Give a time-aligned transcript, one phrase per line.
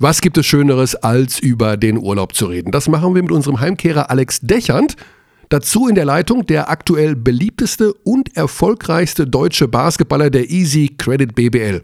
[0.00, 2.70] Was gibt es Schöneres, als über den Urlaub zu reden?
[2.70, 4.94] Das machen wir mit unserem Heimkehrer Alex Dechand.
[5.48, 11.82] Dazu in der Leitung der aktuell beliebteste und erfolgreichste deutsche Basketballer der Easy Credit BBL.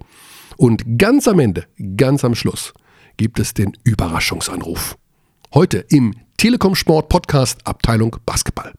[0.56, 1.64] Und ganz am Ende,
[1.96, 2.72] ganz am Schluss,
[3.16, 4.96] gibt es den Überraschungsanruf.
[5.52, 8.74] Heute im Telekom Sport Podcast Abteilung Basketball.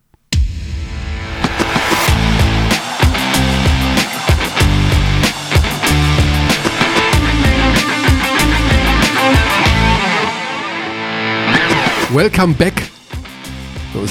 [12.13, 12.73] Welcome back.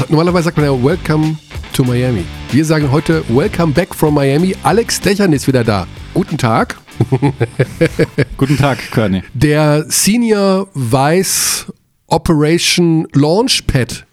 [0.09, 1.37] Normalerweise sagt man ja Welcome
[1.73, 2.25] to Miami.
[2.51, 4.57] Wir sagen heute Welcome back from Miami.
[4.65, 5.87] Alex Dechern ist wieder da.
[6.13, 6.77] Guten Tag.
[8.37, 9.23] Guten Tag, Körny.
[9.33, 11.73] Der Senior Vice
[12.09, 14.05] Operation Launchpad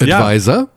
[0.00, 0.56] Advisor.
[0.56, 0.68] Ja.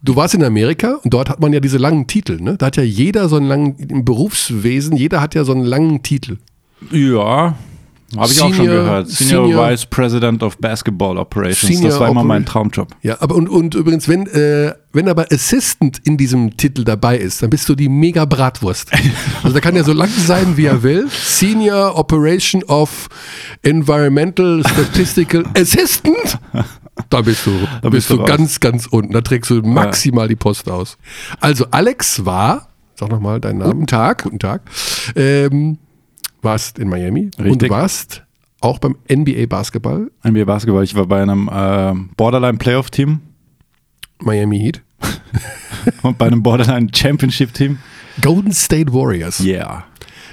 [0.00, 2.40] Du warst in Amerika und dort hat man ja diese langen Titel.
[2.40, 2.56] Ne?
[2.56, 6.02] Da hat ja jeder so einen langen, im Berufswesen, jeder hat ja so einen langen
[6.04, 6.38] Titel.
[6.92, 7.56] Ja,
[8.16, 9.08] habe ich Senior, auch schon gehört.
[9.08, 11.74] Senior, Senior, Vice President of Basketball Operations.
[11.74, 12.88] Senior das war immer mein Traumjob.
[13.02, 17.42] Ja, aber und, und übrigens, wenn, äh, wenn aber Assistant in diesem Titel dabei ist,
[17.42, 18.90] dann bist du die mega Bratwurst.
[19.42, 21.06] Also da kann er so lang sein, wie er will.
[21.10, 23.08] Senior Operation of
[23.62, 26.38] Environmental Statistical Assistant.
[27.10, 27.50] Da bist du,
[27.82, 29.12] da bist, bist du ganz, ganz unten.
[29.12, 30.28] Da trägst du maximal ja.
[30.28, 30.96] die Post aus.
[31.40, 33.72] Also Alex war, sag nochmal deinen Namen.
[33.72, 34.22] Guten Tag.
[34.22, 34.62] Guten Tag.
[35.16, 35.78] Ähm,
[36.44, 37.52] warst in Miami Richtig.
[37.52, 38.24] und du warst
[38.60, 40.10] auch beim NBA Basketball.
[40.26, 40.84] NBA Basketball.
[40.84, 43.20] Ich war bei einem äh, Borderline Playoff Team.
[44.20, 44.82] Miami Heat.
[46.02, 47.78] und bei einem Borderline Championship Team.
[48.22, 49.40] Golden State Warriors.
[49.40, 49.84] Yeah.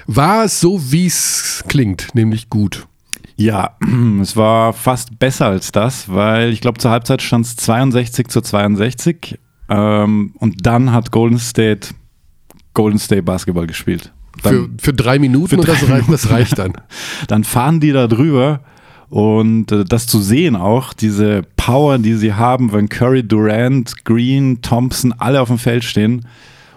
[0.06, 2.86] War es so, wie es klingt, nämlich gut?
[3.36, 3.76] Ja,
[4.20, 8.40] es war fast besser als das, weil ich glaube, zur Halbzeit stand es 62 zu
[8.40, 9.38] 62.
[9.68, 11.88] Ähm, und dann hat Golden State
[12.74, 14.12] Golden State Basketball gespielt.
[14.50, 16.72] Für, für drei Minuten für drei das, reicht, das reicht dann.
[17.28, 18.60] dann fahren die da drüber
[19.12, 24.62] und äh, das zu sehen auch, diese Power, die sie haben, wenn Curry, Durant, Green,
[24.62, 26.26] Thompson alle auf dem Feld stehen.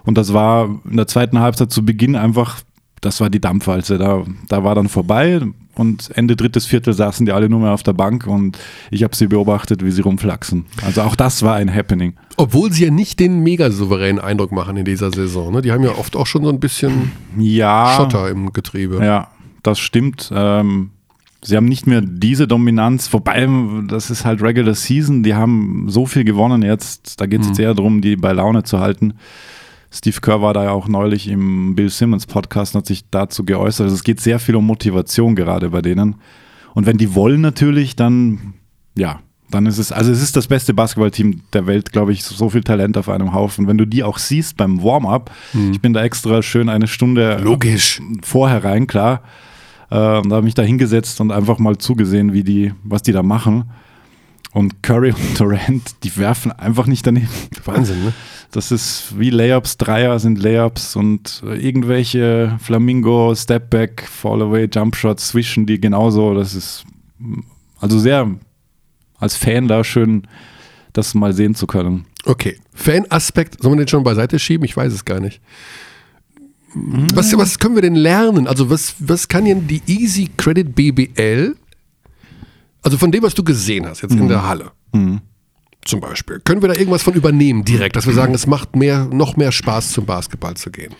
[0.04, 2.60] Und das war in der zweiten Halbzeit zu Beginn einfach,
[3.00, 3.96] das war die Dampfwalze.
[3.96, 5.40] Da, da war dann vorbei
[5.78, 8.58] und Ende drittes Viertel saßen die alle nur mehr auf der Bank und
[8.90, 10.66] ich habe sie beobachtet, wie sie rumflaxen.
[10.84, 12.14] Also auch das war ein Happening.
[12.36, 15.52] Obwohl sie ja nicht den mega souveränen Eindruck machen in dieser Saison.
[15.52, 15.62] Ne?
[15.62, 19.04] Die haben ja oft auch schon so ein bisschen ja, Schotter im Getriebe.
[19.04, 19.28] Ja,
[19.62, 20.30] das stimmt.
[20.34, 20.90] Ähm,
[21.42, 23.48] sie haben nicht mehr diese Dominanz, wobei
[23.88, 25.22] das ist halt Regular Season.
[25.22, 27.20] Die haben so viel gewonnen jetzt.
[27.20, 27.60] Da geht es mhm.
[27.60, 29.14] eher darum, die bei Laune zu halten.
[29.96, 33.44] Steve Kerr war da ja auch neulich im Bill Simmons Podcast und hat sich dazu
[33.44, 33.84] geäußert.
[33.84, 36.16] Also es geht sehr viel um Motivation gerade bei denen.
[36.74, 38.54] Und wenn die wollen natürlich, dann
[38.96, 39.20] ja,
[39.50, 42.62] dann ist es, also es ist das beste Basketballteam der Welt, glaube ich, so viel
[42.62, 43.68] Talent auf einem Haufen.
[43.68, 45.72] Wenn du die auch siehst beim Warm-up, hm.
[45.72, 48.02] ich bin da extra schön eine Stunde Logisch.
[48.22, 49.22] vorher rein, klar.
[49.90, 53.12] Äh, und da habe ich da hingesetzt und einfach mal zugesehen, wie die, was die
[53.12, 53.70] da machen.
[54.56, 57.28] Und Curry und Durant, die werfen einfach nicht daneben.
[57.66, 58.14] Wahnsinn, ne?
[58.52, 65.78] Das ist wie Layups, Dreier sind Layups und irgendwelche Flamingo, Stepback, Fallaway, Jumpshots zwischen die
[65.78, 66.32] genauso.
[66.32, 66.84] Das ist
[67.80, 68.30] also sehr
[69.18, 70.26] als Fan da schön,
[70.94, 72.06] das mal sehen zu können.
[72.24, 74.64] Okay, Fan-Aspekt, soll man den schon beiseite schieben?
[74.64, 75.42] Ich weiß es gar nicht.
[76.72, 78.46] Was, was können wir denn lernen?
[78.46, 81.56] Also was, was kann denn die Easy Credit BBL,
[82.82, 84.22] also von dem, was du gesehen hast jetzt mhm.
[84.22, 85.20] in der Halle, mhm
[85.86, 86.40] zum Beispiel.
[86.40, 89.52] Können wir da irgendwas von übernehmen direkt, dass wir sagen, es macht mehr, noch mehr
[89.52, 90.94] Spaß zum Basketball zu gehen?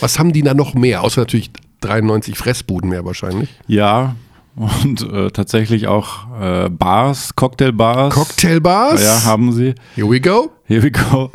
[0.00, 1.02] Was haben die da noch mehr?
[1.02, 1.50] Außer natürlich
[1.82, 3.50] 93 Fressbuden mehr wahrscheinlich.
[3.66, 4.16] Ja,
[4.56, 8.14] und äh, tatsächlich auch äh, Bars, Cocktailbars.
[8.14, 9.02] Cocktailbars?
[9.02, 9.74] Ja, haben sie.
[9.94, 10.50] Here we go.
[10.64, 11.30] Here we go.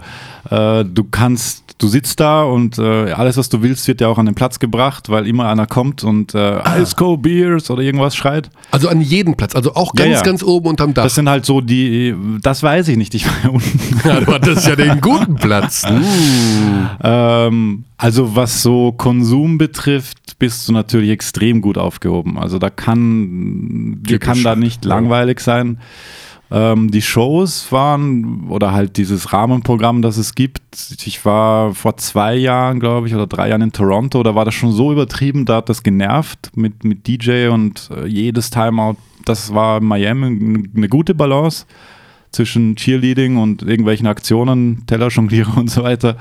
[0.50, 4.18] Äh, du kannst du sitzt da und äh, alles, was du willst, wird ja auch
[4.18, 6.80] an den Platz gebracht, weil immer einer kommt und äh, ah.
[6.80, 8.50] Ice Cold Beers oder irgendwas schreit.
[8.72, 10.22] Also an jeden Platz, also auch ganz, ja, ja.
[10.22, 11.04] ganz oben unterm Dach.
[11.04, 13.14] Das sind halt so die, das weiß ich nicht.
[13.16, 13.80] Ich war ja unten.
[14.04, 15.84] Ja, du hattest ja den guten Platz.
[15.94, 16.86] Uh.
[17.04, 22.38] ähm, also was so Konsum betrifft, bist du natürlich extrem gut aufgehoben.
[22.38, 25.78] Also da kann, dir kann da nicht langweilig sein.
[26.54, 30.62] Ähm, die Shows waren oder halt dieses Rahmenprogramm, das es gibt.
[31.04, 34.54] Ich war vor zwei Jahren, glaube ich, oder drei Jahren in Toronto, da war das
[34.54, 38.98] schon so übertrieben, da hat das genervt mit, mit DJ und äh, jedes Timeout.
[39.26, 41.66] Das war in Miami eine gute Balance
[42.32, 46.18] zwischen Cheerleading und irgendwelchen Aktionen, Tellerjongliere und so weiter.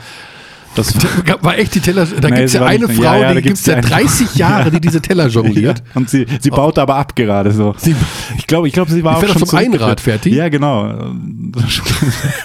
[0.74, 0.94] Das
[1.42, 2.06] war echt die Teller.
[2.06, 4.70] Da nee, gibt es ja eine Frau, ja, ja, die gibt es ja 30 Jahre,
[4.70, 5.82] die diese Teller jongliert.
[5.94, 7.74] Und sie, sie baut aber ab gerade so.
[7.76, 7.94] Sie,
[8.38, 10.34] ich glaube, ich glaub, sie war auch schon zum Einrad fertig.
[10.34, 11.12] Ja, genau.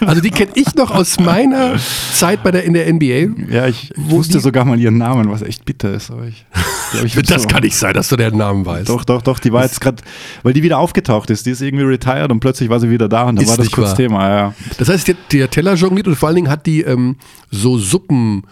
[0.06, 1.76] Also die kenne ich noch aus meiner
[2.14, 3.52] Zeit bei der in der NBA.
[3.52, 6.12] Ja, ich wusste sogar mal ihren Namen, was echt bitter ist.
[6.12, 6.46] Aber ich
[7.04, 8.90] Ich, das so, kann nicht sein, dass du den Namen weißt.
[8.90, 9.40] Doch, doch, doch.
[9.40, 10.04] Die war das jetzt gerade,
[10.44, 11.46] weil die wieder aufgetaucht ist.
[11.46, 13.90] Die ist irgendwie retired und plötzlich war sie wieder da und dann war das kurz
[13.90, 13.96] wahr.
[13.96, 14.30] Thema.
[14.30, 14.54] Ja.
[14.78, 17.18] Das heißt, der Teller jongliert und vor allen Dingen hat die ähm,
[17.52, 18.44] so Suppen.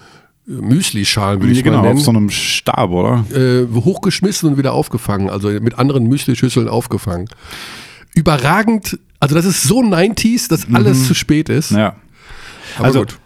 [0.48, 1.98] Müsli-Schalen, würde ich genau, mal nennen.
[1.98, 3.26] auf so einem Stab, oder?
[3.34, 7.30] Äh, hochgeschmissen und wieder aufgefangen, also mit anderen Müsli-Schüsseln aufgefangen.
[8.14, 11.04] Überragend, also das ist so 90s, dass alles mhm.
[11.06, 11.72] zu spät ist.
[11.72, 11.96] Ja.
[12.78, 13.18] Aber also, gut.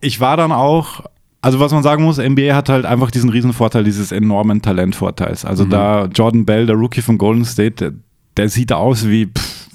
[0.00, 1.02] ich war dann auch,
[1.44, 5.44] also was man sagen muss, NBA hat halt einfach diesen Riesenvorteil dieses enormen Talentvorteils.
[5.44, 5.70] Also mhm.
[5.70, 7.92] da Jordan Bell, der Rookie von Golden State, der,
[8.36, 9.68] der sieht aus wie, pff,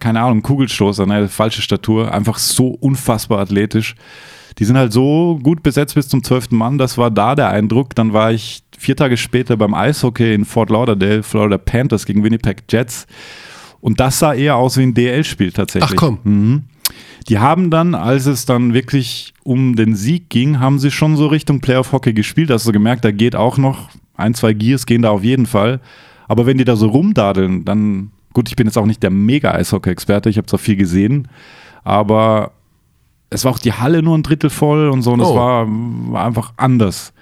[0.00, 3.96] keine Ahnung, Kugelstoßer, eine falsche Statur, einfach so unfassbar athletisch
[4.58, 6.78] die sind halt so gut besetzt bis zum zwölften Mann.
[6.78, 7.94] Das war da der Eindruck.
[7.94, 12.64] Dann war ich vier Tage später beim Eishockey in Fort Lauderdale, Florida Panthers gegen Winnipeg
[12.68, 13.06] Jets.
[13.80, 15.92] Und das sah eher aus wie ein DL-Spiel tatsächlich.
[15.92, 16.18] Ach komm.
[16.24, 16.62] Mhm.
[17.28, 21.26] Die haben dann, als es dann wirklich um den Sieg ging, haben sie schon so
[21.26, 22.50] Richtung Playoff-Hockey gespielt.
[22.50, 25.80] Hast du gemerkt, da geht auch noch ein, zwei Gears gehen da auf jeden Fall.
[26.28, 30.30] Aber wenn die da so rumdadeln, dann, gut, ich bin jetzt auch nicht der Mega-Eishockey-Experte,
[30.30, 31.28] ich habe zwar viel gesehen,
[31.82, 32.52] aber
[33.30, 35.34] es war auch die Halle nur ein Drittel voll und so und es oh.
[35.34, 37.12] war, war, einfach anders.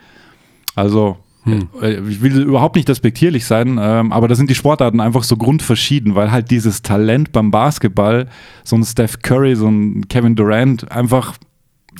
[0.74, 1.68] Also, hm.
[2.08, 6.14] Ich will überhaupt nicht despektierlich sein, ähm, aber da sind die Sportarten einfach so grundverschieden,
[6.14, 8.28] weil halt dieses Talent beim Basketball,
[8.62, 11.36] so ein Steph Curry, so ein Kevin Durant, einfach,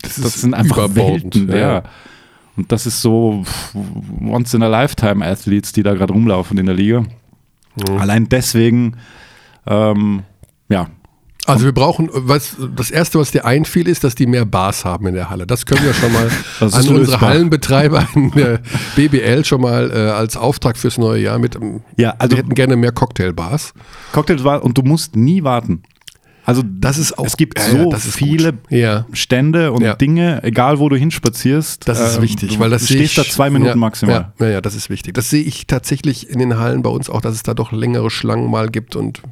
[0.00, 1.48] das, das sind einfach Welten.
[1.48, 1.56] Ja.
[1.56, 1.82] ja.
[2.56, 3.44] Und das ist so
[4.20, 7.00] Once-in-a-Lifetime-Athletes, die da gerade rumlaufen in der Liga.
[7.00, 7.96] Mhm.
[7.98, 8.96] Allein deswegen,
[9.66, 10.22] ähm,
[10.68, 10.88] ja,
[11.46, 15.08] also wir brauchen, was das erste, was dir einfiel, ist, dass die mehr Bars haben
[15.08, 15.46] in der Halle.
[15.46, 16.30] Das können wir schon mal
[16.60, 18.60] an unsere Hallenbetreiber in der
[18.94, 21.56] BBL schon mal äh, als Auftrag fürs neue Jahr mit.
[21.56, 23.74] Ähm, ja, also wir hätten gerne mehr Cocktailbars.
[24.12, 25.82] Cocktailbars und du musst nie warten.
[26.44, 29.06] Also das ist auch, es gibt ja, so ja, viele ja.
[29.12, 31.86] Stände und Dinge, egal wo du hinspazierst.
[31.88, 34.32] Das ist äh, wichtig, weil das stehst da zwei Minuten maximal.
[34.40, 35.14] Ja, ja, das ist wichtig.
[35.14, 38.10] Das sehe ich tatsächlich in den Hallen bei uns auch, dass es da doch längere
[38.10, 39.22] Schlangen mal gibt und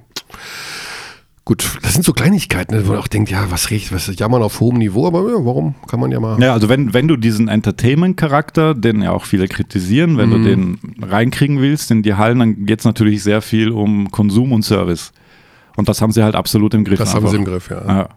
[1.44, 4.60] Gut, das sind so Kleinigkeiten, wo man auch denkt, ja, was riecht, was jammern auf
[4.60, 6.40] hohem Niveau, aber ja, warum kann man ja mal.
[6.40, 10.32] Ja, also wenn, wenn du diesen Entertainment-Charakter, den ja auch viele kritisieren, wenn mhm.
[10.32, 14.52] du den reinkriegen willst in die Hallen, dann geht es natürlich sehr viel um Konsum
[14.52, 15.12] und Service.
[15.76, 16.98] Und das haben sie halt absolut im Griff.
[16.98, 17.28] Das einfach.
[17.28, 17.86] haben sie im Griff, ja.
[17.86, 18.08] ja.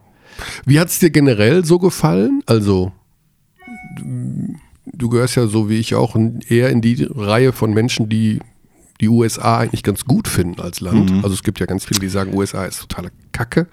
[0.66, 2.42] Wie hat es dir generell so gefallen?
[2.46, 2.92] Also,
[4.86, 6.16] du gehörst ja so wie ich auch
[6.50, 8.40] eher in die Reihe von Menschen, die
[9.02, 11.12] die USA eigentlich ganz gut finden als Land.
[11.12, 11.24] Mhm.
[11.24, 13.68] Also es gibt ja ganz viele, die sagen, USA ist totale Kacke.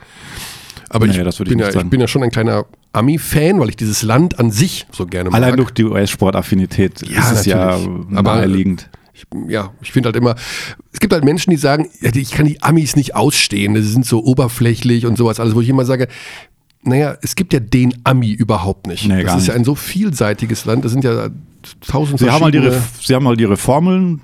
[0.88, 3.76] Aber nee, ich, bin ich, ja, ich bin ja schon ein kleiner Ami-Fan, weil ich
[3.76, 5.40] dieses Land an sich so gerne mag.
[5.40, 7.78] Allein durch die US-Sportaffinität ja, ist es ja
[8.08, 8.90] naheliegend.
[9.14, 10.34] Ich, ja, ich finde halt immer,
[10.92, 14.24] es gibt halt Menschen, die sagen, ich kann die Amis nicht ausstehen, sie sind so
[14.24, 16.08] oberflächlich und sowas alles, wo ich immer sage,
[16.82, 19.06] naja, es gibt ja den Ami überhaupt nicht.
[19.06, 21.28] Nee, das ist ja ein so vielseitiges Land, das sind ja
[21.86, 24.22] tausend sie haben, halt ihre, sie haben halt ihre Formeln,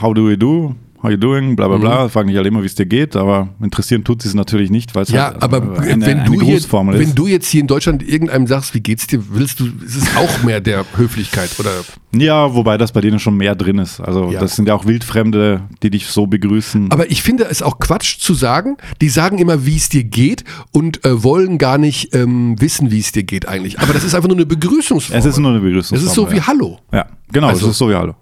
[0.00, 0.74] how do we do?
[1.02, 1.56] How you doing?
[1.56, 2.04] Bla bla bla.
[2.04, 2.10] Mhm.
[2.10, 4.94] Fragen dich halt immer, wie es dir geht, aber interessieren tut sie es natürlich nicht,
[4.94, 6.72] weil es ja, halt aber eine, wenn, du hier, ist.
[6.72, 10.16] wenn du jetzt hier in Deutschland irgendeinem sagst, wie geht's dir, willst du, ist es
[10.16, 11.70] auch mehr der Höflichkeit oder?
[12.14, 13.98] Ja, wobei das bei denen schon mehr drin ist.
[13.98, 14.38] Also ja.
[14.38, 16.92] das sind ja auch Wildfremde, die dich so begrüßen.
[16.92, 18.76] Aber ich finde es auch Quatsch zu sagen.
[19.00, 23.00] Die sagen immer, wie es dir geht und äh, wollen gar nicht ähm, wissen, wie
[23.00, 23.80] es dir geht eigentlich.
[23.80, 25.18] Aber das ist einfach nur eine Begrüßungsform.
[25.18, 25.98] Es ist nur eine Begrüßungsform.
[25.98, 26.46] Es ist so wie ja.
[26.46, 26.78] Hallo.
[26.92, 28.14] Ja, genau, also, es ist so wie Hallo.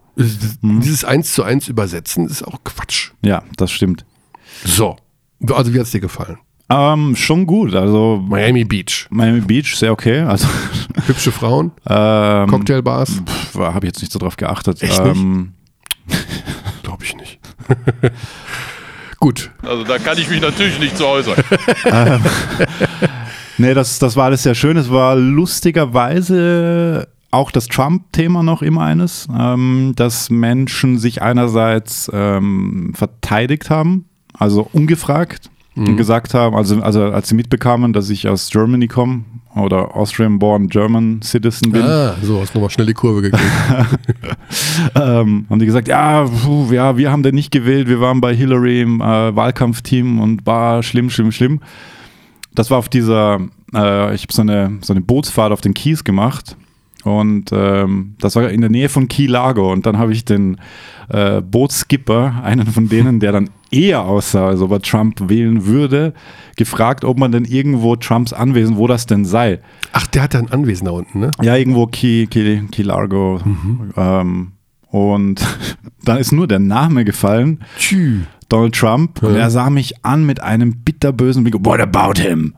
[0.61, 0.81] Mhm.
[0.81, 3.11] Dieses eins zu eins übersetzen ist auch Quatsch.
[3.22, 4.05] Ja, das stimmt.
[4.64, 4.97] So.
[5.49, 6.38] Also, wie hat es dir gefallen?
[6.71, 7.75] Ähm, schon gut.
[7.75, 9.09] Also Miami Beach.
[9.11, 10.21] Miami Beach, sehr okay.
[10.21, 10.47] Also
[11.06, 13.23] hübsche Frauen, ähm, Cocktailbars.
[13.56, 14.80] Habe ich jetzt nicht so drauf geachtet.
[14.80, 15.54] Echt ähm,
[16.85, 17.40] Glaube ich nicht.
[19.18, 19.50] gut.
[19.62, 21.42] Also da kann ich mich natürlich nicht zu äußern.
[21.87, 22.23] ähm,
[23.59, 24.76] nee, das, das war alles sehr schön.
[24.76, 32.92] Es war lustigerweise auch das Trump-Thema noch immer eines, ähm, dass Menschen sich einerseits ähm,
[32.94, 35.96] verteidigt haben, also ungefragt mhm.
[35.96, 41.22] gesagt haben, also, also als sie mitbekamen, dass ich aus Germany komme oder Austrian-born German
[41.22, 41.82] Citizen bin.
[41.82, 43.44] Ah, so hast du nochmal schnell die Kurve gekriegt.
[44.94, 48.34] ähm, haben die gesagt, ja, puh, ja, wir haben den nicht gewählt, wir waren bei
[48.34, 51.60] Hillary im äh, Wahlkampfteam und war schlimm, schlimm, schlimm.
[52.54, 53.40] Das war auf dieser,
[53.75, 56.56] äh, ich habe so eine, so eine Bootsfahrt auf den Kies gemacht
[57.04, 59.73] und ähm, das war in der Nähe von Key Largo.
[59.73, 60.59] Und dann habe ich den
[61.09, 66.12] äh, Bootskipper, einen von denen, der dann eher aussah, als ob er Trump wählen würde,
[66.57, 69.61] gefragt, ob man denn irgendwo Trumps Anwesen, wo das denn sei.
[69.92, 71.30] Ach, der hat da ein Anwesen da unten, ne?
[71.40, 73.40] Ja, irgendwo Key, Key, Key Largo.
[73.45, 73.92] Mhm.
[73.97, 74.52] Ähm,
[74.88, 75.40] und
[76.04, 77.61] dann ist nur der Name gefallen.
[77.78, 78.21] Tschü.
[78.49, 79.23] Donald Trump.
[79.23, 79.28] Ja.
[79.28, 81.54] Und er sah mich an mit einem bitterbösen Blick.
[81.64, 82.54] What about him?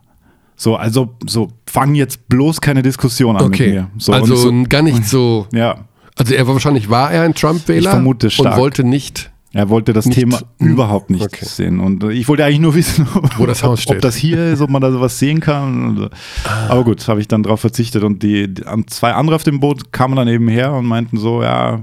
[0.57, 3.65] So, also so fang jetzt bloß keine Diskussion an okay.
[3.67, 3.91] mit mir.
[3.99, 5.47] So, also so, gar nicht so.
[5.53, 5.87] Ja.
[6.17, 8.59] Also er war wahrscheinlich war er ein Trump-Wähler vermute und stark.
[8.59, 9.31] wollte nicht.
[9.55, 11.45] Er wollte das Nicht- Thema überhaupt nicht Okay.
[11.45, 11.81] sehen.
[11.81, 13.07] Und ich wollte eigentlich nur wissen,
[13.37, 13.97] Wo das Haus ob, steht.
[13.97, 15.85] ob das hier ist, ob man da sowas sehen kann.
[15.89, 16.09] Und so.
[16.45, 16.69] Ah.
[16.69, 18.03] Aber gut, habe ich dann drauf verzichtet.
[18.03, 21.43] Und die, die zwei andere auf dem Boot kamen dann eben her und meinten so,
[21.43, 21.81] ja,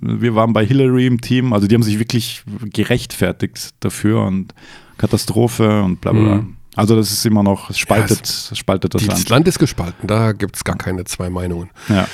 [0.00, 1.52] wir waren bei Hillary im Team.
[1.52, 4.54] Also die haben sich wirklich gerechtfertigt dafür und
[4.98, 6.22] Katastrophe und bla bla.
[6.22, 6.34] bla.
[6.36, 6.56] Mhm.
[6.74, 9.28] Also das ist immer noch, es spaltet, es spaltet das Das Land.
[9.28, 11.70] Land ist gespalten, da gibt es gar keine zwei Meinungen.
[11.88, 12.06] Ja.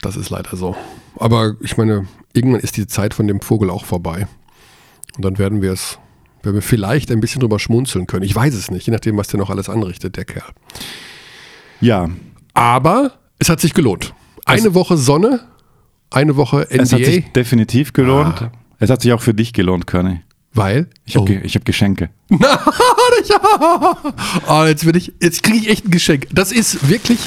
[0.00, 0.76] Das ist leider so.
[1.18, 4.26] Aber ich meine, irgendwann ist die Zeit von dem Vogel auch vorbei.
[5.16, 5.98] Und dann werden wir es,
[6.42, 8.24] werden wir vielleicht ein bisschen drüber schmunzeln können.
[8.24, 10.50] Ich weiß es nicht, je nachdem, was der noch alles anrichtet, der Kerl.
[11.80, 12.08] ja,
[12.54, 14.14] Aber es hat sich gelohnt.
[14.46, 15.40] Eine Woche Sonne,
[16.10, 18.42] eine Woche es hat sich definitiv gelohnt.
[18.42, 18.52] Ah.
[18.78, 20.20] Es hat sich auch für dich gelohnt, Körny.
[20.54, 20.88] Weil.
[21.04, 21.26] Ich habe oh.
[21.26, 22.10] ge hab Geschenke.
[24.48, 26.28] oh, jetzt will ich, jetzt kriege ich echt ein Geschenk.
[26.32, 27.18] Das ist wirklich,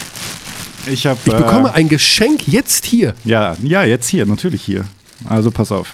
[0.88, 3.14] Ich habe ich bekomme ein Geschenk jetzt hier.
[3.26, 4.86] Ja, ja, jetzt hier, natürlich hier.
[5.28, 5.94] Also pass auf.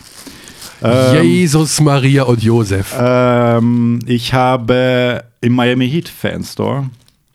[0.81, 2.93] Ähm, Jesus, Maria und Josef.
[2.97, 6.89] ähm, ich habe im Miami Heat Fanstore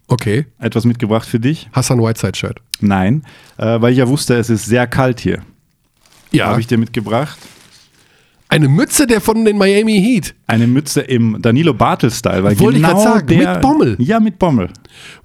[0.07, 0.47] Okay.
[0.59, 1.69] etwas mitgebracht für dich.
[1.73, 2.61] Hassan Whiteside Shirt.
[2.81, 3.25] Nein,
[3.57, 5.43] äh, weil ich ja wusste, es ist sehr kalt hier.
[6.31, 6.47] Ja.
[6.47, 7.39] Habe ich dir mitgebracht.
[8.51, 10.35] Eine Mütze der von den Miami Heat.
[10.47, 12.43] Eine Mütze im Danilo Bartel-Style.
[12.45, 13.97] weil Wollte ich genau grad sagen, der, mit Bommel.
[13.99, 14.69] Ja, mit Bommel.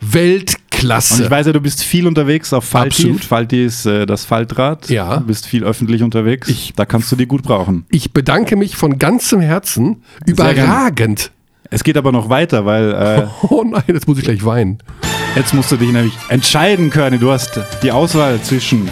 [0.01, 1.23] Und Weltklasse.
[1.23, 3.03] ich weiß ja, du bist viel unterwegs auf Falti.
[3.03, 3.23] Absolut.
[3.23, 4.89] Falti ist äh, das Faltrad.
[4.89, 5.17] Ja.
[5.17, 6.49] Du bist viel öffentlich unterwegs.
[6.49, 7.85] Ich- da kannst du die gut brauchen.
[7.89, 10.03] Ich bedanke mich von ganzem Herzen.
[10.25, 11.31] Überragend.
[11.69, 14.79] Es geht aber noch weiter, weil äh, Oh nein, jetzt muss ich gleich weinen.
[15.35, 17.19] Jetzt musst du dich nämlich entscheiden können.
[17.19, 18.89] Du hast die Auswahl zwischen,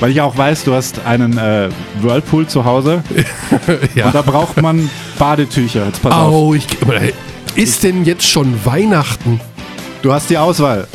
[0.00, 1.68] weil ich auch weiß, du hast einen äh,
[2.02, 3.02] Whirlpool zu Hause
[3.94, 4.06] Ja.
[4.06, 5.86] und da braucht man Badetücher.
[5.86, 6.32] Jetzt pass auf.
[6.32, 7.14] Au, ich, aber, hey,
[7.54, 9.40] ist denn jetzt schon Weihnachten?
[10.02, 10.86] Du hast die Auswahl.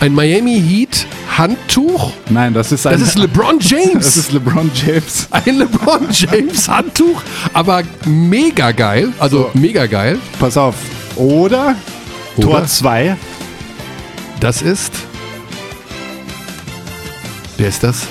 [0.00, 2.12] Ein Miami Heat Handtuch?
[2.28, 2.92] Nein, das ist ein.
[2.98, 4.16] Das ist LeBron das James.
[4.16, 5.28] ist LeBron James.
[5.30, 9.12] ein LeBron James Handtuch, aber mega geil.
[9.18, 10.18] Also mega geil.
[10.38, 10.74] Pass auf.
[11.16, 11.74] Oder,
[12.36, 12.46] Oder?
[12.48, 13.16] Tor 2.
[14.40, 14.92] Das ist.
[17.62, 18.08] Wer ist das?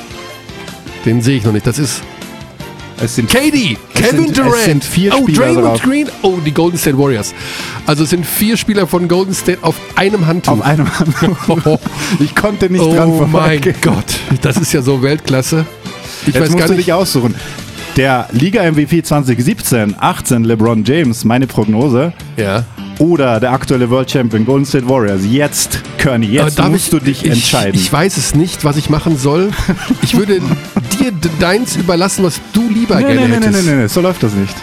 [1.06, 1.68] Den sehe ich noch nicht.
[1.68, 2.02] Das ist
[3.02, 4.54] Es sind KD, Es Kevin sind- Durant.
[4.54, 5.82] oh, Spieler Draymond drauf.
[5.82, 6.08] Green.
[6.22, 7.34] Oh, die Golden State Warriors.
[7.86, 10.54] Also es sind vier Spieler von Golden State auf einem Handtuch.
[10.54, 11.80] auf einem Handtuch.
[12.22, 13.76] Ich konnte nicht oh dran mein vorbeigehen.
[13.82, 14.06] Gott,
[14.42, 15.66] das ist ja so Weltklasse.
[16.22, 16.88] Ich Jetzt weiß musst gar du nicht.
[16.88, 17.36] dich aussuchen.
[17.98, 22.14] Der Liga-MVP 2017, 18 LeBron James, meine Prognose.
[22.38, 22.64] Ja.
[23.00, 25.22] Oder der aktuelle World Champion Golden State Warriors.
[25.30, 27.76] Jetzt, Kearney, jetzt musst ich, du dich ich, entscheiden.
[27.76, 29.52] Ich weiß es nicht, was ich machen soll.
[30.04, 30.40] Ich würde
[31.00, 33.66] dir deins überlassen, was du lieber nee, gerne nee, nee, nee, hättest.
[33.66, 34.56] nee, nee, so läuft das nicht.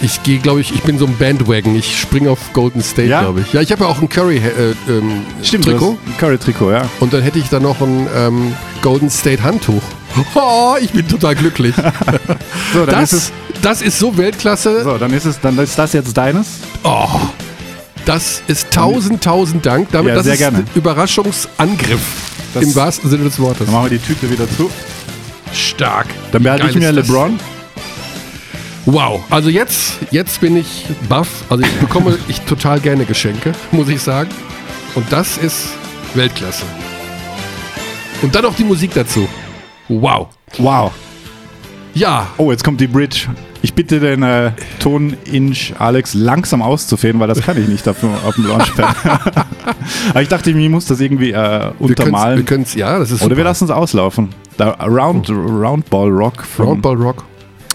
[0.00, 1.74] Ich gehe, glaube ich, ich bin so ein Bandwagon.
[1.74, 3.20] Ich springe auf Golden State, Ja?
[3.22, 3.52] glaube ich.
[3.52, 5.98] Ja, ich habe ja auch ein Curry äh, ähm, Stimmt, Trikot.
[6.18, 6.88] Curry-Trikot, ja.
[7.00, 9.82] Und dann hätte ich da noch ein ähm, Golden State Handtuch.
[10.34, 11.74] Oh, ich bin total glücklich.
[12.72, 14.82] So, dann Das, ist es, das ist so Weltklasse.
[14.84, 16.46] so, dann ist es, dann ist das jetzt deines.
[16.84, 17.08] Oh,
[18.04, 19.88] das ist tausend, tausend Dank.
[19.92, 20.58] Damit, Ja, das ist gerne.
[20.58, 22.00] ein Überraschungsangriff.
[22.54, 23.66] Das- Im wahrsten Sinne des Wortes.
[23.66, 24.70] Dann machen wir die Tüte wieder zu.
[25.52, 26.06] Stark.
[26.32, 27.06] Dann behalte ich mir ist das.
[28.90, 31.44] Wow, also jetzt, jetzt bin ich baff.
[31.50, 34.30] Also ich bekomme ich total gerne Geschenke, muss ich sagen.
[34.94, 35.68] Und das ist
[36.14, 36.64] Weltklasse.
[38.22, 39.28] Und dann noch die Musik dazu.
[39.88, 40.28] Wow.
[40.56, 40.92] Wow.
[41.92, 43.26] Ja, Oh, jetzt kommt die Bridge.
[43.60, 48.14] Ich bitte den äh, Ton-Inch Alex langsam auszufäden, weil das kann ich nicht auf, dem-
[48.26, 48.96] auf dem Launchpad.
[50.10, 52.44] Aber ich dachte, ich muss das irgendwie äh, wir können wir untermalen.
[52.46, 53.44] können's, ja, das ist Oder wir super.
[53.50, 54.28] lassen es auslaufen.
[54.56, 57.24] Da, Round, Roundball Rock Roundball Rock.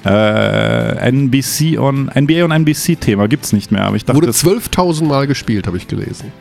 [0.05, 3.85] Äh, NBC on NBA und NBC Thema gibt's nicht mehr.
[3.85, 6.31] Aber ich dachte, Wurde das, 12.000 Mal gespielt, habe ich gelesen.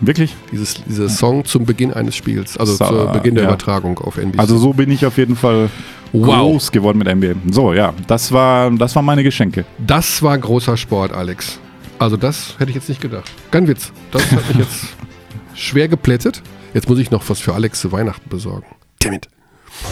[0.00, 0.34] wirklich.
[0.52, 3.50] Dieses, dieser Song zum Beginn eines Spiels, also So, zu Beginn der ja.
[3.50, 4.38] Übertragung auf NBC.
[4.40, 5.70] Also so bin ich auf jeden Fall
[6.12, 6.52] Wow.
[6.52, 7.34] groß geworden mit NBA.
[7.52, 9.64] So, ja, das war, das waren meine Geschenke.
[9.78, 11.58] das war großer Sport, Alex.
[11.98, 13.30] Also das hätte ich jetzt nicht gedacht.
[13.50, 13.92] Kein Witz.
[14.10, 14.86] Das hat mich jetzt
[15.54, 16.42] schwer geplättet.
[16.72, 18.66] Jetzt muss ich noch was für Alex zu Weihnachten besorgen.
[19.00, 19.28] Dammit.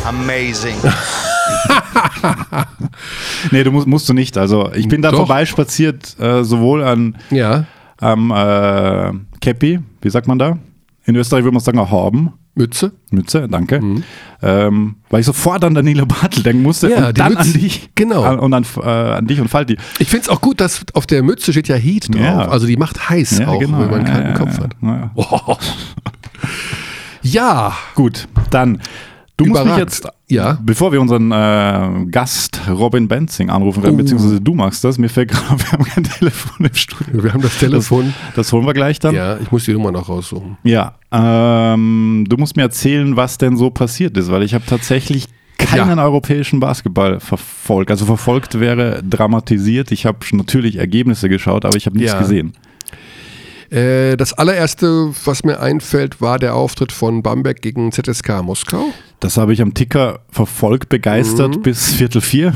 [0.04, 0.76] Amazing.
[3.50, 4.38] Nee, du musst, musst du nicht.
[4.38, 5.18] Also ich bin da Doch.
[5.18, 7.64] vorbeispaziert, äh, sowohl an Ja,
[7.98, 10.58] am äh, Käppi, wie sagt man da?
[11.04, 12.32] In Österreich würde man sagen, Horben.
[12.54, 12.92] Mütze.
[13.10, 13.80] Mütze, danke.
[14.42, 16.92] Ähm, weil ich sofort an Danilo Bartel denken musste Mhm.
[16.92, 17.42] Ja, und dann Mütze.
[17.42, 17.90] an dich.
[17.94, 18.22] Genau.
[18.22, 19.76] An, und an, äh, an dich und Falti.
[19.98, 22.22] Ich finde es auch gut, dass auf der Mütze steht ja Heat drauf.
[22.22, 22.48] Ja.
[22.48, 24.76] Also die macht heiß auch, wenn man keinen ja, Kopf ja, hat.
[24.82, 25.10] Ja.
[25.14, 25.56] Oh.
[27.22, 28.80] Ja, Gut, dann
[29.38, 29.90] Du musst mich Überragend.
[29.92, 30.58] jetzt, Ja.
[30.64, 33.98] bevor wir unseren äh, Gast Robin Benzing anrufen werden, Oh.
[33.98, 37.22] beziehungsweise du machst das, mir fällt gerade, wir haben kein Telefon im Studio.
[37.22, 38.14] Wir haben das Telefon.
[38.34, 39.14] Das holen wir gleich dann.
[39.14, 40.56] Ja, ich muss die Nummer noch raussuchen.
[40.64, 45.26] Ja, ähm, du musst mir erzählen, was denn so passiert ist, weil ich habe tatsächlich
[45.58, 47.90] keinen europäischen Basketball verfolgt.
[47.90, 49.90] Also verfolgt wäre dramatisiert.
[49.92, 52.18] Ich habe natürlich Ergebnisse geschaut, aber ich habe nichts Ja.
[52.20, 52.52] gesehen.
[53.70, 58.86] Äh, das allererste, was mir einfällt, war der Auftritt von Bamberg gegen ZSK Moskau.
[59.20, 61.62] Das habe ich am Ticker verfolgt, begeistert Mhm.
[61.62, 62.52] bis Viertel vier.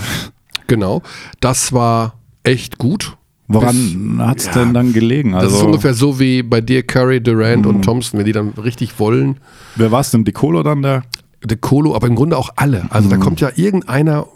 [0.66, 1.02] Genau.
[1.40, 2.14] Das war
[2.44, 3.16] echt gut.
[3.48, 5.32] Woran hat es ja, denn dann gelegen?
[5.32, 8.50] Das Also, ist ungefähr so wie bei dir Curry, Durant und Thompson, wenn die dann
[8.50, 9.38] richtig wollen.
[9.74, 10.24] wer war es denn?
[10.24, 11.02] Decolo dann der?
[11.44, 12.84] De Colo, aber im Grunde auch alle.
[12.90, 13.10] Also Mhm.
[13.12, 14.26] da kommt ja irgendeiner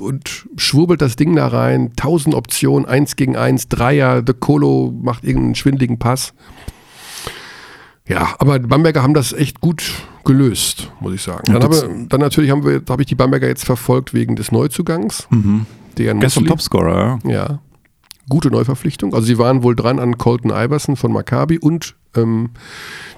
[0.00, 1.92] und schwurbelt das Ding da rein.
[1.96, 4.22] Tausend Optionen, eins gegen eins, Dreier.
[4.22, 6.32] De Colo macht irgendeinen schwindeligen Pass.
[8.08, 9.82] Ja, aber die Bamberger haben das echt gut
[10.24, 11.52] gelöst, muss ich sagen.
[11.52, 14.34] Ja, Dann, habe, dann natürlich haben wir, da habe ich die Bamberger jetzt verfolgt wegen
[14.36, 15.28] des Neuzugangs.
[15.30, 15.66] Mhm.
[15.96, 16.46] Gestern.
[16.46, 17.30] Topscorer, ja.
[17.30, 17.58] Ja.
[18.28, 19.12] Gute Neuverpflichtung.
[19.12, 22.50] Also sie waren wohl dran an Colton Iverson von Maccabi und ähm,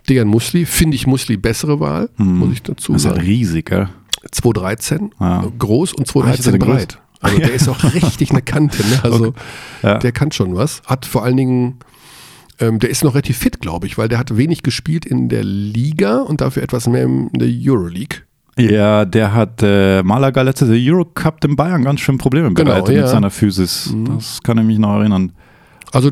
[0.09, 0.67] Dejan Musli.
[0.67, 2.95] Finde ich Musli bessere Wahl, muss ich dazu Mhm.
[2.97, 3.27] Das ist ja sagen.
[3.27, 3.89] riesig, gell?
[4.31, 5.45] 213 Ja.
[5.59, 6.99] groß und Ah, ist 213 er denn breit.
[7.21, 8.83] Also der ist auch richtig eine Kante.
[8.87, 9.00] Ne?
[9.02, 9.35] Also
[9.83, 9.99] Ja.
[9.99, 10.83] der kann schon was.
[10.87, 11.79] Hat vor allen Dingen,
[12.59, 15.45] ähm, der ist noch relativ fit, glaube ich, weil der hat wenig gespielt in der
[15.45, 18.23] Liga und dafür etwas mehr in der Euroleague.
[18.59, 22.95] Ja, der hat äh, Malaga letztes Jahr Eurocup den Bayern ganz schön Probleme Genau, bereitet
[22.95, 23.00] ja.
[23.02, 23.95] mit seiner Physis.
[24.07, 25.33] Das kann ich mich noch erinnern.
[25.91, 26.11] Also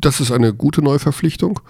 [0.00, 1.60] das ist eine gute Neuverpflichtung.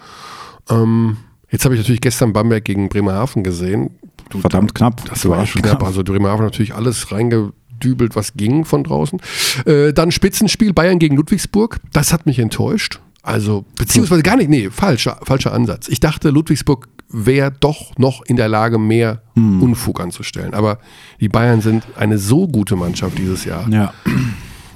[0.69, 1.17] Ähm,
[1.49, 3.91] jetzt habe ich natürlich gestern Bamberg gegen Bremerhaven gesehen.
[4.29, 5.03] Du, Verdammt knapp.
[5.09, 5.83] Das war echt knapp.
[5.83, 9.19] Also Bremerhaven hat natürlich alles reingedübelt, was ging von draußen.
[9.65, 11.79] Äh, dann Spitzenspiel Bayern gegen Ludwigsburg.
[11.93, 12.99] Das hat mich enttäuscht.
[13.23, 15.89] Also, beziehungsweise gar nicht, nee, falscher, falscher Ansatz.
[15.89, 19.61] Ich dachte, Ludwigsburg wäre doch noch in der Lage, mehr Hm.
[19.61, 20.53] Unfug anzustellen.
[20.53, 20.79] Aber
[21.19, 23.67] die Bayern sind eine so gute Mannschaft dieses Jahr.
[23.69, 23.93] Ja.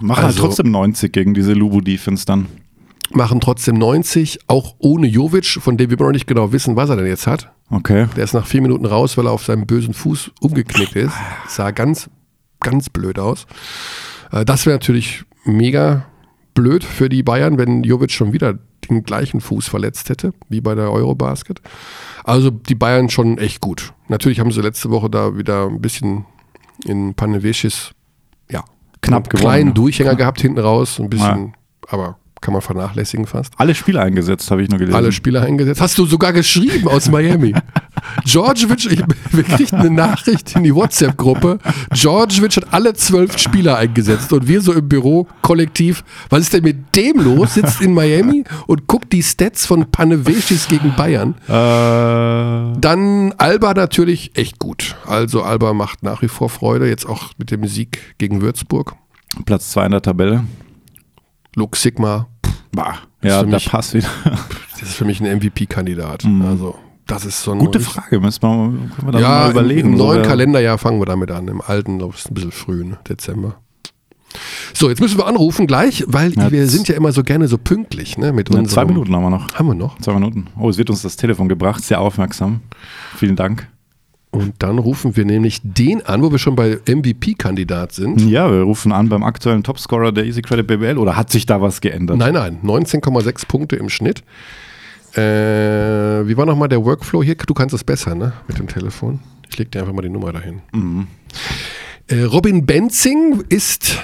[0.01, 2.47] Machen halt Also- trotzdem 90 gegen diese Lubu-Defense dann.
[3.13, 6.95] Machen trotzdem 90, auch ohne Jovic, von dem wir noch nicht genau wissen, was er
[6.95, 7.51] denn jetzt hat.
[7.69, 8.07] Okay.
[8.15, 11.13] Der ist nach vier Minuten raus, weil er auf seinem bösen Fuß umgeknickt ist.
[11.47, 12.09] Sah ganz,
[12.59, 13.45] ganz blöd aus.
[14.31, 16.05] Äh, Das wäre natürlich mega
[16.53, 18.57] blöd für die Bayern, wenn Jovic schon wieder
[18.89, 21.61] den gleichen Fuß verletzt hätte, wie bei der Eurobasket.
[22.23, 23.93] Also die Bayern schon echt gut.
[24.07, 26.25] Natürlich haben sie letzte Woche da wieder ein bisschen
[26.85, 27.91] in Paneveschis,
[28.49, 28.63] ja,
[29.01, 29.73] Knapp gewonnen, kleinen ne?
[29.73, 31.55] Durchhänger gehabt hinten raus, ein bisschen,
[31.87, 34.95] aber kann man vernachlässigen fast Alle Spiele eingesetzt, habe ich nur gelesen.
[34.95, 35.79] alle Spieler eingesetzt.
[35.79, 37.53] Hast du sogar geschrieben aus Miami.
[38.25, 41.59] Georgievich, ich, wir kriegten eine Nachricht in die WhatsApp-Gruppe.
[41.93, 46.03] Georgievich hat alle zwölf Spieler eingesetzt und wir so im Büro kollektiv.
[46.29, 47.53] Was ist denn mit dem los?
[47.53, 51.35] Sitzt in Miami und guckt die Stats von Paneveschis gegen Bayern.
[51.47, 54.95] Äh, Dann Alba natürlich echt gut.
[55.05, 58.95] Also Alba macht nach wie vor Freude, jetzt auch mit dem Sieg gegen Würzburg.
[59.45, 60.43] Platz 2 in der Tabelle.
[61.55, 62.27] Lux Sigma,
[62.73, 62.95] Bah.
[63.21, 64.07] Ja, mich- Pass wieder.
[64.71, 66.25] das ist für mich ein MVP-Kandidat.
[66.47, 69.91] Also das ist so ein Gute Frage, müssen wir, können wir dann ja, mal überlegen.
[69.91, 71.47] Im, neuen wer- Kalenderjahr fangen wir damit an.
[71.49, 72.97] Im alten, glaube ich, ist ein bisschen früh, ne?
[73.07, 73.55] Dezember.
[74.73, 77.57] So, jetzt müssen wir anrufen gleich, weil Ja, wir sind ja immer so gerne so
[77.57, 78.31] pünktlich, ne?
[78.31, 79.53] Mit Ja, unserem, zwei Minuten haben wir noch.
[79.55, 79.99] Haben wir noch.
[79.99, 80.47] Zwei Minuten.
[80.57, 81.83] Oh, es wird uns das Telefon gebracht.
[81.83, 82.61] Sehr aufmerksam.
[83.17, 83.67] Vielen Dank.
[84.31, 88.21] Und dann rufen wir nämlich den an, wo wir schon bei MVP-Kandidat sind.
[88.21, 91.61] Ja, wir rufen an beim aktuellen Topscorer der Easy Credit BBL oder hat sich da
[91.61, 92.17] was geändert?
[92.17, 94.23] Nein, nein, 19,6 Punkte im Schnitt.
[95.13, 95.19] Äh,
[96.25, 97.35] wie war nochmal der Workflow hier?
[97.35, 98.31] Du kannst es besser, ne?
[98.47, 99.19] Mit dem Telefon.
[99.49, 100.61] Ich leg dir einfach mal die Nummer dahin.
[102.07, 103.97] Äh, Robin Benzing ist,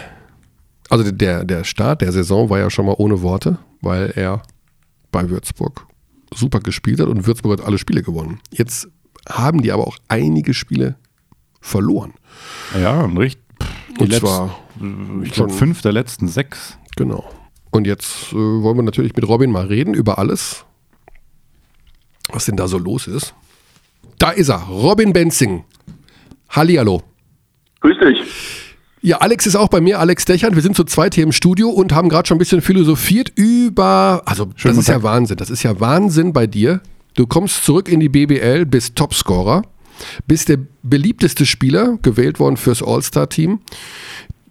[0.90, 4.42] also der, der Start der Saison war ja schon mal ohne Worte, weil er
[5.13, 5.88] bei Würzburg
[6.34, 8.40] super gespielt hat und Würzburg hat alle Spiele gewonnen.
[8.52, 8.90] Jetzt
[9.30, 10.96] haben die aber auch einige Spiele
[11.62, 12.13] verloren.
[12.80, 13.44] Ja, und richtig.
[13.98, 14.60] Die Und letzten, zwar,
[15.24, 16.78] ich glaube, schon- fünf der letzten sechs.
[16.96, 17.24] genau.
[17.72, 20.66] Und jetzt äh, wollen wir natürlich mit Robin mal reden über alles,
[22.30, 23.34] was denn da so los ist.
[24.20, 25.63] Da ist er, Robin Benzing.
[26.50, 27.04] Hallihallo.
[27.82, 28.20] Grüß dich.
[29.02, 30.56] Ja, Alex ist auch bei mir, Alex Dechern.
[30.56, 34.24] Wir sind zu zweit hier im Studio und haben gerade schon ein bisschen philosophiert über.
[34.26, 35.38] Also, Schönen das ist guten ja Wahnsinn.
[35.38, 36.82] Das ist ja Wahnsinn bei dir.
[37.17, 39.63] Du kommst zurück in die BBL, bist Topscorer,
[40.27, 43.60] bist der beliebteste Spieler, gewählt worden fürs All-Star-Team,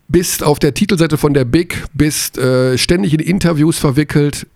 [0.09, 4.49] bist auf der Titelseite von der Big, bist äh, ständig in Interviews verwickelt.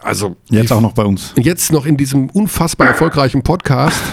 [0.00, 1.34] Also, Jetzt auch noch bei uns.
[1.36, 4.00] jetzt noch in diesem unfassbar erfolgreichen Podcast.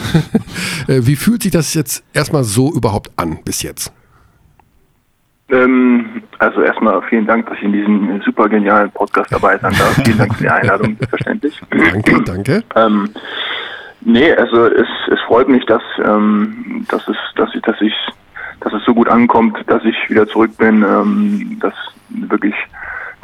[0.88, 3.92] Äh, Wie fühlt sich das jetzt erstmal so überhaupt an bis jetzt?
[5.50, 9.96] Ähm, also erstmal vielen Dank, dass ich in diesem super genialen Podcast dabei sein darf.
[10.06, 11.62] vielen Dank für die Einladung, selbstverständlich.
[11.70, 12.64] Danke, danke.
[12.76, 13.10] Ähm,
[14.10, 17.94] Nee, also es, es freut mich, dass, ähm, dass, es, dass, ich, dass, ich,
[18.62, 21.74] dass es so gut ankommt, dass ich wieder zurück bin, ähm, dass
[22.08, 22.56] wirklich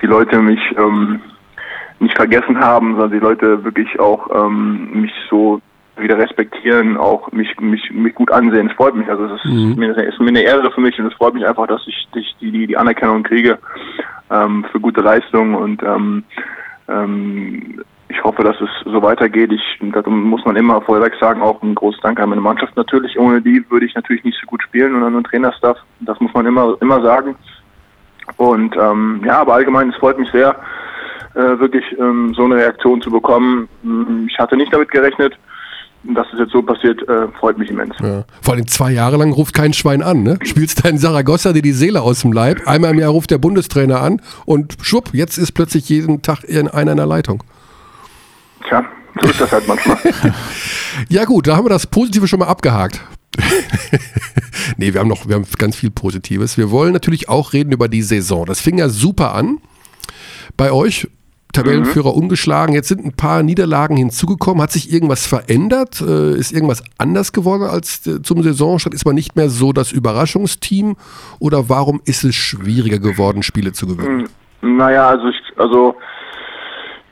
[0.02, 1.22] die Leute mich ähm,
[2.00, 5.62] nicht vergessen haben, sondern die Leute wirklich auch ähm, mich so
[6.04, 8.68] wieder respektieren, auch mich, mich, mich gut ansehen.
[8.68, 9.10] Es freut mich.
[9.10, 9.76] Also es ist, mhm.
[9.78, 12.36] mir, ist mir eine Ehre für mich und es freut mich einfach, dass ich, ich
[12.40, 13.58] die, die, Anerkennung kriege
[14.30, 16.24] ähm, für gute Leistungen und ähm,
[16.88, 19.52] ähm, ich hoffe, dass es so weitergeht.
[19.52, 23.18] Ich, da muss man immer vorweg sagen, auch ein großes Dank an meine Mannschaft natürlich.
[23.18, 25.78] Ohne die würde ich natürlich nicht so gut spielen und an den Trainerstaff.
[26.02, 27.36] Das muss man immer, immer sagen.
[28.38, 30.56] Und ähm, ja, aber allgemein, es freut mich sehr,
[31.34, 33.68] äh, wirklich ähm, so eine Reaktion zu bekommen.
[33.82, 35.38] Mm, ich hatte nicht damit gerechnet.
[36.04, 37.96] Dass es jetzt so passiert, äh, freut mich immens.
[38.02, 38.26] Ja.
[38.42, 40.22] Vor allem zwei Jahre lang ruft kein Schwein an.
[40.24, 40.38] Ne?
[40.44, 42.68] Spielst da in Saragossa dir die Seele aus dem Leib.
[42.68, 46.92] Einmal im Jahr ruft der Bundestrainer an und schwupp, jetzt ist plötzlich jeden Tag einer
[46.92, 47.44] in der Leitung.
[48.68, 48.84] Tja,
[49.22, 49.98] so ist das halt manchmal.
[51.10, 53.00] ja gut, da haben wir das Positive schon mal abgehakt.
[54.78, 56.58] nee, wir haben noch, wir haben ganz viel Positives.
[56.58, 58.46] Wir wollen natürlich auch reden über die Saison.
[58.46, 59.60] Das fing ja super an
[60.58, 61.08] bei euch.
[61.54, 62.24] Tabellenführer mhm.
[62.24, 62.76] ungeschlagen.
[62.76, 64.62] Jetzt sind ein paar Niederlagen hinzugekommen.
[64.62, 66.02] Hat sich irgendwas verändert?
[66.02, 68.94] Äh, ist irgendwas anders geworden als äh, zum Saisonstart?
[68.94, 70.98] Ist man nicht mehr so das Überraschungsteam?
[71.40, 74.28] Oder warum ist es schwieriger geworden, Spiele zu gewinnen?
[74.62, 75.96] Naja, also ich, also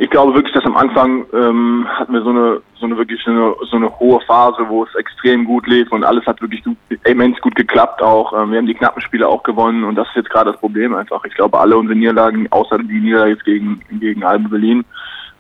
[0.01, 3.53] ich glaube wirklich, dass am Anfang ähm, hatten wir so eine, so eine wirklich eine,
[3.69, 7.39] so eine hohe Phase, wo es extrem gut lief und alles hat wirklich gut, immens
[7.39, 8.33] gut geklappt auch.
[8.33, 10.95] Ähm, wir haben die knappen Spiele auch gewonnen und das ist jetzt gerade das Problem
[10.95, 11.23] einfach.
[11.25, 14.83] Ich glaube, alle unsere Niederlagen, außer die Niederlage jetzt gegen, gegen Albe Berlin,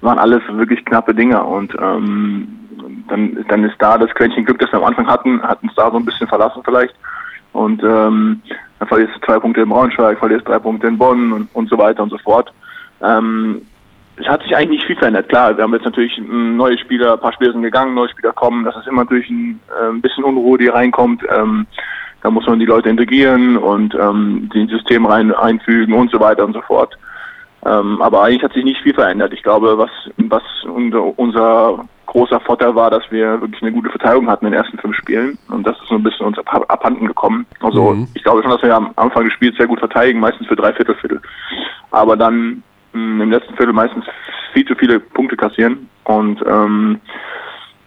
[0.01, 2.47] waren alles wirklich knappe Dinger und ähm,
[3.07, 5.89] dann, dann ist da das Quäntchen Glück, das wir am Anfang hatten, hat uns da
[5.89, 6.93] so ein bisschen verlassen vielleicht.
[7.53, 8.43] Und ähm,
[8.77, 11.79] dann verlierst du zwei Punkte in Braunschweig, verlierst drei Punkte in Bonn und, und so
[11.79, 12.53] weiter und so fort.
[13.01, 13.63] Ähm,
[14.21, 15.29] es hat sich eigentlich nicht viel verändert.
[15.29, 18.63] Klar, wir haben jetzt natürlich neue Spieler, ein paar Spieler sind gegangen, neue Spieler kommen.
[18.63, 21.23] Das ist immer durch ein, äh, ein bisschen Unruhe, die reinkommt.
[21.29, 21.65] Ähm,
[22.21, 26.19] da muss man die Leute integrieren und ähm, die ins System rein, einfügen und so
[26.19, 26.95] weiter und so fort.
[27.65, 29.33] Ähm, aber eigentlich hat sich nicht viel verändert.
[29.33, 34.29] Ich glaube, was, was unser, unser großer Vorteil war, dass wir wirklich eine gute Verteidigung
[34.29, 35.37] hatten in den ersten fünf Spielen.
[35.49, 37.45] Und das ist so ein bisschen uns abhanden gekommen.
[37.61, 38.07] Also mhm.
[38.13, 40.73] ich glaube schon, dass wir am Anfang des Spiels sehr gut verteidigen, meistens für drei
[40.73, 41.21] Viertelviertel.
[41.91, 44.05] Aber dann im letzten Viertel meistens
[44.53, 45.89] viel zu viele Punkte kassieren.
[46.03, 46.99] Und ähm,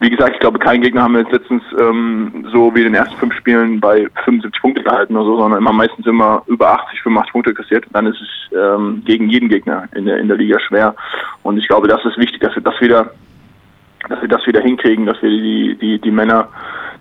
[0.00, 2.94] wie gesagt, ich glaube, kein Gegner haben wir jetzt letztens ähm, so wie in den
[2.94, 7.00] ersten fünf Spielen bei 75 Punkte gehalten oder so, sondern immer meistens immer über 80,
[7.02, 7.86] 85 Punkte kassiert.
[7.92, 10.94] Dann ist es ähm, gegen jeden Gegner in der, in der Liga schwer.
[11.42, 13.12] Und ich glaube, das ist wichtig, dass wir das wieder,
[14.08, 16.48] dass wir das wieder hinkriegen, dass wir die, die, die Männer,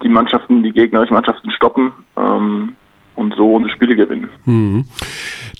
[0.01, 2.75] die Mannschaften, die gegnerischen Mannschaften stoppen ähm,
[3.15, 4.30] und so unsere Spiele gewinnen.
[4.45, 4.86] Mhm.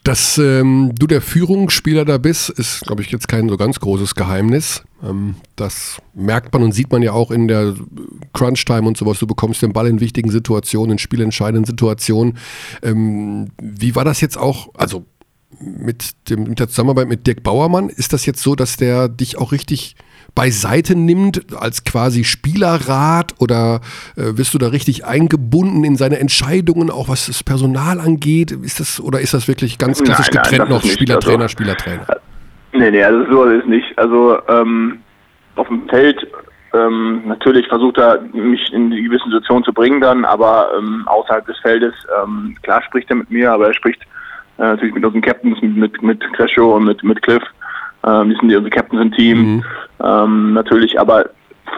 [0.04, 4.16] Dass ähm, du der Führungsspieler da bist, ist, glaube ich, jetzt kein so ganz großes
[4.16, 4.84] Geheimnis.
[5.02, 7.74] Ähm, das merkt man und sieht man ja auch in der
[8.34, 9.20] Crunch-Time und sowas.
[9.20, 12.38] Du bekommst den Ball in wichtigen Situationen, in spielentscheidenden Situationen.
[12.82, 15.06] Ähm, wie war das jetzt auch, also
[15.60, 19.38] mit, dem, mit der Zusammenarbeit mit Dirk Bauermann, ist das jetzt so, dass der dich
[19.38, 19.96] auch richtig
[20.36, 23.82] beiseite nimmt als quasi Spielerrat oder
[24.16, 28.52] äh, wirst du da richtig eingebunden in seine Entscheidungen, auch was das Personal angeht?
[28.52, 32.08] Ist das oder ist das wirklich ganz klassisch nein, getrennt noch Spielertrainer, also, Spielertrainer?
[32.74, 33.98] Nee, nee, also so ist nicht.
[33.98, 35.00] Also ähm,
[35.56, 36.28] auf dem Feld
[36.74, 41.46] ähm, natürlich versucht er mich in die gewissen Situationen zu bringen dann, aber ähm, außerhalb
[41.46, 41.94] des Feldes,
[42.24, 44.02] ähm, klar spricht er mit mir, aber er spricht
[44.58, 47.44] äh, natürlich mit unseren Captains, mit, mit, mit Crescio und mit, mit Cliff
[48.06, 49.38] ähm, die sind die, unsere Captains im Team.
[49.38, 49.64] Mhm.
[50.04, 51.30] Ähm, natürlich, aber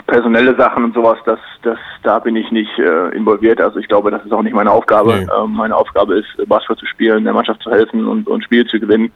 [0.08, 3.62] personelle Sachen und sowas, das, das, da bin ich nicht äh, involviert.
[3.62, 5.16] Also ich glaube, das ist auch nicht meine Aufgabe.
[5.16, 5.28] Nee.
[5.44, 8.80] Ähm, meine Aufgabe ist, Basketball zu spielen, der Mannschaft zu helfen und, und Spiele zu
[8.80, 9.12] gewinnen.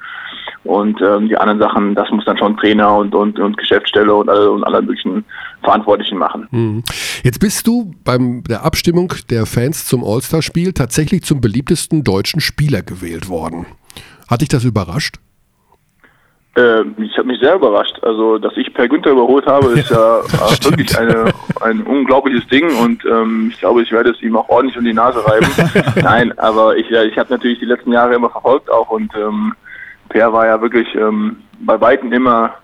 [0.63, 4.29] Und ähm, die anderen Sachen, das muss dann schon Trainer und, und, und Geschäftsstelle und
[4.29, 5.25] alle, und alle möglichen
[5.63, 6.47] Verantwortlichen machen.
[6.51, 6.83] Mhm.
[7.23, 12.81] Jetzt bist du beim der Abstimmung der Fans zum All-Star-Spiel tatsächlich zum beliebtesten deutschen Spieler
[12.81, 13.65] gewählt worden.
[14.29, 15.17] Hat dich das überrascht?
[16.59, 17.97] Äh, ich habe mich sehr überrascht.
[18.01, 22.69] Also, dass ich Per Günther überholt habe, ist ja, ja wirklich eine, ein unglaubliches Ding
[22.81, 25.47] und ähm, ich glaube, ich werde es ihm auch ordentlich um die Nase reiben.
[26.03, 29.53] Nein, aber ich, ich habe natürlich die letzten Jahre immer verfolgt auch und ähm,
[30.09, 32.55] Per war ja wirklich ähm, bei Weitem immer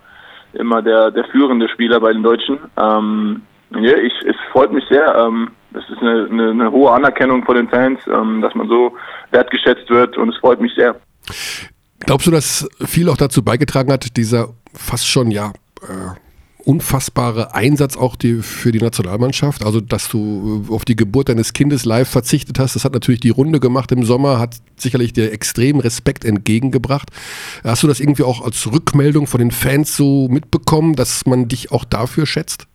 [0.53, 2.59] immer der, der führende Spieler bei den Deutschen.
[2.77, 5.15] Ähm, ja, ich, es freut mich sehr.
[5.15, 8.93] Ähm, es ist eine, eine, eine hohe Anerkennung von den Fans, ähm, dass man so
[9.31, 10.95] wertgeschätzt wird und es freut mich sehr.
[12.05, 16.19] Glaubst du, dass viel auch dazu beigetragen hat, dieser fast schon, ja, äh,
[16.65, 19.63] unfassbare Einsatz auch die, für die Nationalmannschaft.
[19.63, 23.21] Also, dass du äh, auf die Geburt deines Kindes live verzichtet hast, das hat natürlich
[23.21, 27.09] die Runde gemacht im Sommer, hat sicherlich dir extrem Respekt entgegengebracht.
[27.63, 31.71] Hast du das irgendwie auch als Rückmeldung von den Fans so mitbekommen, dass man dich
[31.71, 32.67] auch dafür schätzt?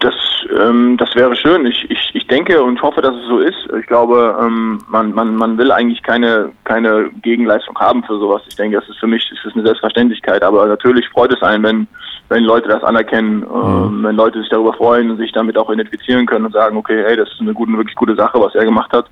[0.00, 0.14] Das
[0.56, 1.66] ähm, das wäre schön.
[1.66, 3.56] Ich, ich, denke und hoffe, dass es so ist.
[3.78, 8.42] Ich glaube, ähm, man, man, man will eigentlich keine, keine Gegenleistung haben für sowas.
[8.48, 10.42] Ich denke, das ist für mich das ist eine Selbstverständlichkeit.
[10.42, 11.86] Aber natürlich freut es einen, wenn,
[12.28, 16.26] wenn Leute das anerkennen, ähm, wenn Leute sich darüber freuen und sich damit auch identifizieren
[16.26, 18.92] können und sagen, okay, hey, das ist eine gute, wirklich gute Sache, was er gemacht
[18.92, 19.06] hat.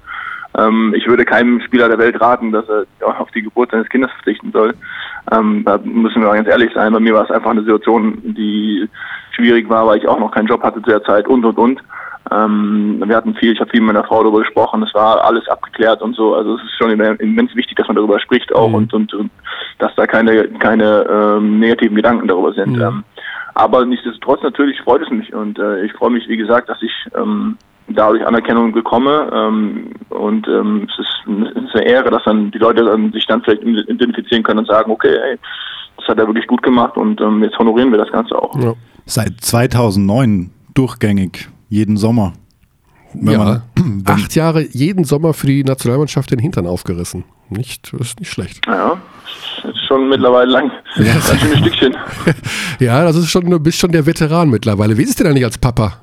[0.57, 2.87] Ähm, ich würde keinem Spieler der Welt raten, dass er
[3.21, 4.75] auf die Geburt seines Kindes verzichten soll.
[5.29, 6.93] Da müssen wir ganz ehrlich sein.
[6.93, 8.89] Bei mir war es einfach eine Situation, die
[9.33, 11.81] schwierig war, weil ich auch noch keinen Job hatte zu der Zeit und und und.
[12.31, 15.49] Ähm, wir hatten viel, ich habe viel mit meiner Frau darüber gesprochen, es war alles
[15.49, 16.35] abgeklärt und so.
[16.35, 18.75] Also es ist schon immens wichtig, dass man darüber spricht auch mhm.
[18.75, 19.31] und, und, und,
[19.79, 22.77] dass da keine, keine ähm, negativen Gedanken darüber sind.
[22.77, 22.83] Mhm.
[22.83, 23.05] Ähm,
[23.55, 26.93] aber nichtsdestotrotz natürlich freut es mich und äh, ich freue mich, wie gesagt, dass ich
[27.17, 27.57] ähm,
[27.89, 32.59] dadurch Anerkennung bekomme ähm, und ähm, es, ist, es ist eine Ehre, dass dann die
[32.59, 35.39] Leute dann sich dann vielleicht identifizieren können und sagen, okay, ey,
[35.97, 38.55] das hat er wirklich gut gemacht und ähm, jetzt honorieren wir das Ganze auch.
[38.61, 38.75] Ja.
[39.07, 42.33] Seit 2009 durchgängig, jeden Sommer.
[43.15, 47.25] Wenn ja, man, acht Jahre jeden Sommer für die Nationalmannschaft den Hintern aufgerissen.
[47.49, 48.67] Nicht, das ist nicht schlecht.
[48.67, 49.01] Ja,
[49.63, 50.71] ist schon mittlerweile lang.
[50.97, 51.15] Ja.
[51.15, 51.97] Das ist ein Stückchen.
[52.81, 54.97] ja, das ist schon, du bist schon der Veteran mittlerweile.
[54.99, 56.01] Wie ist es denn eigentlich als Papa?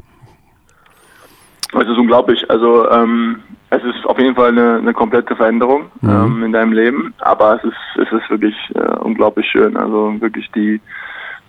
[1.74, 2.50] Es ist unglaublich.
[2.50, 3.40] Also ähm,
[3.72, 6.10] es ist auf jeden Fall eine, eine komplette Veränderung mhm.
[6.10, 9.76] ähm, in deinem Leben, aber es ist es ist wirklich äh, unglaublich schön.
[9.76, 10.80] Also wirklich die,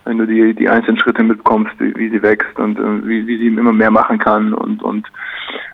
[0.05, 3.38] wenn du die die einzelnen Schritte mitbekommst, wie, wie sie wächst und äh, wie, wie
[3.38, 5.07] sie immer mehr machen kann und und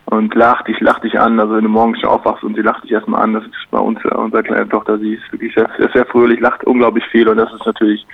[0.06, 1.38] und lacht dich lacht dich an.
[1.38, 3.78] Also wenn du morgens schon aufwachst und sie lacht dich erstmal an, das ist bei
[3.78, 7.28] uns äh, unsere kleine Tochter, sie ist wirklich sehr, sehr, sehr fröhlich, lacht unglaublich viel
[7.28, 8.06] und das ist natürlich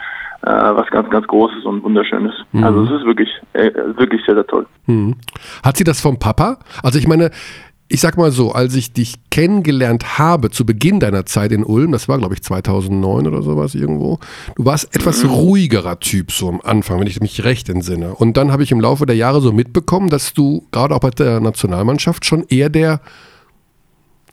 [0.43, 2.35] äh, was ganz, ganz Großes und Wunderschönes.
[2.53, 2.65] Mhm.
[2.65, 4.67] Also es ist wirklich, äh, wirklich sehr, sehr toll.
[4.87, 5.17] Mhm.
[5.65, 6.59] Hat sie das vom Papa?
[6.83, 7.31] Also ich meine,
[7.89, 11.93] ich sag mal so, als ich dich kennengelernt habe zu Beginn deiner Zeit in Ulm,
[11.93, 14.19] das war glaube ich 2009 oder sowas irgendwo,
[14.57, 15.31] du warst etwas mhm.
[15.31, 18.15] ruhigerer Typ so am Anfang, wenn ich mich recht entsinne.
[18.15, 21.11] Und dann habe ich im Laufe der Jahre so mitbekommen, dass du gerade auch bei
[21.11, 23.01] der Nationalmannschaft schon eher der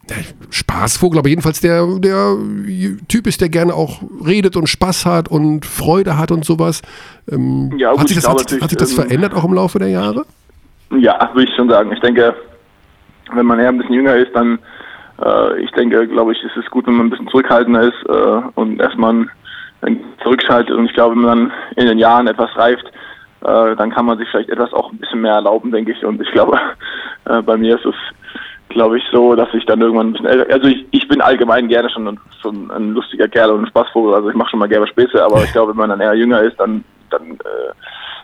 [0.09, 0.17] der
[0.49, 2.35] Spaßvogel, aber jedenfalls der, der
[3.07, 6.81] Typ ist, der gerne auch redet und Spaß hat und Freude hat und sowas.
[7.31, 9.79] Ähm, ja, gut, hat sich das, hat, hat sich das ähm, verändert auch im Laufe
[9.79, 10.25] der Jahre?
[10.91, 11.93] Ja, würde ich schon sagen.
[11.93, 12.35] Ich denke,
[13.35, 14.59] wenn man eher ein bisschen jünger ist, dann,
[15.23, 18.41] äh, ich denke, glaube ich, ist es gut, wenn man ein bisschen zurückhaltender ist äh,
[18.55, 19.27] und erstmal
[20.23, 20.75] zurückschaltet.
[20.75, 22.85] Und ich glaube, wenn man dann in den Jahren etwas reift,
[23.41, 26.05] äh, dann kann man sich vielleicht etwas auch ein bisschen mehr erlauben, denke ich.
[26.05, 26.57] Und ich glaube,
[27.25, 27.95] äh, bei mir ist es
[28.73, 31.67] glaube ich, so, dass ich dann irgendwann ein bisschen älter, also ich, ich bin allgemein
[31.67, 34.67] gerne schon ein, schon ein lustiger Kerl und ein Spaßvogel, also ich mache schon mal
[34.67, 37.73] gerne Späße, aber ich glaube, wenn man dann eher jünger ist, dann, dann äh,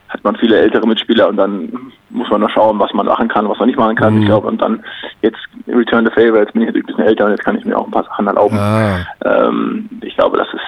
[0.10, 3.48] hat man viele ältere Mitspieler und dann muss man noch schauen, was man machen kann,
[3.48, 4.16] was man nicht machen kann.
[4.16, 4.22] Mhm.
[4.22, 4.84] Ich glaube, und dann
[5.22, 7.66] jetzt Return the Favor, jetzt bin ich natürlich ein bisschen älter und jetzt kann ich
[7.66, 8.58] mir auch ein paar Sachen erlauben.
[8.58, 9.06] Ah.
[9.24, 10.62] Ähm, ich glaube, dass es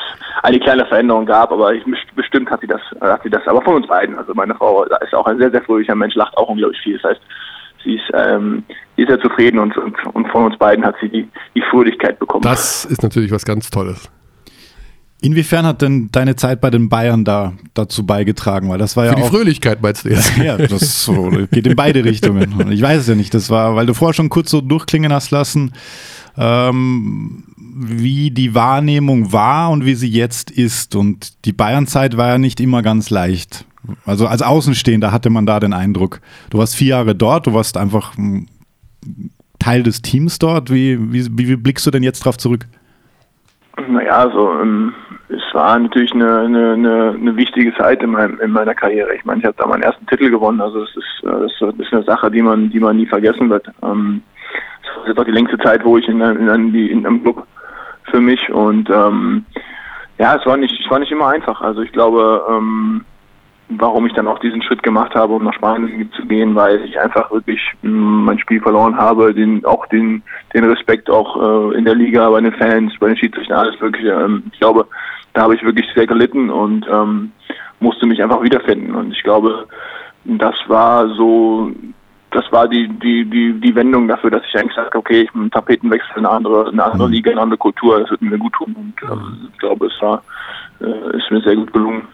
[0.44, 1.84] eine kleine Veränderung gab, aber ich,
[2.16, 4.18] bestimmt hat sie das, hat sie das, aber von uns beiden.
[4.18, 7.00] Also meine Frau ist auch ein sehr, sehr fröhlicher Mensch, lacht auch unglaublich viel.
[7.00, 7.22] Das heißt,
[7.84, 8.64] sie ist, ähm,
[8.96, 12.20] sie ist sehr zufrieden und, und, und, von uns beiden hat sie die, die Fröhlichkeit
[12.20, 12.44] bekommen.
[12.44, 14.10] Das ist natürlich was ganz Tolles.
[15.24, 18.70] Inwiefern hat denn deine Zeit bei den Bayern da dazu beigetragen?
[18.70, 20.36] Weil das war ja Für die Fröhlichkeit meinst du jetzt?
[20.44, 22.72] ja, das so, geht in beide Richtungen.
[22.72, 23.32] Ich weiß es ja nicht.
[23.36, 25.74] Das war, weil du vorher schon kurz so durchklingen hast lassen,
[26.38, 30.96] ähm, wie die Wahrnehmung war und wie sie jetzt ist.
[30.96, 33.66] Und die Bayernzeit war ja nicht immer ganz leicht.
[34.08, 36.22] Also als Außenstehender hatte man da den Eindruck.
[36.50, 38.14] Du warst vier Jahre dort, du warst einfach
[39.60, 40.72] Teil des Teams dort.
[40.72, 42.66] Wie, wie, wie blickst du denn jetzt darauf zurück?
[43.88, 44.94] Naja, also ähm,
[45.34, 49.16] es war natürlich eine, eine, eine, eine wichtige Zeit in, meinem, in meiner Karriere.
[49.16, 50.62] Ich meine, ich habe da meinen ersten Titel gewonnen.
[50.62, 51.30] Also es ist, äh,
[51.62, 53.68] das ist eine Sache, die man, die man nie vergessen wird.
[53.84, 54.22] Ähm,
[54.84, 57.48] das ist auch die längste Zeit, wo ich in, in, in, in einem Club
[58.10, 59.46] für mich und ähm,
[60.18, 61.62] ja, es war nicht, es war nicht immer einfach.
[61.62, 63.06] Also ich glaube, ähm,
[63.70, 67.00] warum ich dann auch diesen Schritt gemacht habe, um nach Spanien zu gehen, weil ich
[67.00, 70.22] einfach wirklich mm, mein Spiel verloren habe, den auch den
[70.54, 74.06] den Respekt auch äh, in der Liga bei den Fans, bei den Schiedsrichtern, alles wirklich.
[74.06, 74.86] Ähm, ich glaube,
[75.34, 77.32] da habe ich wirklich sehr gelitten und ähm,
[77.80, 78.96] musste mich einfach wiederfinden.
[78.96, 79.68] Und ich glaube,
[80.26, 81.72] das war so,
[82.32, 85.50] das war die die die die Wendung dafür, dass ich eigentlich sage, okay, ich bin
[85.52, 87.14] Tapetenwechsel in eine andere eine andere mhm.
[87.14, 88.76] Liga, eine andere Kultur, das wird mir gut tun.
[88.76, 90.22] Und ähm, ich glaube, es war
[90.80, 92.08] äh, ist mir sehr gut gelungen.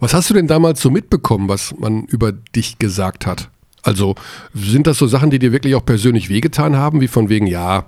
[0.00, 3.50] Was hast du denn damals so mitbekommen, was man über dich gesagt hat?
[3.82, 4.14] Also
[4.52, 7.84] sind das so Sachen, die dir wirklich auch persönlich wehgetan haben, wie von wegen, ja,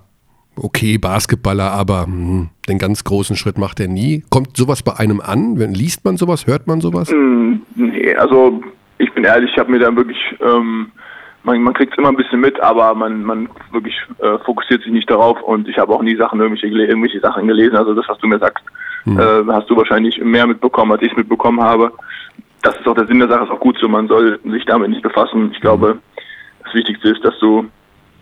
[0.56, 4.24] okay, Basketballer, aber hm, den ganz großen Schritt macht er nie.
[4.30, 5.58] Kommt sowas bei einem an?
[5.58, 6.46] Wenn, liest man sowas?
[6.46, 7.10] Hört man sowas?
[7.10, 8.62] Mm, nee, also
[8.98, 10.92] ich bin ehrlich, ich habe mir da wirklich, ähm,
[11.42, 14.92] man, man kriegt es immer ein bisschen mit, aber man, man wirklich äh, fokussiert sich
[14.92, 17.76] nicht darauf und ich habe auch nie Sachen, irgendwelche, irgendwelche Sachen gelesen.
[17.76, 18.64] Also das, was du mir sagst,
[19.04, 19.18] mhm.
[19.18, 21.92] äh, hast du wahrscheinlich mehr mitbekommen, als ich es mitbekommen habe.
[22.62, 23.88] Das ist auch der Sinn der Sache, ist auch gut so.
[23.88, 25.50] Man soll sich damit nicht befassen.
[25.52, 25.98] Ich glaube,
[26.64, 27.66] das Wichtigste ist, dass du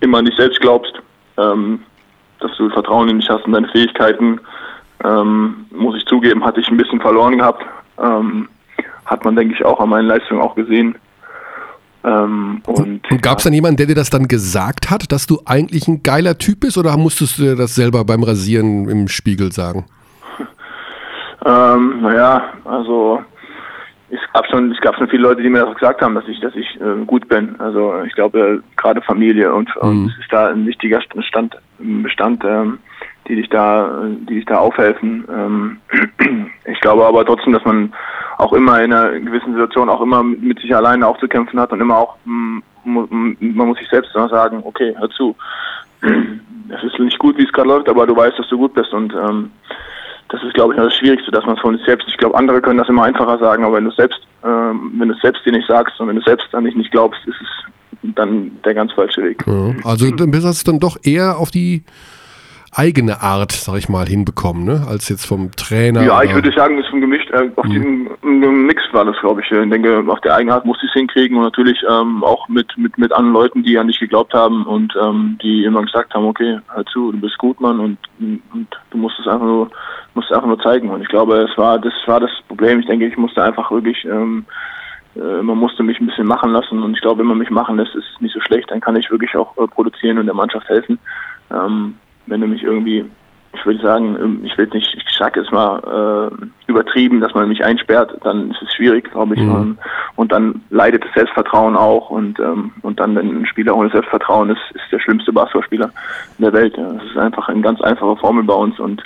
[0.01, 0.95] immer an dich selbst glaubst,
[1.37, 1.81] ähm,
[2.41, 4.41] dass du Vertrauen in dich hast und deine Fähigkeiten.
[5.05, 7.65] Ähm, muss ich zugeben, hatte ich ein bisschen verloren gehabt.
[7.99, 8.49] Ähm,
[9.07, 10.97] hat man, denke ich, auch an meinen Leistungen auch gesehen.
[12.03, 15.41] Ähm, und, und gab es dann jemanden, der dir das dann gesagt hat, dass du
[15.45, 19.53] eigentlich ein geiler Typ bist oder musstest du dir das selber beim Rasieren im Spiegel
[19.53, 19.85] sagen?
[21.45, 23.23] ähm, naja, also
[24.11, 26.41] es gab schon, es gab schon viele Leute, die mir das gesagt haben, dass ich,
[26.41, 27.59] dass ich äh, gut bin.
[27.61, 29.89] Also ich glaube äh, gerade Familie und, mhm.
[29.89, 32.79] und es ist da ein wichtiger Stand, Bestand, ähm,
[33.29, 35.25] die dich da, die dich da aufhelfen.
[35.33, 35.79] Ähm,
[36.65, 37.93] ich glaube aber trotzdem, dass man
[38.39, 41.73] auch immer in einer gewissen Situation auch immer mit sich alleine auch zu kämpfen hat
[41.73, 45.37] und immer auch mm, man muss sich selbst sagen, okay, hör zu,
[46.03, 48.93] es ist nicht gut, wie es gerade läuft, aber du weißt, dass du gut bist
[48.93, 49.51] und ähm,
[50.31, 52.61] das ist, glaube ich, das Schwierigste, dass man es von sich selbst, ich glaube, andere
[52.61, 55.53] können das immer einfacher sagen, aber wenn du selbst, ähm, wenn du es selbst dir
[55.53, 58.93] nicht sagst und wenn du selbst an dich nicht glaubst, ist es dann der ganz
[58.93, 59.45] falsche Weg.
[59.47, 61.85] Ja, also dann bist du dann doch eher auf die
[62.73, 64.87] eigene Art, sag ich mal, hinbekommen, ne?
[64.89, 66.05] als jetzt vom Trainer.
[66.05, 68.11] Ja, ich würde sagen, es ist ein Gemisch, äh, auf mhm.
[68.23, 69.51] den Mix war das, glaube ich.
[69.51, 72.77] Ich denke, auf der eigene Art musste ich es hinkriegen und natürlich ähm, auch mit,
[72.77, 76.27] mit, mit anderen Leuten, die an dich geglaubt haben und ähm, die immer gesagt haben,
[76.27, 79.71] okay, hör zu, du bist gut, Mann, und, und du musst es einfach nur,
[80.15, 80.91] musst es einfach nur zeigen.
[80.91, 82.81] Und ich glaube, es war, das war das Problem.
[82.81, 84.45] Ich denke, ich musste einfach wirklich, ähm,
[85.17, 87.77] äh, man musste mich ein bisschen machen lassen und ich glaube, wenn man mich machen
[87.77, 90.35] lässt, ist es nicht so schlecht, dann kann ich wirklich auch äh, produzieren und der
[90.35, 90.99] Mannschaft helfen.
[91.53, 93.05] Ähm, wenn du mich irgendwie,
[93.53, 97.49] ich würde sagen, ähm, ich will nicht, ich sage es mal äh, übertrieben, dass man
[97.49, 99.41] mich einsperrt, dann ist es schwierig, glaube ich.
[99.41, 99.77] Mhm.
[100.17, 104.51] Und dann leidet das Selbstvertrauen auch und ähm, und dann, wenn ein Spieler ohne Selbstvertrauen
[104.51, 105.91] ist, ist der schlimmste Basketballspieler
[106.39, 106.77] in der Welt.
[106.77, 109.03] Das ist einfach eine ganz einfache Formel bei uns und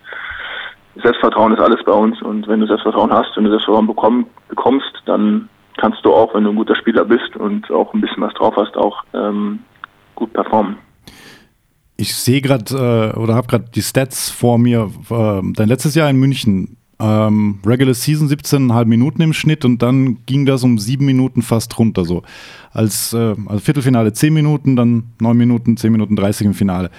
[1.02, 5.02] Selbstvertrauen ist alles bei uns und wenn du Selbstvertrauen hast, wenn du Selbstvertrauen bekomm, bekommst,
[5.07, 8.35] dann kannst du auch, wenn du ein guter Spieler bist und auch ein bisschen was
[8.35, 9.61] drauf hast, auch ähm,
[10.14, 10.76] gut performen
[11.96, 14.90] ich sehe gerade äh, oder habe gerade die Stats vor mir.
[15.11, 20.18] Äh, dein letztes Jahr in München, ähm, Regular Season 17,5 Minuten im Schnitt und dann
[20.26, 22.22] ging das um sieben Minuten fast runter so.
[22.72, 26.90] Als äh, also Viertelfinale 10 Minuten, dann 9 Minuten, 10 Minuten 30 im Finale.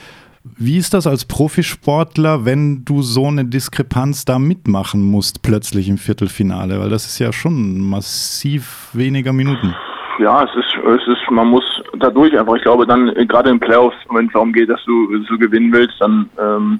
[0.58, 5.98] Wie ist das als Profisportler, wenn du so eine Diskrepanz da mitmachen musst, plötzlich im
[5.98, 6.80] Viertelfinale?
[6.80, 9.74] Weil das ist ja schon massiv weniger Minuten
[10.20, 11.64] ja, es ist, es ist, man muss
[12.00, 15.38] dadurch einfach, ich glaube dann, gerade im Playoffs, wenn es darum geht, dass du so
[15.38, 16.80] gewinnen willst, dann ähm,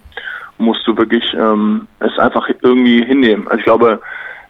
[0.58, 3.48] musst du wirklich ähm, es einfach irgendwie hinnehmen.
[3.48, 4.00] Also ich glaube,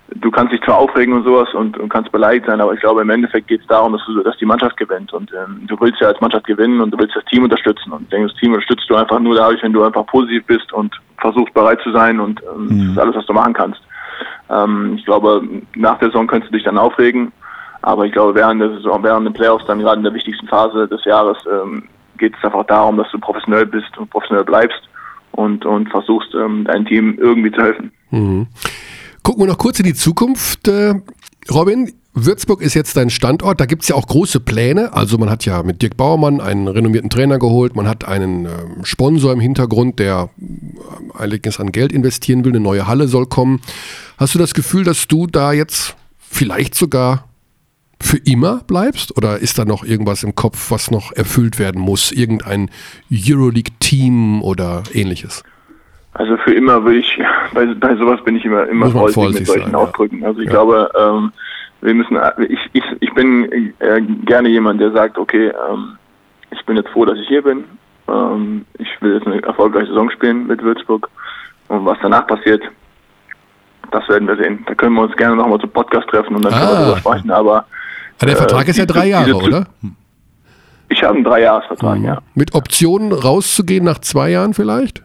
[0.09, 3.01] du kannst dich zwar aufregen und sowas und, und kannst beleidigt sein, aber ich glaube
[3.01, 5.99] im Endeffekt geht es darum, dass, du, dass die Mannschaft gewinnt und ähm, du willst
[5.99, 8.53] ja als Mannschaft gewinnen und du willst das Team unterstützen und ich denke, das Team
[8.53, 12.19] unterstützt du einfach nur dadurch, wenn du einfach positiv bist und versuchst bereit zu sein
[12.19, 12.79] und ähm, mhm.
[12.79, 13.81] das ist alles, was du machen kannst.
[14.49, 15.41] Ähm, ich glaube,
[15.75, 17.31] nach der Saison könntest du dich dann aufregen,
[17.85, 20.87] aber ich glaube, während der Saison, während den Playoffs, dann gerade in der wichtigsten Phase
[20.87, 21.83] des Jahres, ähm,
[22.17, 24.81] geht es einfach darum, dass du professionell bist und professionell bleibst
[25.33, 27.91] und, und versuchst, ähm, dein Team irgendwie zu helfen.
[28.09, 28.47] Mhm.
[29.21, 30.67] Gucken wir noch kurz in die Zukunft.
[30.67, 30.95] Äh,
[31.53, 33.59] Robin, Würzburg ist jetzt dein Standort.
[33.59, 34.91] Da gibt es ja auch große Pläne.
[34.93, 37.75] Also man hat ja mit Dirk Bauermann einen renommierten Trainer geholt.
[37.75, 38.49] Man hat einen äh,
[38.81, 42.53] Sponsor im Hintergrund, der äh, einiges an Geld investieren will.
[42.53, 43.61] Eine neue Halle soll kommen.
[44.17, 47.25] Hast du das Gefühl, dass du da jetzt vielleicht sogar
[48.05, 49.17] für immer bleibst?
[49.17, 52.11] Oder ist da noch irgendwas im Kopf, was noch erfüllt werden muss?
[52.11, 52.69] Irgendein
[53.11, 55.43] Euroleague-Team oder ähnliches?
[56.13, 57.19] Also für immer würde ich,
[57.53, 60.23] bei, bei sowas bin ich immer, immer vorsichtig mit solchen sein, Ausdrücken.
[60.23, 60.51] Also ich ja.
[60.51, 61.31] glaube, ähm,
[61.81, 65.97] wir müssen, ich, ich, ich bin äh, gerne jemand, der sagt, okay, ähm,
[66.51, 67.65] ich bin jetzt froh, dass ich hier bin.
[68.07, 71.09] Ähm, ich will jetzt eine erfolgreiche Saison spielen mit Würzburg.
[71.67, 72.61] Und was danach passiert,
[73.91, 74.63] das werden wir sehen.
[74.67, 76.57] Da können wir uns gerne nochmal zum Podcast treffen und dann ah.
[76.57, 77.31] können wir darüber sprechen.
[77.31, 77.65] Aber
[78.19, 79.67] aber der Vertrag äh, ist ja drei Jahre, diese, oder?
[80.89, 82.05] Ich habe einen Dreijahresvertrag, mhm.
[82.05, 82.21] ja.
[82.35, 85.03] Mit Optionen rauszugehen nach zwei Jahren vielleicht?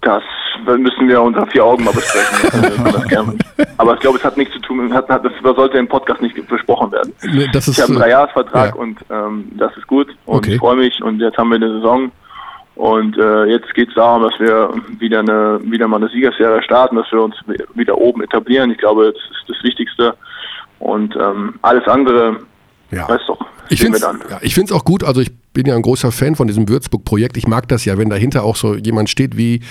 [0.00, 0.22] Das
[0.66, 3.38] müssen wir unter vier Augen mal besprechen.
[3.76, 6.34] Aber ich glaube, es hat nichts zu tun, hat, hat, das sollte im Podcast nicht
[6.48, 7.12] besprochen werden.
[7.20, 8.80] Ist, ich habe einen Dreijahresvertrag ja.
[8.80, 10.54] und ähm, das ist gut und okay.
[10.54, 12.10] ich freue mich und jetzt haben wir eine Saison
[12.76, 16.96] und äh, jetzt geht es darum, dass wir wieder eine wieder mal eine Siegerserie starten,
[16.96, 17.36] dass wir uns
[17.74, 18.70] wieder oben etablieren.
[18.70, 20.14] Ich glaube, das ist das Wichtigste.
[20.84, 22.40] Und ähm, alles andere,
[22.90, 23.08] ja.
[23.08, 23.38] weißt doch,
[23.70, 26.68] ich finde es ja, auch gut, also ich bin ja ein großer Fan von diesem
[26.68, 27.38] Würzburg-Projekt.
[27.38, 29.62] Ich mag das ja, wenn dahinter auch so jemand steht wie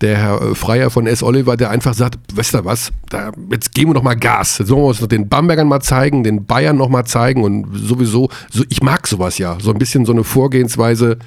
[0.00, 1.22] der Herr äh, Freier von S.
[1.22, 4.56] Oliver, der einfach sagt, weißt du was, da, jetzt geben wir noch mal Gas.
[4.56, 8.30] Jetzt wollen wir uns den Bambergern mal zeigen, den Bayern noch mal zeigen und sowieso,
[8.50, 9.58] so, ich mag sowas ja.
[9.60, 11.18] So ein bisschen so eine Vorgehensweise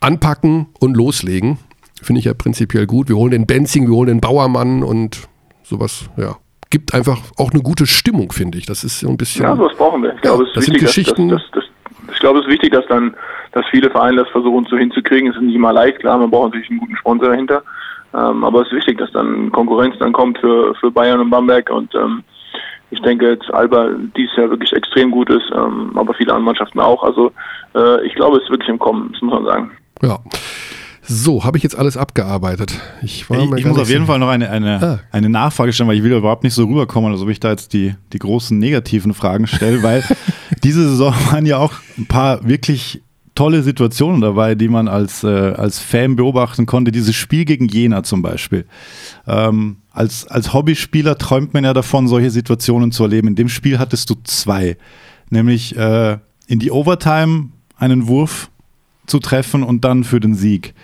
[0.00, 1.58] anpacken und loslegen.
[2.00, 3.10] Finde ich ja prinzipiell gut.
[3.10, 5.28] Wir holen den Benzing, wir holen den Bauermann und
[5.62, 6.38] sowas, ja
[6.70, 8.66] gibt einfach auch eine gute Stimmung, finde ich.
[8.66, 9.44] Das ist so ein bisschen.
[9.44, 10.14] Ja, sowas brauchen wir.
[10.14, 11.28] Ich glaube, es ist das wichtig, sind Geschichten.
[11.28, 11.64] Dass, dass,
[12.06, 13.14] dass, ich glaube, es ist wichtig, dass dann,
[13.52, 15.30] dass viele Vereine das versuchen so hinzukriegen.
[15.30, 17.62] Es ist nicht immer leicht, klar, man braucht natürlich einen guten Sponsor dahinter.
[18.14, 21.68] Ähm, aber es ist wichtig, dass dann Konkurrenz dann kommt für, für Bayern und Bamberg
[21.70, 22.24] und ähm,
[22.90, 26.80] ich denke jetzt Alba dies Jahr wirklich extrem gut ist, ähm, aber viele andere Mannschaften
[26.80, 27.02] auch.
[27.02, 27.32] Also
[27.74, 29.70] äh, ich glaube, es ist wirklich im Kommen, das muss man sagen.
[30.02, 30.18] Ja.
[31.08, 32.78] So, habe ich jetzt alles abgearbeitet.
[33.02, 34.04] Ich, war Ich, ich muss auf jeden.
[34.06, 35.00] Fall noch eine, eine, Ah.
[35.10, 37.72] eine Nachfrage stellen, weil ich will überhaupt nicht so rüberkommen, als ob ich da jetzt
[37.72, 40.04] die, die großen negativen Fragen stelle, weil
[40.62, 43.02] diese Saison waren ja auch ein paar wirklich
[43.34, 46.92] tolle Situationen dabei, die man als, äh, als Fan beobachten konnte.
[46.92, 48.66] Dieses Spiel gegen Jena zum Beispiel.
[49.26, 53.28] Ähm, als, als Hobbyspieler träumt man ja davon, solche Situationen zu erleben.
[53.28, 54.76] In dem Spiel hattest du zwei,
[55.30, 58.50] nämlich äh, in die Overtime einen Wurf
[59.08, 60.74] zu treffen und dann für den Sieg.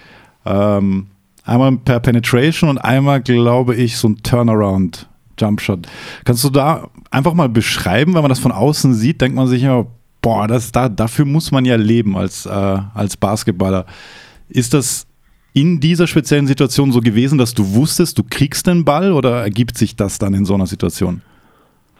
[0.44, 1.06] Ähm,
[1.44, 5.08] einmal per Penetration und einmal, glaube ich, so ein Turnaround
[5.38, 5.86] Jumpshot.
[6.24, 9.62] Kannst du da einfach mal beschreiben, wenn man das von außen sieht, denkt man sich
[9.62, 9.86] immer,
[10.22, 12.50] boah, das, da, dafür muss man ja leben als, äh,
[12.94, 13.86] als Basketballer.
[14.48, 15.06] Ist das
[15.52, 19.78] in dieser speziellen Situation so gewesen, dass du wusstest, du kriegst den Ball oder ergibt
[19.78, 21.22] sich das dann in so einer Situation?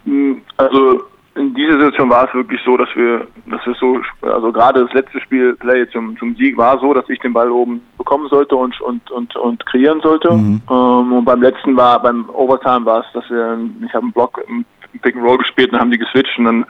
[0.05, 1.03] Mm, Also
[1.37, 4.93] in dieser Situation war es wirklich so, dass wir, dass wir so, also gerade das
[4.93, 8.55] letzte Spiel Play zum, zum Sieg war so, dass ich den Ball oben bekommen sollte
[8.55, 10.29] und und und, und kreieren sollte.
[10.29, 14.41] Ähm, und beim letzten war, beim Overtime war es, dass wir, ich habe einen Block
[14.49, 14.65] im
[15.03, 16.67] Pick and Roll gespielt und dann haben die geswitcht und dann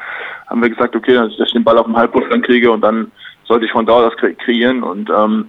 [0.47, 3.11] haben wir gesagt, okay, dass ich den Ball auf dem Halbwurf dann kriege und dann
[3.47, 5.47] sollte ich von da aus kreieren und ähm,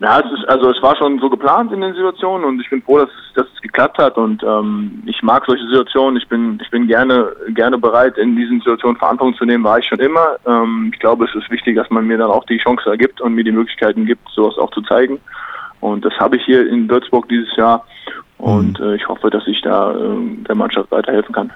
[0.00, 2.82] ja, es ist, also es war schon so geplant in den Situationen und ich bin
[2.82, 6.16] froh, dass es, dass es geklappt hat und ähm, ich mag solche Situationen.
[6.20, 9.86] Ich bin ich bin gerne gerne bereit, in diesen Situationen Verantwortung zu nehmen, war ich
[9.86, 10.36] schon immer.
[10.46, 13.34] Ähm, ich glaube, es ist wichtig, dass man mir dann auch die Chance ergibt und
[13.34, 15.20] mir die Möglichkeiten gibt, sowas auch zu zeigen.
[15.80, 17.84] Und das habe ich hier in Würzburg dieses Jahr
[18.38, 21.52] und äh, ich hoffe, dass ich da äh, der Mannschaft weiterhelfen kann.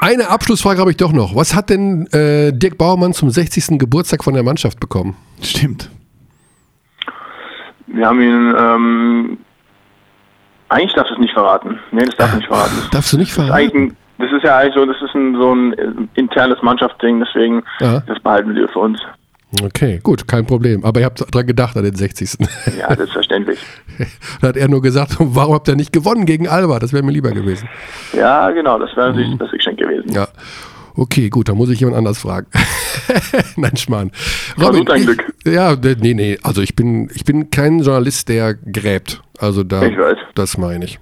[0.00, 1.34] Eine Abschlussfrage habe ich doch noch.
[1.34, 3.78] Was hat denn äh, Dirk Bauermann zum 60.
[3.78, 5.16] Geburtstag von der Mannschaft bekommen?
[5.40, 5.88] Stimmt.
[7.94, 9.38] Wir haben ihn ähm,
[10.68, 11.78] eigentlich darf es nicht verraten.
[11.92, 12.72] Nee, das darf ich nicht verraten.
[12.90, 13.96] Darfst du nicht Das verraten?
[14.18, 18.00] das ist ja eigentlich so, das ist ein, so ein äh, internes Mannschaftsding, deswegen Ja.
[18.00, 19.00] das behalten wir für uns.
[19.62, 20.84] Okay, gut, kein Problem.
[20.84, 22.38] Aber ihr habt dran gedacht an den 60.
[22.78, 23.60] Ja, selbstverständlich.
[24.40, 26.78] da hat er nur gesagt, warum habt ihr nicht gewonnen gegen Alba?
[26.80, 27.68] Das wäre mir lieber gewesen.
[28.12, 30.10] Ja, genau, das wäre natürlich das beste Geschenk gewesen.
[30.12, 30.26] Ja.
[30.96, 32.46] Okay, gut, dann muss ich jemand anders fragen.
[33.56, 34.10] Nein, Schmarrn.
[34.56, 35.34] Versuch dein ich, Glück.
[35.44, 36.38] Ja, d- nee, nee.
[36.42, 39.20] Also ich bin, ich bin kein Journalist, der gräbt.
[39.38, 40.16] Also da, Ich weiß.
[40.34, 40.98] das meine ich.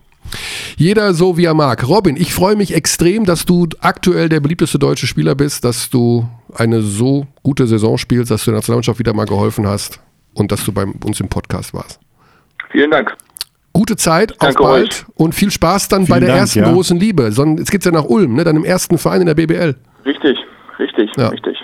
[0.79, 1.87] Jeder so, wie er mag.
[1.87, 6.27] Robin, ich freue mich extrem, dass du aktuell der beliebteste deutsche Spieler bist, dass du
[6.55, 10.01] eine so gute Saison spielst, dass du der Nationalmannschaft wieder mal geholfen hast
[10.33, 12.01] und dass du bei uns im Podcast warst.
[12.71, 13.15] Vielen Dank.
[13.83, 15.05] Gute Zeit, auf Danke bald euch.
[15.17, 16.71] und viel Spaß dann bei Vielen der Dank, ersten ja.
[16.73, 17.25] großen Liebe.
[17.59, 18.45] Jetzt geht's ja nach Ulm, ne?
[18.45, 19.75] dann im ersten Verein in der BBL.
[20.05, 20.39] Richtig,
[20.79, 21.29] richtig, Ja.
[21.31, 21.57] richtig.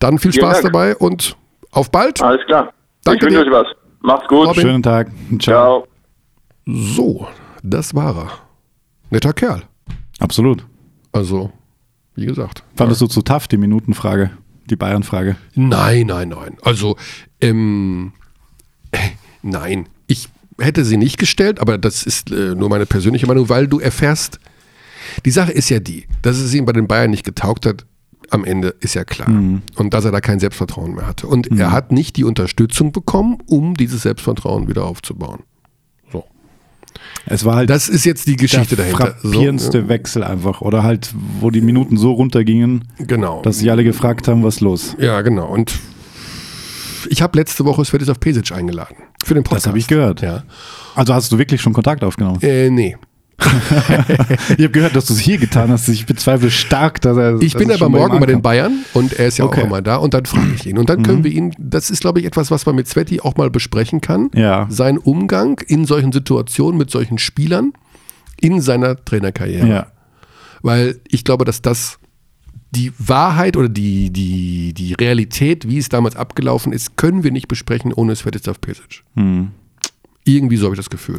[0.00, 0.72] Dann viel Vielen Spaß Dank.
[0.72, 1.36] dabei und
[1.70, 2.20] auf bald.
[2.20, 2.72] Alles klar.
[3.04, 3.56] Danke ich wünsche dir.
[3.56, 3.76] euch was.
[4.02, 4.48] Macht's gut.
[4.48, 4.62] Robin.
[4.62, 5.12] Schönen Tag.
[5.38, 5.86] Ciao.
[5.86, 5.86] Ciao.
[6.66, 7.28] So,
[7.62, 8.30] das war er.
[9.10, 9.62] Netter Kerl.
[10.18, 10.66] Absolut.
[11.12, 11.52] Also,
[12.16, 12.64] wie gesagt.
[12.74, 14.30] Fandest du zu tough, die Minutenfrage,
[14.68, 15.36] die Bayern-Frage?
[15.54, 16.56] Nein, nein, nein.
[16.62, 16.96] Also,
[17.40, 18.12] ähm,
[18.90, 18.98] äh,
[19.42, 19.88] nein.
[20.60, 24.38] Hätte sie nicht gestellt, aber das ist äh, nur meine persönliche Meinung, weil du erfährst,
[25.24, 27.84] die Sache ist ja die, dass es ihm bei den Bayern nicht getaugt hat,
[28.30, 29.28] am Ende ist ja klar.
[29.28, 31.26] Und dass er da kein Selbstvertrauen mehr hatte.
[31.26, 35.40] Und er hat nicht die Unterstützung bekommen, um dieses Selbstvertrauen wieder aufzubauen.
[36.10, 36.24] So.
[37.26, 39.16] Es war halt Das ist jetzt die Geschichte der dahinter.
[39.22, 39.88] So, frappierendste ne?
[39.88, 40.62] Wechsel einfach.
[40.62, 43.42] Oder halt, wo die Minuten so runtergingen, Genau.
[43.42, 44.96] dass sich alle gefragt haben, was los.
[44.98, 45.48] Ja, genau.
[45.52, 45.78] Und
[47.10, 48.96] ich habe letzte Woche Svetislav Pesic eingeladen.
[49.24, 49.66] Für den Podcast.
[49.66, 50.20] Das habe ich gehört.
[50.20, 50.44] Ja.
[50.94, 52.38] Also hast du wirklich schon Kontakt aufgenommen?
[52.42, 52.96] Äh, nee.
[54.56, 55.88] Ich habe gehört, dass du es hier getan hast.
[55.88, 57.40] Ich bezweifle stark, dass er.
[57.42, 58.42] Ich dass bin aber morgen bei den.
[58.42, 59.60] Bayern und er ist ja Okay.
[59.60, 59.62] Mhm.
[59.62, 60.78] auch immer da und dann frage ich ihn.
[60.78, 63.36] Und dann können wir ihn, das ist glaube ich etwas, was man mit Sveti auch
[63.36, 64.30] mal besprechen kann.
[64.34, 64.66] Ja.
[64.70, 67.72] Sein Umgang in solchen Situationen mit solchen Spielern
[68.40, 69.66] in seiner Trainerkarriere.
[69.66, 69.86] Ja.
[70.62, 71.98] Weil ich glaube, dass das
[72.74, 77.48] die Wahrheit oder die, die, die Realität, wie es damals abgelaufen ist, können wir nicht
[77.48, 79.02] besprechen ohne Svetislav Pesic.
[79.16, 79.50] Hm.
[80.24, 81.18] Irgendwie so habe ich das Gefühl.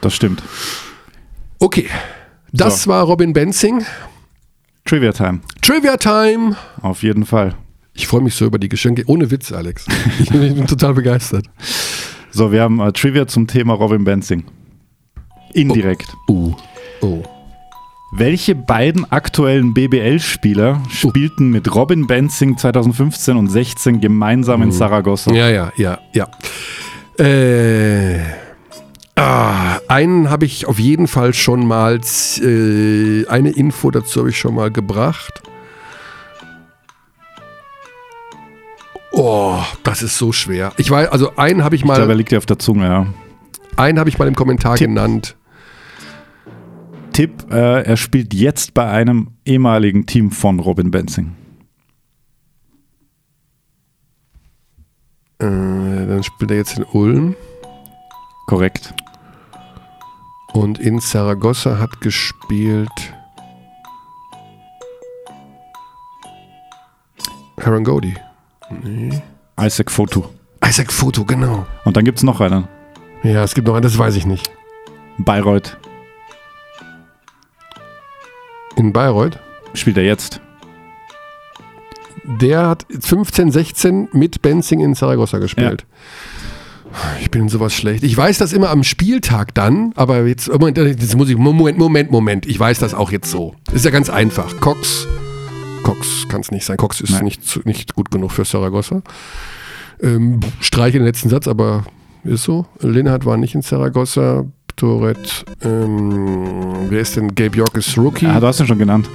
[0.00, 0.42] Das stimmt.
[1.58, 1.88] Okay,
[2.52, 2.90] das So.
[2.90, 3.84] war Robin Benzing.
[4.84, 5.40] Trivia Time.
[5.62, 6.56] Trivia Time.
[6.82, 7.54] Auf jeden Fall.
[7.94, 9.04] Ich freue mich so über die Geschenke.
[9.06, 9.86] Ohne Witz, Alex.
[10.20, 11.46] Ich bin, total begeistert.
[12.30, 14.44] So, wir haben äh, Trivia zum Thema Robin Benzing.
[15.52, 16.14] Indirekt.
[16.28, 16.54] Oh.
[17.00, 17.22] Oh.
[18.16, 25.32] Welche beiden aktuellen BBL-Spieler spielten mit Robin Benzing 2015 und 16 gemeinsam in Saragossa?
[25.32, 26.28] Ja, ja, ja, ja.
[27.18, 28.20] Äh,
[29.16, 31.98] ah, einen habe ich auf jeden Fall schon mal,
[32.40, 35.42] äh, eine Info dazu habe ich schon mal gebracht.
[39.10, 40.72] Oh, das ist so schwer.
[40.76, 42.84] Ich weiß, also einen habe ich Ich glaube, er mal, liegt dir auf der Zunge,
[42.86, 43.06] ja.
[43.76, 44.86] einen habe ich mal im Kommentar Tipp.
[44.86, 45.34] genannt.
[47.14, 51.36] Tipp, äh, er spielt jetzt bei einem ehemaligen Team von Robin Benzing.
[55.38, 57.36] Äh, dann spielt er jetzt in Ulm
[58.48, 58.92] Korrekt.
[60.54, 63.14] und in Saragossa hat gespielt
[67.60, 68.14] Harangodi.
[69.60, 70.24] Isaac Fotu.
[70.66, 71.64] Isaac Foto, genau.
[71.84, 72.66] Und dann gibt es noch einen.
[73.22, 74.50] Ja, es gibt noch einen, das weiß ich nicht.
[75.18, 75.78] Bayreuth
[78.76, 79.38] In Bayreuth.
[79.74, 80.40] spielt er jetzt.
[82.24, 85.84] Der hat 15, 16 mit Benzing in Saragossa gespielt.
[87.20, 88.04] Ich bin in sowas schlecht.
[88.04, 92.10] Ich weiß das immer am Spieltag dann, aber jetzt, Moment, jetzt muss ich, Moment, Moment,
[92.10, 92.46] Moment.
[92.46, 93.54] Ich weiß das auch jetzt so.
[93.72, 94.60] Ist ja ganz einfach.
[94.60, 95.06] Cox,
[95.82, 96.76] Cox kann es nicht sein.
[96.76, 97.24] Cox ist Nein.
[97.24, 99.02] nicht, nicht gut genug für Saragossa.
[100.00, 101.84] Ähm, streiche den letzten Satz, aber
[102.22, 102.66] ist so.
[102.80, 104.46] Linhardt war nicht in Saragossa.
[104.76, 107.34] Tourette, ähm, wer ist denn?
[107.34, 108.26] Gabe York ist Rookie.
[108.26, 109.08] Ah, du hast ihn schon genannt.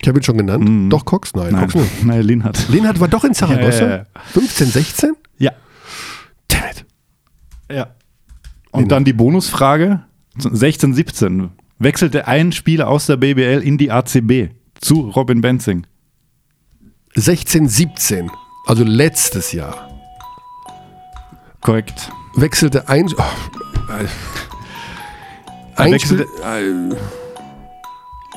[0.00, 0.64] Ich habe ihn schon genannt.
[0.68, 0.90] Mhm.
[0.90, 1.34] Doch, Cox?
[1.34, 2.04] Nein, Nein, Cox nicht.
[2.04, 2.68] Nein Linhardt.
[2.68, 3.84] Linhardt war doch in Saragossa?
[3.84, 4.06] Ja, ja, ja.
[4.32, 5.16] 15, 16?
[5.38, 5.52] Ja.
[6.48, 6.84] Damn it.
[7.70, 7.88] Ja.
[8.70, 10.02] Und dann die Bonusfrage:
[10.38, 11.50] 16, 17.
[11.78, 15.86] Wechselte ein Spieler aus der BBL in die ACB zu Robin Benzing.
[17.14, 18.30] 16, 17.
[18.66, 19.90] Also letztes Jahr.
[21.60, 22.10] Korrekt.
[22.36, 23.08] Wechselte ein.
[23.16, 23.22] Oh,
[25.76, 26.26] ein wechselte-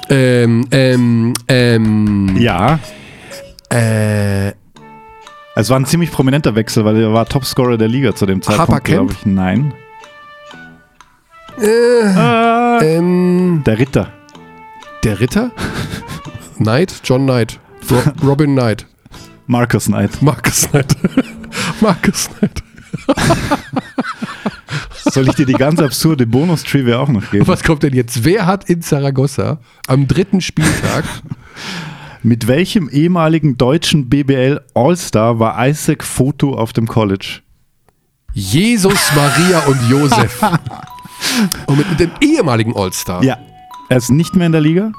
[0.10, 2.80] äh, ähm, ähm, ähm, Ja.
[3.70, 4.50] äh,
[5.56, 8.86] Es war ein ziemlich prominenter Wechsel, weil er war Topscorer der Liga zu dem Zeitpunkt,
[8.86, 9.26] glaube ich.
[9.26, 9.74] Nein.
[11.62, 14.08] äh, Ah, ähm, der Ritter.
[15.04, 15.52] der Ritter?
[16.58, 17.02] Knight?
[17.04, 17.60] John Knight.
[17.91, 18.86] Ro Robin Knight.
[19.47, 20.22] Marcus Knight.
[20.22, 20.95] Marcus Knight.
[21.82, 22.64] Marcus Knight.
[25.11, 27.47] Soll ich dir die ganz absurde Bonus-Trivia auch noch geben?
[27.47, 28.23] Was kommt denn jetzt?
[28.23, 31.05] Wer hat in Saragossa am dritten Spieltag
[32.21, 37.39] Mit welchem ehemaligen deutschen BBL All-Star war Isaac Foto auf dem College?
[38.33, 40.41] Jesus, Maria und Josef.
[41.67, 43.23] Und mit, mit dem ehemaligen All-Star.
[43.23, 43.37] Ja.
[43.89, 44.91] Er ist nicht mehr in der Liga.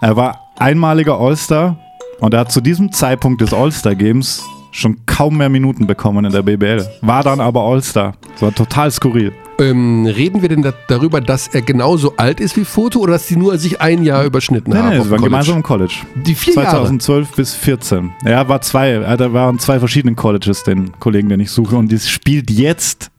[0.00, 1.78] Er war einmaliger All-Star
[2.20, 4.42] und er hat zu diesem Zeitpunkt des All-Star-Games
[4.72, 6.84] schon kaum mehr Minuten bekommen in der BBL.
[7.00, 8.14] War dann aber All-Star.
[8.32, 9.32] Das war total skurril.
[9.60, 13.26] Ähm, reden wir denn da, darüber, dass er genauso alt ist wie Foto oder dass
[13.26, 14.88] die nur sich ein Jahr überschnitten Nein, haben?
[14.88, 15.30] nein, auf sie waren College?
[15.30, 15.94] gemeinsam im College.
[16.26, 18.10] Die vier 2012 bis 14.
[18.24, 21.76] Er war zwei, er war an zwei verschiedenen Colleges, den Kollegen, den ich suche.
[21.76, 23.10] Und das spielt jetzt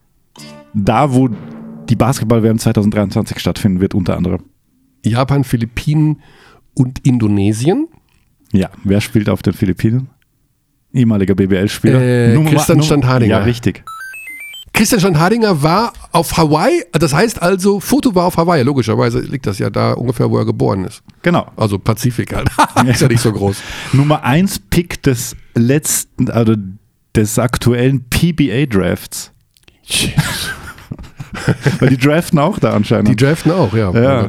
[0.74, 1.30] da, wo
[1.88, 4.34] die Basketball-WM 2023 stattfinden wird, unter anderem.
[4.34, 4.43] Jahre.
[5.06, 6.22] Japan, Philippinen
[6.74, 7.88] und Indonesien.
[8.51, 10.10] Ja, wer spielt auf den Philippinen?
[10.94, 12.02] Ehemaliger BBL-Spieler.
[12.02, 13.39] Äh, Christian Standhardinger.
[13.39, 13.84] Ja, richtig.
[14.74, 18.64] Christian Standhardinger war auf Hawaii, das heißt also, Foto war auf Hawaii.
[18.64, 21.04] Logischerweise liegt das ja da ungefähr, wo er geboren ist.
[21.22, 21.46] Genau.
[21.56, 22.50] Also Pazifik halt.
[22.88, 23.62] ist ja nicht so groß.
[23.94, 26.56] Nummer 1 Pick des letzten, also
[27.16, 29.32] des aktuellen PBA-Drafts.
[31.80, 33.10] Weil die draften auch da anscheinend.
[33.10, 33.91] Die draften auch, ja.
[33.91, 34.28] Ja.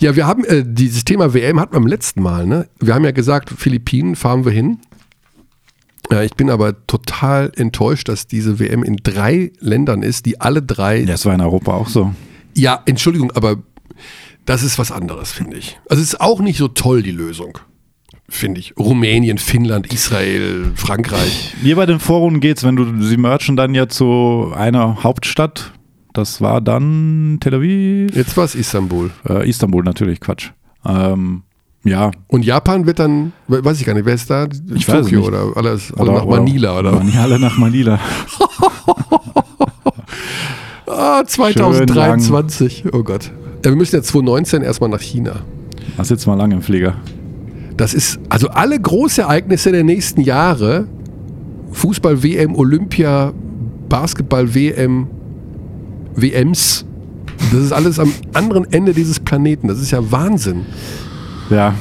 [0.00, 2.68] Ja, wir haben äh, dieses Thema WM hatten wir beim letzten Mal, ne?
[2.78, 4.78] Wir haben ja gesagt, Philippinen fahren wir hin.
[6.10, 10.62] Ja, ich bin aber total enttäuscht, dass diese WM in drei Ländern ist, die alle
[10.62, 11.00] drei.
[11.00, 12.14] ja, das war in Europa auch so.
[12.56, 13.56] Ja, Entschuldigung, aber
[14.46, 15.78] das ist was anderes, finde ich.
[15.88, 17.58] Also es ist auch nicht so toll, die Lösung.
[18.30, 18.74] Finde ich.
[18.78, 21.54] Rumänien, Finnland, Israel, Frankreich.
[21.62, 25.72] Wie bei den Vorrunden geht's, wenn du sie merchen dann ja zu einer Hauptstadt.
[26.12, 28.14] Das war dann Tel Aviv.
[28.14, 29.10] Jetzt war es Istanbul.
[29.28, 30.50] Äh, Istanbul natürlich, Quatsch.
[30.84, 31.42] Ähm,
[31.88, 34.46] ja, Und Japan wird dann, we- weiß ich gar nicht, wer ist da?
[34.74, 35.28] Ich Tokio nicht.
[35.28, 37.02] oder alles alle nach Manila oder?
[37.12, 37.98] Ja, alle nach Manila.
[40.86, 42.84] Ah, 2023.
[42.92, 43.30] Oh Gott.
[43.64, 45.36] Ja, wir müssen ja 2019 erstmal nach China.
[45.96, 46.94] Da sitzt mal lange im Flieger.
[47.76, 50.86] Das ist, also alle Großereignisse der nächsten Jahre,
[51.72, 53.32] Fußball-WM, Olympia,
[53.88, 55.06] Basketball-WM,
[56.16, 56.84] WMs,
[57.52, 59.68] das ist alles am anderen Ende dieses Planeten.
[59.68, 60.66] Das ist ja Wahnsinn.
[61.50, 61.74] Ja,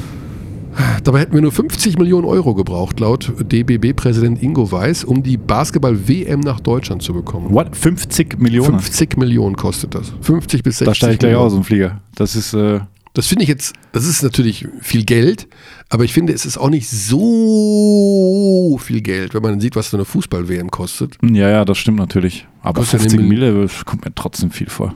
[1.03, 6.41] Dabei hätten wir nur 50 Millionen Euro gebraucht, laut DBB-Präsident Ingo Weiß, um die Basketball-WM
[6.41, 7.51] nach Deutschland zu bekommen.
[7.51, 7.76] what?
[7.76, 8.80] 50 Millionen?
[8.80, 10.13] 50 Millionen kostet das.
[10.22, 11.47] 50 bis 60 Da steige ich gleich Millionen.
[11.47, 12.01] aus dem Flieger.
[12.13, 12.82] Das ist, äh,
[13.13, 15.47] Das finde ich jetzt, das ist natürlich viel Geld,
[15.89, 19.97] aber ich finde, es ist auch nicht so viel Geld, wenn man sieht, was so
[19.97, 21.18] eine Fußball-WM kostet.
[21.24, 22.45] ja, ja, das stimmt natürlich.
[22.61, 24.93] Aber Kostet 50 eine Mille kommt mir trotzdem viel vor.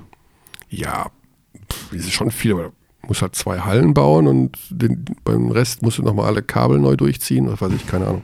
[0.69, 1.07] Ja,
[1.91, 2.72] das ist schon viel, aber
[3.08, 6.95] Muss halt zwei Hallen bauen und den, beim Rest musst du nochmal alle Kabel neu
[6.95, 8.22] durchziehen, was weiß ich, keine Ahnung.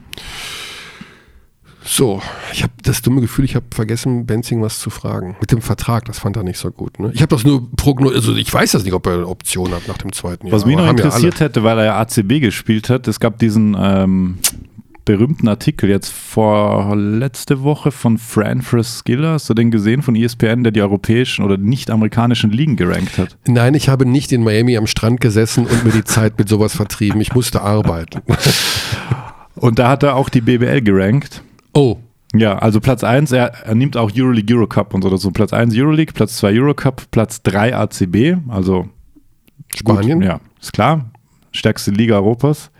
[1.90, 2.20] So,
[2.52, 5.36] ich habe das dumme Gefühl, ich habe vergessen, Benzing was zu fragen.
[5.40, 6.98] Mit dem Vertrag, das fand er nicht so gut.
[6.98, 7.10] Ne?
[7.14, 9.88] Ich habe das nur prognostiziert, also ich weiß das nicht, ob er eine Option hat
[9.88, 10.54] nach dem zweiten Jahr.
[10.54, 13.38] Was mich noch haben ja interessiert hätte, weil er ja ACB gespielt hat, es gab
[13.38, 14.38] diesen ähm,
[15.08, 20.64] berühmten Artikel jetzt vor letzte Woche von Fran Fraskilla, hast du den gesehen von ESPN,
[20.64, 23.38] der die europäischen oder nicht-amerikanischen Ligen gerankt hat?
[23.46, 26.76] Nein, ich habe nicht in Miami am Strand gesessen und mir die Zeit mit sowas
[26.76, 27.22] vertrieben.
[27.22, 28.20] Ich musste arbeiten.
[29.54, 31.42] Und da hat er auch die BBL gerankt.
[31.72, 31.96] Oh,
[32.32, 35.16] Ja, also Platz 1, er, er nimmt auch Euroleague, Eurocup und so.
[35.16, 35.30] so.
[35.32, 38.88] Platz 1 Euroleague, Platz 2 Eurocup, Platz 3 ACB, also
[39.74, 40.20] Spanien?
[40.20, 41.10] Gut, ja, ist klar.
[41.50, 42.70] Stärkste Liga Europas.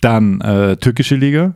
[0.00, 1.54] Dann äh, türkische Liga,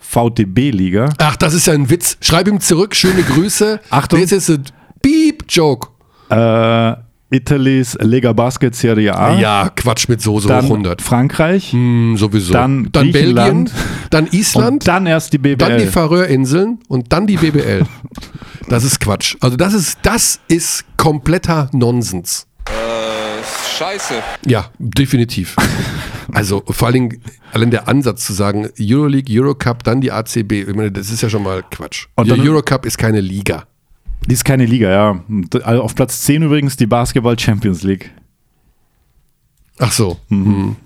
[0.00, 1.10] VTB-Liga.
[1.18, 2.16] Ach, das ist ja ein Witz.
[2.20, 3.80] Schreib ihm zurück, schöne Grüße.
[3.90, 4.20] Achtung.
[4.20, 4.64] Das ist ein
[5.02, 5.88] Beep-Joke.
[6.30, 6.94] Äh,
[7.30, 9.38] Italy's Lega Basket Serie A.
[9.38, 11.02] Ja, Quatsch mit Soße dann hoch 100.
[11.02, 11.72] Frankreich.
[11.72, 12.54] Hm, sowieso.
[12.54, 13.70] Dann dann Belgien,
[14.10, 15.56] dann Island, Und dann erst die BBL.
[15.56, 17.84] dann die Färöerinseln und dann die BBL.
[18.68, 19.36] das ist Quatsch.
[19.40, 22.46] Also das ist, das ist kompletter Nonsens.
[22.64, 24.14] Äh, scheiße.
[24.46, 25.54] Ja, definitiv.
[26.32, 27.22] Also vor allen Dingen
[27.52, 31.30] allein der Ansatz zu sagen, Euroleague, Eurocup, dann die ACB, ich meine, das ist ja
[31.30, 32.06] schon mal Quatsch.
[32.16, 33.64] Und die dann- Eurocup ist keine Liga.
[34.26, 35.24] die ist keine Liga, ja.
[35.62, 38.10] Also Auf Platz 10 übrigens die Basketball Champions League.
[39.78, 40.18] Ach so.
[40.28, 40.76] Mhm.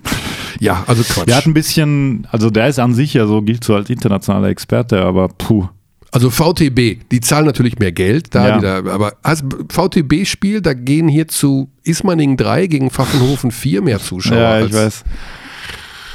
[0.59, 1.27] Ja, also Quatsch.
[1.27, 4.49] Der hat ein bisschen, also der ist an sich ja so, gilt so als internationaler
[4.49, 5.67] Experte, aber puh.
[6.13, 8.57] Also VTB, die zahlen natürlich mehr Geld, da Ja.
[8.59, 14.37] wieder, aber als VTB-Spiel, da gehen hier zu Ismaning 3 gegen Pfaffenhofen 4 mehr Zuschauer.
[14.37, 15.03] Ja, ich als, weiß.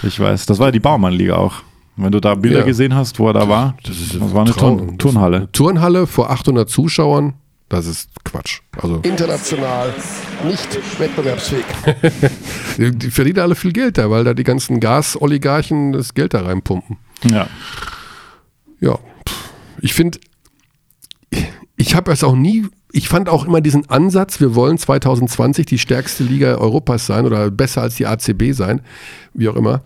[0.05, 0.46] Ich weiß.
[0.46, 1.62] Das war ja die Baumann-Liga auch.
[1.96, 2.64] Wenn du da Bilder Ja.
[2.64, 4.78] gesehen hast, wo er da war, Das, ist das war eine Traum.
[4.78, 5.36] Turn Turnhalle.
[5.38, 7.34] Eine Turnhalle vor 800 Zuschauern,
[7.68, 8.61] das ist Quatsch.
[8.80, 9.92] Also international
[10.46, 11.64] nicht wettbewerbsfähig.
[12.78, 16.99] die verdienen alle viel Geld da, weil da die ganzen Gasoligarchen das Geld da reinpumpen.
[17.28, 17.49] Ja.
[18.80, 18.96] Ja,
[19.81, 20.18] ich finde,
[21.76, 25.79] ich habe es auch nie, ich fand auch immer diesen Ansatz, wir wollen 2020 die
[25.79, 28.81] stärkste Liga Europas sein oder besser als die ACB sein,
[29.35, 29.83] wie auch immer.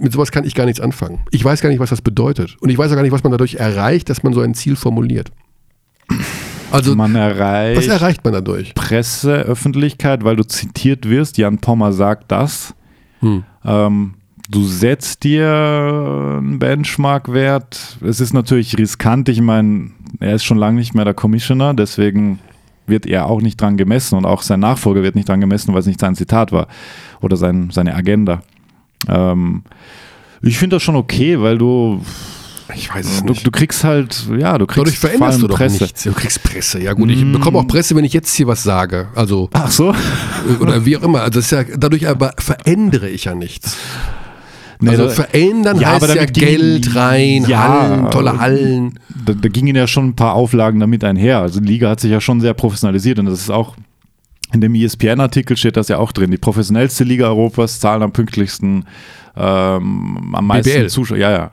[0.00, 1.20] Mit sowas kann ich gar nichts anfangen.
[1.30, 2.56] Ich weiß gar nicht, was das bedeutet.
[2.60, 4.76] Und ich weiß auch gar nicht, was man dadurch erreicht, dass man so ein Ziel
[4.76, 5.30] formuliert.
[6.70, 8.74] Also, Man was erreicht erreicht man dadurch?
[8.74, 11.38] Presse, Öffentlichkeit, weil du zitiert wirst.
[11.38, 12.74] Jan Pommer sagt das.
[13.20, 13.44] Hm.
[13.64, 14.14] Ähm,
[14.50, 15.48] du setzt dir
[16.38, 17.98] einen Benchmark-Wert.
[18.06, 19.28] Es ist natürlich riskant.
[19.28, 19.90] Ich meine,
[20.20, 22.38] er ist schon lange nicht mehr der Commissioner, deswegen
[22.86, 25.80] wird er auch nicht dran gemessen und auch sein Nachfolger wird nicht dran gemessen, weil
[25.80, 26.68] es nicht sein Zitat war
[27.22, 28.42] oder sein, seine Agenda.
[29.08, 29.62] Ähm,
[30.42, 32.02] ich finde das schon okay, weil du,
[32.76, 33.46] Ich weiß es du, nicht.
[33.46, 35.82] du kriegst halt, ja, du kriegst Dadurch veränderst du doch Presse.
[35.84, 36.02] nichts.
[36.02, 36.82] Du kriegst Presse.
[36.82, 39.08] Ja gut, ich bekomme auch Presse, wenn ich jetzt hier was sage.
[39.14, 39.94] Also Ach so?
[40.60, 41.20] oder wie auch immer.
[41.22, 43.78] Also das ist ja, dadurch aber verändere ich ja nichts.
[44.84, 47.68] Nee, also verändern Ja, heißt aber ja ging- Geld rein, Ja.
[47.68, 48.98] Hallen, tolle Hallen.
[49.26, 51.40] da, da gingen ja schon ein paar Auflagen damit einher.
[51.40, 53.76] Also die Liga hat sich ja schon sehr professionalisiert und das ist auch
[54.52, 56.30] in dem ESPN-Artikel steht das ja auch drin.
[56.30, 58.84] Die professionellste Liga Europas, zahlen am pünktlichsten,
[59.36, 60.88] ähm, am meisten BBL.
[60.88, 61.18] Zuschauer.
[61.18, 61.50] Ja, ja.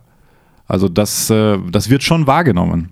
[0.67, 2.89] Also das, äh, das wird schon wahrgenommen.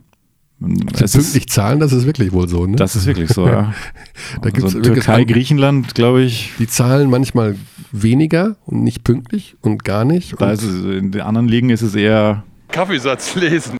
[0.61, 2.65] Es Pünktlich ist, zahlen, das ist wirklich wohl so.
[2.65, 2.75] Ne?
[2.75, 3.73] das ist wirklich so, ja.
[4.41, 7.55] da gibt's also Türkei, an- Griechenland, glaube ich, die zahlen manchmal
[7.93, 10.35] weniger und nicht pünktlich und gar nicht.
[10.39, 13.77] da ist es, in den anderen Ligen ist es eher, Kaffeesatz lesen.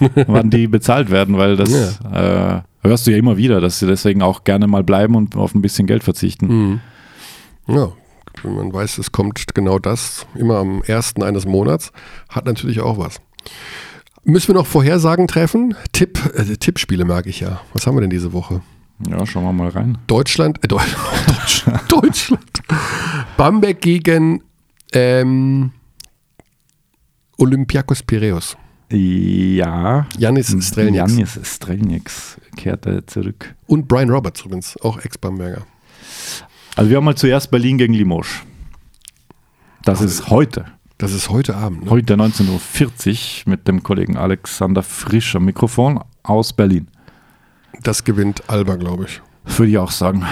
[0.26, 4.20] wann die bezahlt werden, weil das äh, hörst du ja immer wieder, dass sie deswegen
[4.20, 6.46] auch gerne mal bleiben und auf ein bisschen Geld verzichten.
[6.48, 6.80] Mhm.
[7.68, 7.92] ja,
[8.42, 11.92] wenn man weiß, es kommt genau das immer am ersten eines Monats,
[12.28, 13.20] hat natürlich auch was.
[14.24, 15.74] Müssen wir noch Vorhersagen treffen?
[15.92, 17.60] Tipp, äh, Tippspiele mag ich ja.
[17.72, 18.60] Was haben wir denn diese Woche?
[19.08, 19.98] Ja, schauen wir mal rein.
[20.06, 22.62] Deutschland, äh, Deutschland, Deutschland.
[23.36, 24.42] Bamberg gegen
[24.92, 25.70] ähm,
[27.38, 28.56] Olympiakos Piraeus.
[28.90, 30.06] Ja.
[30.18, 31.12] Janis Strelnieks.
[31.12, 33.54] Janis Strelnieks kehrte zurück.
[33.66, 35.66] Und Brian Roberts übrigens, auch Ex-Bamberger.
[36.74, 38.30] Also wir haben mal zuerst Berlin gegen Limoges.
[39.84, 40.66] Das ist heute.
[40.98, 41.84] Das ist heute Abend.
[41.84, 41.90] Ne?
[41.90, 42.48] Heute 19.40
[43.46, 46.88] Uhr mit dem Kollegen Alexander Frisch am Mikrofon aus Berlin.
[47.82, 49.20] Das gewinnt Alba, glaube ich.
[49.56, 50.24] Würde ich auch sagen.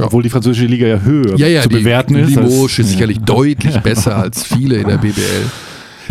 [0.00, 0.06] Ja.
[0.06, 2.30] Obwohl die französische Liga ja höher Ja, ja, zu bewerten ist.
[2.34, 5.50] Limoges ist sicherlich deutlich besser als viele in der BBL.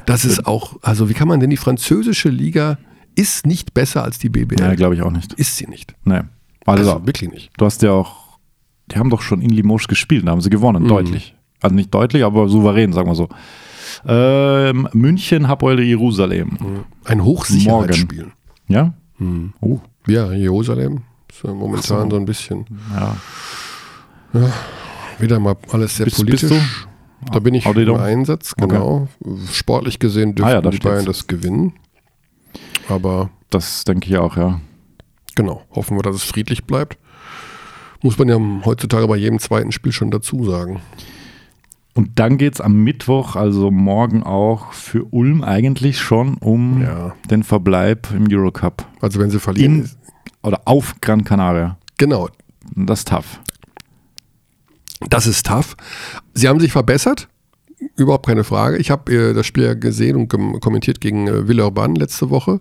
[0.05, 2.77] Das ist auch, also wie kann man denn die französische Liga
[3.15, 4.59] ist nicht besser als die BBL?
[4.61, 5.33] Ja, glaube ich auch nicht.
[5.33, 5.95] ist sie nicht.
[6.05, 6.21] Nee.
[6.65, 7.49] Also, Also wirklich nicht.
[7.57, 8.37] du hast ja auch,
[8.91, 10.53] die haben doch schon in Limoges gespielt, da haben sie Mhm.
[10.53, 11.35] gewonnen, deutlich.
[11.61, 13.29] Also nicht deutlich, aber souverän, sagen wir so.
[14.07, 16.57] Ähm, München, Hapoel Jerusalem.
[17.05, 18.31] Ein Hochsicherheitsspiel.
[25.19, 26.49] Wieder mal alles sehr Bist- politisch.
[26.49, 26.87] bist
[27.31, 27.95] Da bin ich Audido?
[27.95, 29.07] im Einsatz, genau.
[29.51, 31.19] Sportlich gesehen dürfen Ah ja, die Bayern steht's.
[31.19, 31.73] das gewinnen.
[32.89, 34.59] Aber Das denke ich auch, ja.
[35.35, 36.97] genau, hoffen wir, dass es friedlich bleibt.
[38.01, 40.81] Muss man ja heutzutage bei jedem zweiten Spiel schon dazu sagen.
[41.93, 47.13] Und dann geht es am Mittwoch, also morgen auch für Ulm eigentlich schon um Ja.
[47.29, 48.85] den Verbleib im Eurocup.
[49.01, 49.89] Also wenn sie verlieren, In
[50.41, 51.77] oder auf Gran Canaria.
[51.97, 52.29] genau,
[52.75, 53.39] Das ist tough.
[55.09, 55.75] das ist tough.
[56.33, 57.27] Sie haben sich verbessert,
[57.97, 58.77] überhaupt keine Frage.
[58.77, 60.27] Ich habe äh, das Spiel ja gesehen und
[60.61, 62.59] kommentiert gegen äh, Villeurbanne letzte Woche.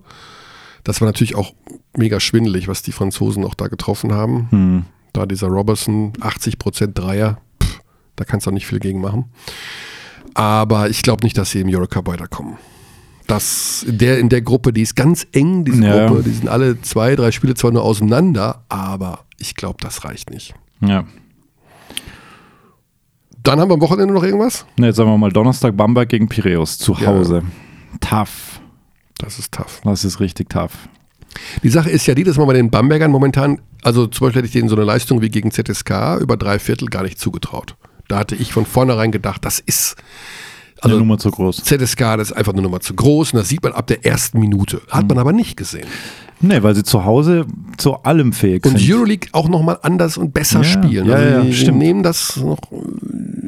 [0.84, 1.52] Das war natürlich auch
[1.96, 4.48] mega schwindelig, was die Franzosen auch da getroffen haben.
[4.50, 4.84] Hm.
[5.12, 7.38] Da dieser Robertson, 80% Dreier,
[8.20, 9.24] da kannst du auch nicht viel gegen machen.
[10.34, 12.56] Aber ich glaube nicht, dass sie im Eurocup weiterkommen.
[13.26, 16.06] Das, in, der, in der Gruppe, die ist ganz eng, diese Ja.
[16.08, 16.22] Gruppe.
[16.24, 20.54] Die sind alle zwei, drei Spiele zwar nur auseinander, aber ich glaube, das reicht nicht.
[20.80, 21.04] Ja.
[23.42, 24.66] Dann haben wir am Wochenende noch irgendwas?
[24.76, 27.06] Ne, jetzt sagen wir mal Donnerstag Bamberg gegen Piräus zu Ja.
[27.06, 27.42] Hause.
[28.00, 28.60] Tough.
[29.18, 29.80] Das ist tough.
[29.84, 30.88] Das ist richtig tough.
[31.62, 34.46] Die Sache ist ja die, dass man bei den Bambergern momentan, also zum Beispiel hätte
[34.46, 37.76] ich denen so eine Leistung wie gegen ZSK über drei Viertel gar nicht zugetraut.
[38.10, 39.96] Da hatte ich von vornherein gedacht, das ist,
[40.82, 41.62] Eine also Nummer zu groß.
[41.64, 44.40] ZSK, das ist einfach eine Nummer zu groß und das sieht man ab der ersten
[44.40, 44.80] Minute.
[44.88, 45.08] Hat Mhm.
[45.08, 45.86] man aber nicht gesehen.
[46.42, 47.44] Ne, weil sie zu Hause
[47.76, 48.90] zu allem fähig Und sind.
[48.90, 51.06] Euroleague auch nochmal anders und besser Ja, spielen.
[51.06, 51.78] ja, also ja, die, stimmt.
[51.78, 52.60] nehmen das noch,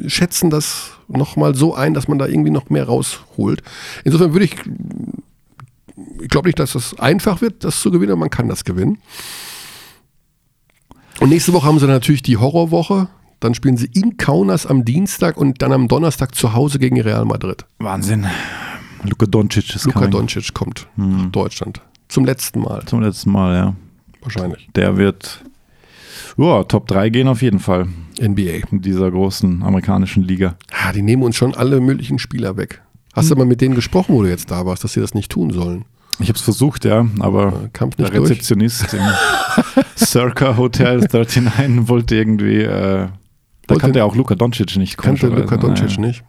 [0.05, 3.63] schätzen das nochmal so ein, dass man da irgendwie noch mehr rausholt.
[4.03, 4.55] Insofern würde ich,
[6.21, 8.99] ich glaube nicht, dass es einfach wird, das zu gewinnen, aber man kann das gewinnen.
[11.19, 13.07] Und nächste Woche haben sie natürlich die Horrorwoche.
[13.43, 17.25] Dann spielen sie in Kaunas am Dienstag und dann am Donnerstag zu Hause gegen Real
[17.25, 17.65] Madrid.
[17.79, 18.25] Wahnsinn.
[19.03, 20.07] Luka Doncic ist Luka.
[20.07, 21.17] Doncic kommt Hm.
[21.23, 21.81] nach Deutschland.
[22.07, 23.75] Zum letzten Mal, Zum letzten Mal, ja.
[24.21, 24.69] wahrscheinlich.
[24.75, 25.43] Der wird
[26.37, 27.87] ja, Top 3 gehen auf jeden Fall
[28.21, 28.65] NBA.
[28.71, 30.55] in dieser großen amerikanischen Liga.
[30.71, 32.81] Ah, die nehmen uns schon alle möglichen Spieler weg.
[33.13, 33.35] Hast Hm.
[33.35, 35.51] du mal mit denen gesprochen, wo du jetzt da warst, dass sie das nicht tun
[35.51, 35.83] sollen?
[36.19, 38.13] Ich habe es versucht, ja, aber der nicht durch.
[38.13, 39.01] Rezeptionist im
[39.97, 43.07] Circa Hotel 39 wollte irgendwie, äh,
[43.67, 44.97] da kannte er auch Luka Doncic nicht.
[44.97, 45.27] Kannte.
[45.27, 46.07] Luka Doncic Naja.
[46.07, 46.23] nicht.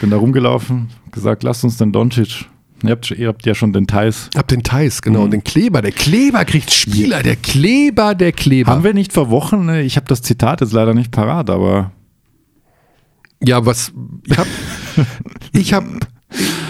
[0.00, 2.46] Bin da rumgelaufen, gesagt, lasst uns den Doncic.
[2.84, 4.30] Ihr habt, ihr habt ja schon den Thais.
[4.36, 5.22] Hab den Thais, genau.
[5.24, 5.82] Und den Kleber.
[5.82, 7.24] Der Kleber kriegt Spieler.
[7.24, 8.70] Der Kleber, der Kleber.
[8.70, 11.90] Haben wir nicht vor Wochen, ne, ich habe das Zitat jetzt leider nicht parat, aber
[13.42, 13.92] Ja, was.
[14.24, 14.46] Ich hab.
[15.52, 15.84] ich hab.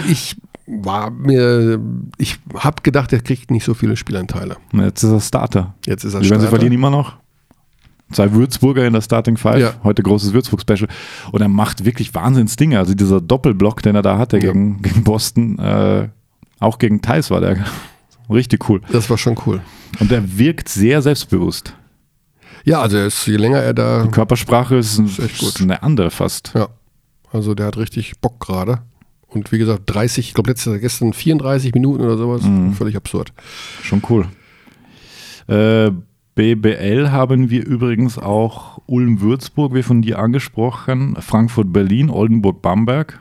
[0.07, 1.79] Ich war mir.
[2.17, 4.57] Ich hab gedacht, er kriegt nicht so viele Spielanteile.
[4.71, 5.75] ne, jetzt ist er Starter.
[5.85, 6.49] Jetzt ist er Die werden sie Starter.
[6.57, 7.17] verlieren immer noch.
[8.11, 9.59] Zwei Würzburger in der Starting Five.
[9.59, 9.73] Ja.
[9.83, 10.87] Heute großes Würzburg-Special.
[11.31, 12.79] Und er macht wirklich Wahnsinns-Dinge.
[12.79, 14.51] Also dieser Doppelblock, den er da hatte Ja.
[14.51, 16.09] gegen, gegen Boston, äh,
[16.59, 17.63] auch gegen Thais war der
[18.29, 18.81] richtig cool.
[18.91, 19.61] Das war schon cool.
[19.99, 21.75] Und er wirkt sehr selbstbewusst.
[22.65, 24.03] Ja, also ist, je länger er da.
[24.03, 25.49] Die Körpersprache ist, echt gut.
[25.49, 26.51] ist eine andere fast.
[26.55, 26.67] Ja.
[27.31, 28.79] Also der hat richtig Bock gerade.
[29.27, 32.41] Und wie gesagt, 30, ich glaube letzte gestern 34 Minuten oder sowas.
[32.41, 32.73] Mhm.
[32.73, 33.31] Völlig absurd.
[33.83, 34.27] Schon cool.
[35.47, 35.91] Äh,
[36.39, 43.19] BBL haben wir übrigens auch Ulm-Würzburg, wie von dir angesprochen, Frankfurt-Berlin, Oldenburg-Bamberg.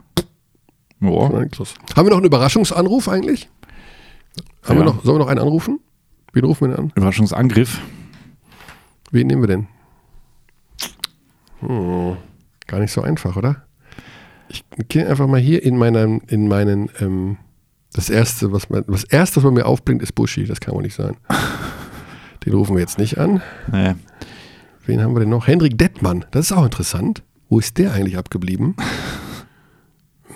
[1.01, 1.51] Ja, Haben
[1.97, 3.49] wir noch einen Überraschungsanruf eigentlich?
[4.63, 4.83] Haben Ja.
[4.83, 5.81] wir noch, sollen wir noch einen anrufen?
[6.33, 6.93] Wen rufen wir denn an?
[6.95, 7.81] Überraschungsangriff.
[9.11, 9.67] Wen nehmen wir denn?
[11.59, 12.17] Hm,
[12.69, 13.65] gar nicht so einfach, oder?
[14.49, 17.37] Ich gehe einfach mal hier in meinen, in meinen, ähm,
[17.93, 20.45] das erste, was man, das erste, was bei mir aufblinkt, ist Buschi.
[20.45, 21.17] Das kann wohl nicht sein.
[22.45, 23.43] Den rufen wir jetzt nicht an.
[23.73, 23.95] Nee.
[24.87, 25.47] Wen haben wir denn noch?
[25.47, 26.25] Hendrik Dettmann.
[26.31, 27.23] Das ist auch interessant.
[27.49, 28.75] Wo ist der eigentlich abgeblieben?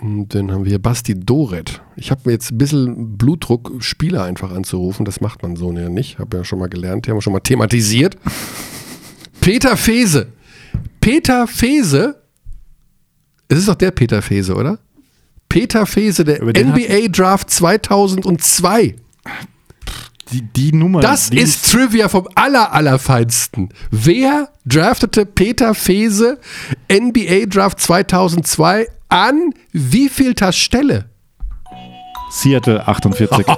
[0.00, 1.80] Und dann haben wir hier Basti Doret.
[1.94, 5.05] Ich habe mir jetzt ein bisschen Blutdruck, Spieler einfach anzurufen.
[5.05, 6.18] Das macht man so ja nicht.
[6.18, 7.07] Habe ja schon mal gelernt.
[7.07, 8.16] Die haben wir schon mal thematisiert.
[9.40, 10.32] Peter Fese.
[11.00, 12.22] Peter Fese.
[13.48, 14.78] Es ist doch der Peter Fese, oder?
[15.48, 18.96] Peter Fese, der NBA Draft 2002.
[20.33, 21.01] Die, die Nummer.
[21.01, 23.68] Das die ist Trivia vom aller, allerfeinsten.
[23.91, 26.39] Wer draftete Peter Fese
[26.91, 31.11] NBA Draft 2002 an wievielter Stelle?
[32.30, 33.47] Seattle 48.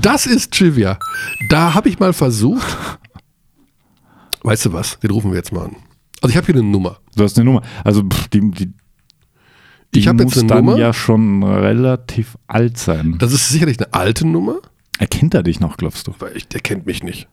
[0.00, 0.98] Das ist Trivia.
[1.48, 2.76] Da habe ich mal versucht.
[4.42, 4.98] Weißt du was?
[4.98, 5.76] Den rufen wir jetzt mal an.
[6.20, 6.98] Also ich habe hier eine Nummer.
[7.14, 7.62] Du hast eine Nummer.
[7.84, 8.72] Also pff, die, die,
[9.94, 10.76] die Ich habe jetzt muss eine dann Nummer.
[10.78, 13.16] ja schon relativ alt sein.
[13.18, 14.58] Das ist sicherlich eine alte Nummer,
[15.02, 16.14] Erkennt er dich noch, glaubst du?
[16.32, 17.26] ich, der kennt mich nicht.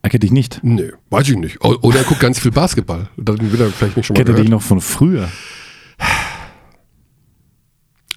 [0.00, 0.60] Erkennt dich nicht.
[0.62, 1.62] Nö, weiß ich nicht.
[1.62, 3.10] Oder er guckt ganz viel Basketball.
[3.18, 4.62] Dann will er vielleicht mich schon mal Kennt er dich gehört.
[4.62, 5.28] noch von früher?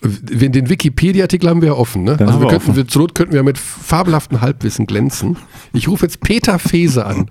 [0.02, 2.16] Den Wikipedia-Artikel haben wir ja offen, ne?
[2.16, 2.76] Den also wir könnten, offen.
[2.78, 5.36] wir, zur Not könnten wir mit fabelhaftem Halbwissen glänzen.
[5.74, 7.30] Ich rufe jetzt Peter Fese an.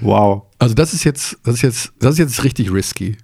[0.00, 0.44] Wow.
[0.58, 3.18] Also das ist jetzt, das ist jetzt, das ist jetzt richtig risky.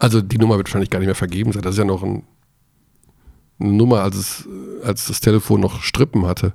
[0.00, 1.62] Also die Nummer wird wahrscheinlich gar nicht mehr vergeben sein.
[1.62, 2.24] Das ist ja noch ein,
[3.58, 4.48] eine Nummer, als, es,
[4.82, 6.52] als das Telefon noch Strippen hatte.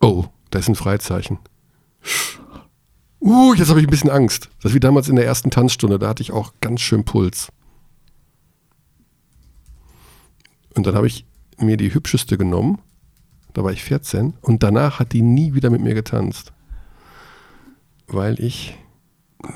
[0.00, 1.38] Oh, da ist ein Freizeichen.
[3.20, 4.50] Uh, jetzt habe ich ein bisschen Angst.
[4.60, 7.48] Das ist wie damals in der ersten Tanzstunde, da hatte ich auch ganz schön Puls.
[10.74, 11.24] Und dann habe ich
[11.58, 12.80] mir die hübscheste genommen.
[13.54, 16.52] Da war ich 14 und danach hat die nie wieder mit mir getanzt.
[18.06, 18.76] Weil ich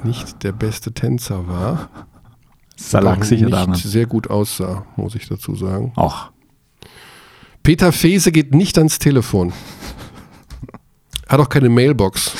[0.04, 1.90] nicht der beste Tänzer war.
[2.78, 3.74] Sicher nicht daran.
[3.74, 5.92] sehr gut aussah, muss ich dazu sagen.
[5.96, 6.30] Ach,
[7.62, 9.52] Peter Fese geht nicht ans Telefon.
[11.28, 12.32] Hat auch keine Mailbox.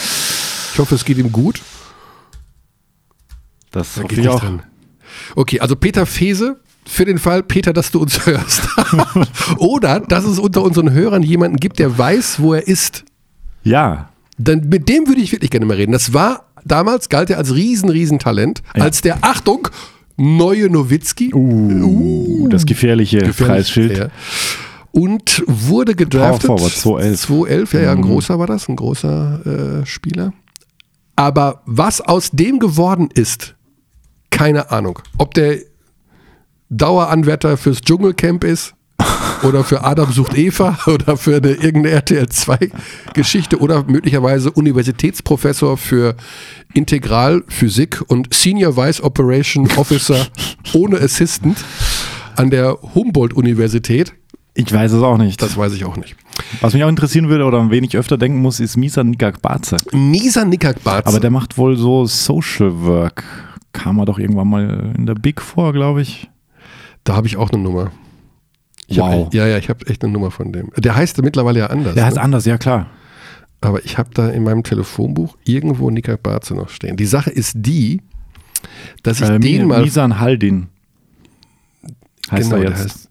[0.72, 1.60] Ich hoffe, es geht ihm gut.
[3.70, 4.40] das Da hoffe geht ich auch.
[4.40, 4.62] dran.
[5.36, 8.62] Okay, also Peter Fese, für den Fall, Peter, dass du uns hörst.
[9.58, 13.04] Oder dass es unter unseren Hörern jemanden gibt, der weiß, wo er ist.
[13.64, 14.08] Ja,
[14.38, 15.92] Dann mit dem würde ich wirklich gerne mal reden.
[15.92, 18.62] Das war, damals galt er als riesen, riesen Talent.
[18.74, 18.84] Ja.
[18.84, 19.68] Als der, Achtung,
[20.18, 21.32] neue Nowitzki.
[21.34, 23.96] uh, das gefährliche Preisschild.
[23.96, 24.08] Ja.
[24.90, 26.46] Und wurde gedraftet.
[26.48, 27.20] Power Forward, 211.
[27.20, 27.98] 211, ja, ja, Mhm.
[27.98, 30.32] ein großer war das, ein großer äh, Spieler.
[31.14, 33.54] Aber was aus dem geworden ist,
[34.30, 34.98] keine Ahnung.
[35.18, 35.58] Ob der
[36.70, 38.74] Daueranwärter fürs Dschungelcamp ist
[39.42, 42.70] oder für Adam sucht Eva oder für eine irgendeine RTL 2
[43.14, 46.16] Geschichte oder möglicherweise Universitätsprofessor für
[46.74, 50.26] Integralphysik und Senior Vice Operation Officer
[50.74, 51.56] ohne Assistant
[52.36, 54.14] an der Humboldt-Universität.
[54.54, 55.40] Ich weiß es auch nicht.
[55.40, 56.16] Das weiß ich auch nicht.
[56.60, 59.76] Was mich auch interessieren würde oder an wen ich öfter denken muss, ist Misa Nikakbaze.
[59.92, 61.06] Misa Nikakbatze.
[61.06, 63.24] Aber der macht wohl so Social Work.
[63.72, 66.28] Kam er doch irgendwann mal in der Big vor, glaube ich.
[67.04, 67.92] Da habe ich auch eine Nummer.
[68.88, 69.26] Ich Wow.
[69.26, 70.70] Hab, ja, ja, ich habe echt eine Nummer von dem.
[70.76, 71.94] Der heißt mittlerweile ja anders.
[71.94, 72.22] Der heißt ne?
[72.22, 72.88] anders, ja klar.
[73.60, 76.96] Aber ich habe da in meinem Telefonbuch irgendwo Nikak Barze noch stehen.
[76.96, 78.00] Die Sache ist die,
[79.02, 79.82] dass ich Äh, den mal.
[79.82, 80.68] Misan Haldin.
[82.30, 82.84] Heißt genau, er der jetzt.
[82.84, 83.10] heißt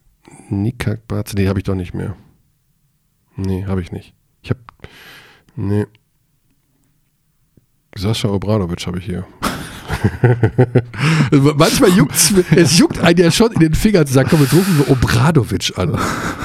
[0.49, 1.35] Nikak Barze.
[1.35, 2.15] Nee, habe ich doch nicht mehr.
[3.35, 4.13] Nee, habe ich nicht.
[4.41, 4.59] Ich habe.
[5.55, 5.85] Nee.
[7.95, 9.25] Sascha Obradovic habe ich hier.
[11.57, 12.15] Manchmal juckt
[12.55, 15.73] es juckt einen ja schon in den Fingern zu sagen, komm, jetzt rufen wir Obradovic
[15.77, 15.97] an.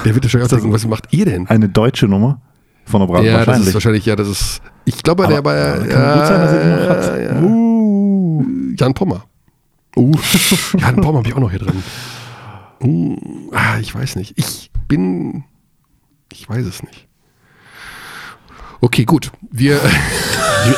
[0.04, 1.46] Der wird ja schon auch denken, was macht ihr denn?
[1.46, 2.40] Eine deutsche Nummer
[2.84, 3.68] von Obradovic ja, das wahrscheinlich.
[3.68, 4.62] ist wahrscheinlich, ja, das ist.
[4.84, 5.74] Ich glaube, der war ja.
[5.74, 7.04] aber kann gut sein, dass er die noch hat.
[7.04, 7.42] ja, ja.
[7.42, 8.44] Uh.
[8.78, 9.24] Jan Pommer.
[9.96, 10.12] Uh.
[10.78, 11.82] Jan Pommer habe ich auch noch hier drin.
[12.82, 13.16] Uh,
[13.52, 14.34] ah, ich weiß nicht.
[14.36, 15.44] Ich bin.
[16.32, 17.08] Ich weiß es nicht.
[18.80, 19.30] Okay, gut.
[19.50, 19.80] Wir.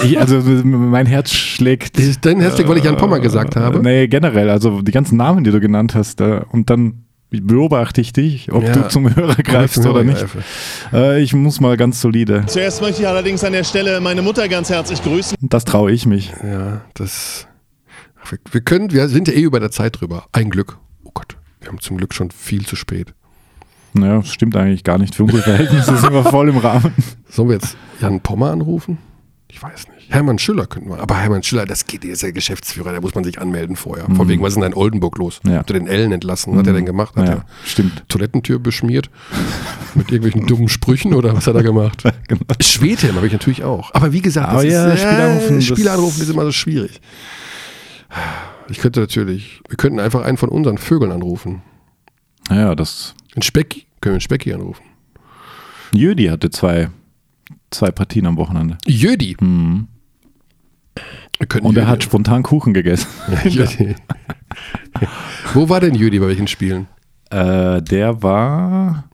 [0.05, 1.99] Ich, also mein Herz schlägt.
[2.25, 3.81] Dein Herzlich, weil ich Jan Pommer gesagt habe.
[3.81, 4.51] Nee, generell.
[4.51, 6.21] Also die ganzen Namen, die du genannt hast.
[6.21, 8.73] Äh, und dann beobachte ich dich, ob Ja.
[8.73, 10.19] du zum Hörer greifst Zum oder nicht.
[10.21, 10.43] greife.
[10.93, 12.45] Äh, ich muss mal ganz solide.
[12.47, 15.37] Zuerst möchte ich allerdings an der Stelle meine Mutter ganz herzlich grüßen.
[15.41, 16.33] Das traue ich mich.
[16.45, 17.47] Ja, das.
[18.23, 20.27] Ach, wir, wir können, wir sind ja eh über der Zeit drüber.
[20.33, 20.79] Ein Glück.
[21.03, 23.15] Oh Gott, wir haben zum Glück schon viel zu spät.
[23.95, 25.15] Naja, das stimmt eigentlich gar nicht.
[25.15, 26.93] Für unsere Verhältnisse sind wir voll im Rahmen.
[27.29, 28.99] Sollen wir jetzt Jan Pommer anrufen?
[29.55, 30.13] Ich weiß nicht.
[30.13, 30.99] Hermann Schüller könnten wir.
[30.99, 34.05] Aber Hermann Schüller, das geht, der ist ja Geschäftsführer, da muss man sich anmelden vorher.
[34.17, 35.39] Von wegen, was ist denn in Oldenburg los?
[35.47, 35.59] Ja.
[35.61, 36.53] Hat er den Ellen entlassen?
[36.55, 37.15] Was hat er denn gemacht?
[37.15, 38.03] Hat Ja, er stimmt.
[38.09, 39.11] Toilettentür beschmiert?
[39.95, 42.03] Mit irgendwelchen dummen Sprüchen oder was hat er gemacht?
[42.27, 42.41] Genau.
[42.61, 43.95] Schwedhelm habe ich natürlich auch.
[43.95, 47.01] Aber wie gesagt, Aber ja, ist, Spieler anrufen, das- Spieler anrufen ist immer so schwierig.
[48.69, 51.63] Ich könnte natürlich, wir könnten einfach einen von unseren Vögeln anrufen.
[52.49, 53.15] Naja, das.
[53.37, 54.83] Ein Specki, können wir einen Specki anrufen.
[55.93, 56.89] Jödi hatte zwei,
[57.75, 58.79] zwei Partien am Wochenende.
[58.87, 59.37] Jödi.
[61.49, 63.09] Könnten Und er hat spontan Kuchen gegessen.
[63.45, 63.97] Jödi.
[65.55, 66.87] Wo war denn Jödi bei welchen Spielen?
[67.31, 69.05] Äh, der war,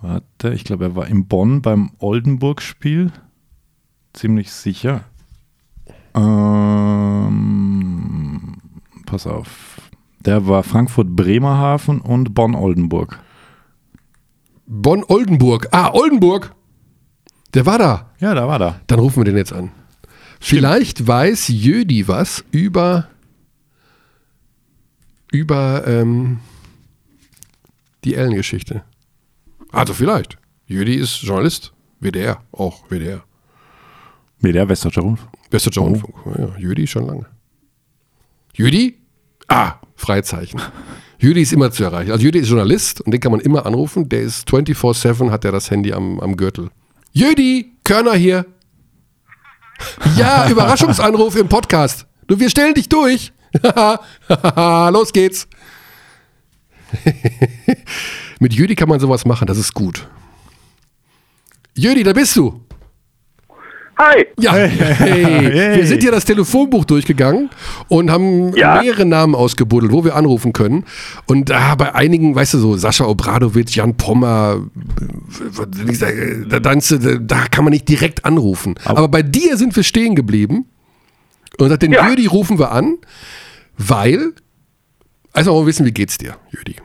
[0.00, 3.12] warte, ich glaube, er war in Bonn beim Oldenburg-Spiel.
[4.12, 5.04] Ziemlich sicher.
[6.14, 7.40] Ähm,
[9.06, 9.80] pass auf.
[10.20, 13.20] Der war Frankfurt-Bremerhaven und Bonn-Oldenburg.
[14.66, 15.68] Bonn-Oldenburg.
[15.72, 16.54] Ah, Oldenburg.
[17.54, 18.10] Der war da.
[18.20, 18.80] Ja, da war da.
[18.86, 19.72] Dann rufen wir den jetzt an.
[20.40, 23.08] Vielleicht weiß Jödi was über,
[25.30, 26.40] über ähm,
[28.04, 28.82] die Ellen-Geschichte.
[29.72, 30.38] Also vielleicht.
[30.66, 31.72] Jödi ist Journalist.
[32.00, 32.42] WDR.
[32.52, 33.22] Auch WDR.
[34.40, 35.30] Der Westdeutscher Rundfunk.
[35.50, 36.14] Westdeutscher Rundfunk.
[36.38, 37.26] Ja, Jödi schon lange.
[38.54, 38.96] Jödi?
[39.48, 40.60] Ah, Freizeichen.
[41.18, 42.12] Jödi ist immer zu erreichen.
[42.12, 44.08] Also Jödi ist Journalist und den kann man immer anrufen.
[44.08, 46.70] Der ist 24-7, hat der das Handy am, am Gürtel.
[47.12, 48.46] Jödi, Körner hier.
[50.16, 52.06] Ja, Überraschungsanruf im Podcast.
[52.26, 53.32] Du, wir stellen dich durch.
[54.56, 55.48] Los geht's.
[58.40, 60.08] Mit Jödi kann man sowas machen, das ist gut.
[61.74, 62.64] Jödi, da bist du.
[64.00, 64.24] Hi.
[64.38, 65.76] Ja, hey.
[65.76, 67.50] wir sind hier das Telefonbuch durchgegangen
[67.88, 68.80] und haben Ja.
[68.80, 70.84] mehrere Namen ausgebuddelt, wo wir anrufen können.
[71.26, 74.62] Und ah, bei einigen, weißt du so, Sascha Obradovic, Jan Pommer,
[76.48, 76.74] da, da,
[77.20, 78.76] da kann man nicht direkt anrufen.
[78.84, 80.64] Aber bei dir sind wir stehen geblieben
[81.58, 82.08] und sagt, den Ja.
[82.08, 82.96] Jüdi rufen wir an,
[83.76, 84.32] weil,
[85.34, 86.76] also mal wissen, wie geht's dir, Jüdi?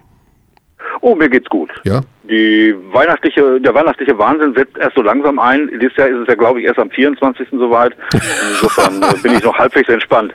[1.06, 1.70] Oh, mir geht's gut.
[1.84, 2.02] Ja?
[2.24, 5.70] Die weihnachtliche, der weihnachtliche Wahnsinn setzt erst so langsam ein.
[5.80, 7.48] Dieses Jahr ist es ja, glaube ich, erst am 24.
[7.52, 7.94] soweit.
[8.12, 10.34] Insofern äh, bin ich noch halbwegs entspannt.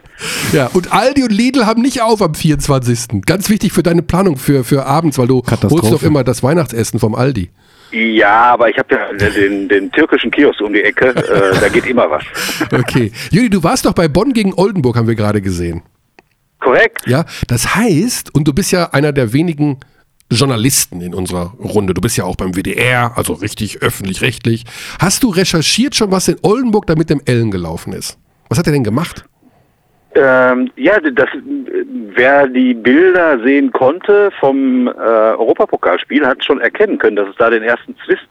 [0.53, 3.21] Ja, und Aldi und Lidl haben nicht auf am 24.
[3.27, 7.01] Ganz wichtig für deine Planung für, für abends, weil du holst doch immer das Weihnachtsessen
[7.01, 7.51] vom Aldi.
[7.91, 11.09] Ja, aber ich habe ja den, den türkischen Kiosk um die Ecke.
[11.09, 12.23] Äh, da geht immer was.
[12.73, 13.11] Okay.
[13.33, 15.83] Juli, du warst doch bei Bonn gegen Oldenburg, haben wir gerade gesehen.
[16.61, 17.09] Korrekt?
[17.09, 19.81] Ja, das heißt, und du bist ja einer der wenigen
[20.31, 21.95] Journalisten in unserer Runde.
[21.95, 24.65] Du bist ja auch beim WDR, also richtig öffentlich-rechtlich.
[25.01, 28.19] Hast du recherchiert schon, was in Oldenburg da mit dem Ellen gelaufen ist?
[28.49, 29.25] Was hat er denn gemacht?
[30.13, 31.29] Ähm, ja, das,
[32.15, 37.49] wer die Bilder sehen konnte vom äh, Europapokalspiel, hat schon erkennen können, dass es da
[37.49, 38.27] den ersten Zwist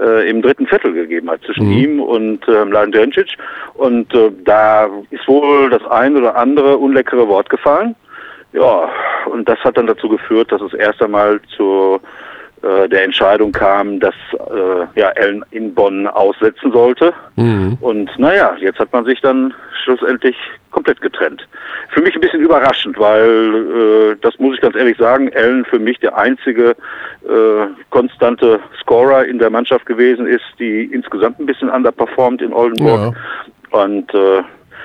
[0.00, 3.36] äh, im dritten Viertel gegeben hat zwischen ihm und äh, Mladen Djendjic.
[3.74, 7.96] Und äh, da ist wohl das ein oder andere unleckere Wort gefallen.
[8.56, 8.88] Ja,
[9.26, 12.00] und das hat dann dazu geführt, dass es erst einmal zur
[12.62, 17.12] äh, der Entscheidung kam, dass äh, ja, Ellen in Bonn aussetzen sollte.
[17.82, 19.52] Und naja, jetzt hat man sich dann
[19.84, 20.34] schlussendlich
[20.70, 21.46] komplett getrennt.
[21.90, 25.78] Für mich ein bisschen überraschend, weil äh, das muss ich ganz ehrlich sagen, Ellen für
[25.78, 31.68] mich der einzige äh, konstante Scorer in der Mannschaft gewesen ist, die insgesamt ein bisschen
[31.68, 33.14] underperformt in Oldenburg.
[33.70, 34.42] Und äh,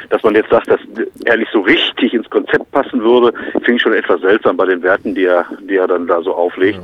[0.09, 0.79] dass man jetzt sagt, dass
[1.25, 4.81] er nicht so richtig ins Konzept passen würde, finde ich schon etwas seltsam bei den
[4.83, 6.79] Werten, die er, die er dann da so auflegt.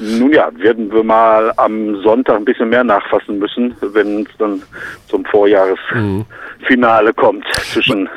[0.00, 4.62] Nun ja, werden wir mal am Sonntag ein bisschen mehr nachfassen müssen, wenn es dann
[5.08, 8.08] zum Vorjahresfinale kommt zwischen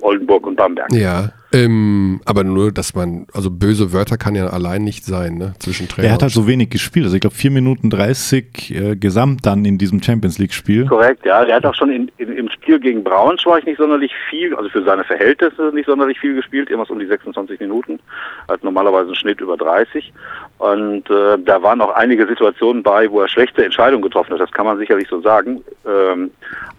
[0.00, 0.92] Oldenburg und Bamberg.
[0.92, 5.54] Ja, ähm, aber nur, dass man, also böse Wörter kann ja allein nicht sein, ne?
[5.58, 6.08] Zwischen Trainer.
[6.08, 7.04] Er hat halt so wenig gespielt.
[7.04, 10.86] Also ich glaube 4 Minuten 30 äh, gesamt dann in diesem Champions League-Spiel.
[10.86, 11.44] Korrekt, ja.
[11.44, 14.82] Der hat auch schon in, in, im Spiel gegen Braunschweig nicht sonderlich viel, also für
[14.82, 18.00] seine Verhältnisse nicht sonderlich viel gespielt, irgendwas um die 26 Minuten.
[18.48, 20.12] Hat normalerweise einen Schnitt über 30.
[20.58, 24.40] Und äh, da waren auch einige Situationen bei, wo er schlechte Entscheidungen getroffen hat.
[24.40, 25.62] Das kann man sicherlich so sagen.
[25.86, 26.30] Ähm,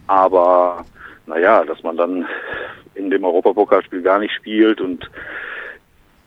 [0.08, 0.86] aber
[1.28, 2.26] naja, dass man dann
[2.96, 5.10] in dem Europapokalspiel gar nicht spielt und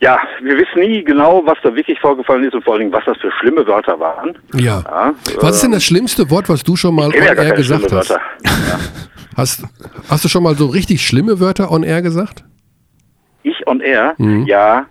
[0.00, 3.04] ja, wir wissen nie genau, was da wirklich vorgefallen ist und vor allen Dingen, was
[3.06, 4.36] das für schlimme Wörter waren.
[4.54, 4.82] Ja.
[4.86, 7.84] Ja, Was ist denn das schlimmste Wort, was du schon mal ja on air gesagt
[7.86, 8.10] schlimme hast?
[8.10, 8.20] Wörter.
[9.36, 9.64] hast?
[10.10, 12.44] Hast du schon mal so richtig schlimme Wörter on air gesagt?
[13.42, 14.14] Ich on air?
[14.18, 14.84] Ja,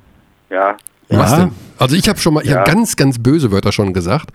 [0.49, 0.75] ja.
[1.09, 1.37] Was Ja.
[1.37, 1.51] denn?
[1.77, 2.61] Also ich habe schon mal, ich Ja.
[2.61, 4.29] habe ganz, ganz böse Wörter schon gesagt.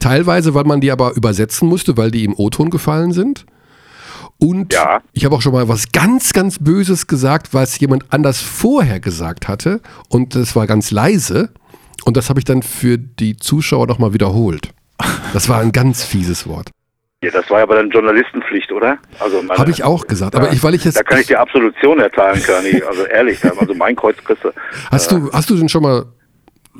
[0.00, 3.44] Teilweise, weil man die aber übersetzen musste, weil die im O-Ton gefallen sind.
[4.38, 5.00] Und Ja.
[5.12, 9.48] ich habe auch schon mal was ganz, ganz Böses gesagt, was jemand anders vorher gesagt
[9.48, 9.80] hatte.
[10.08, 11.50] Und das war ganz leise.
[12.04, 14.70] Und das habe ich dann für die Zuschauer nochmal wiederholt.
[15.32, 16.70] Das war ein ganz fieses Wort.
[17.22, 17.30] ja.
[17.30, 18.98] Das war aber dann Journalistenpflicht, oder?
[19.18, 20.34] Also Habe ich auch gesagt.
[20.34, 20.52] Aber Ja.
[20.52, 20.96] ich, weil ich jetzt.
[20.98, 22.82] Da kann ich dir Absolution erteilen, Körny.
[22.86, 24.44] Also ehrlich, also mein Kreuz kriegst
[24.90, 26.04] hast, du, hast du denn schon mal.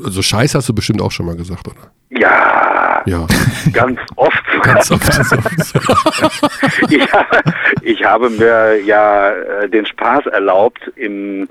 [0.04, 1.92] Also Scheiße hast du bestimmt auch schon mal gesagt, oder?
[2.10, 3.26] Ja, Ja.
[3.72, 4.44] ganz oft.
[4.62, 5.08] Ganz oft.
[6.90, 7.42] ich, habe,
[7.82, 11.48] ich habe mir ja äh, den Spaß erlaubt, im,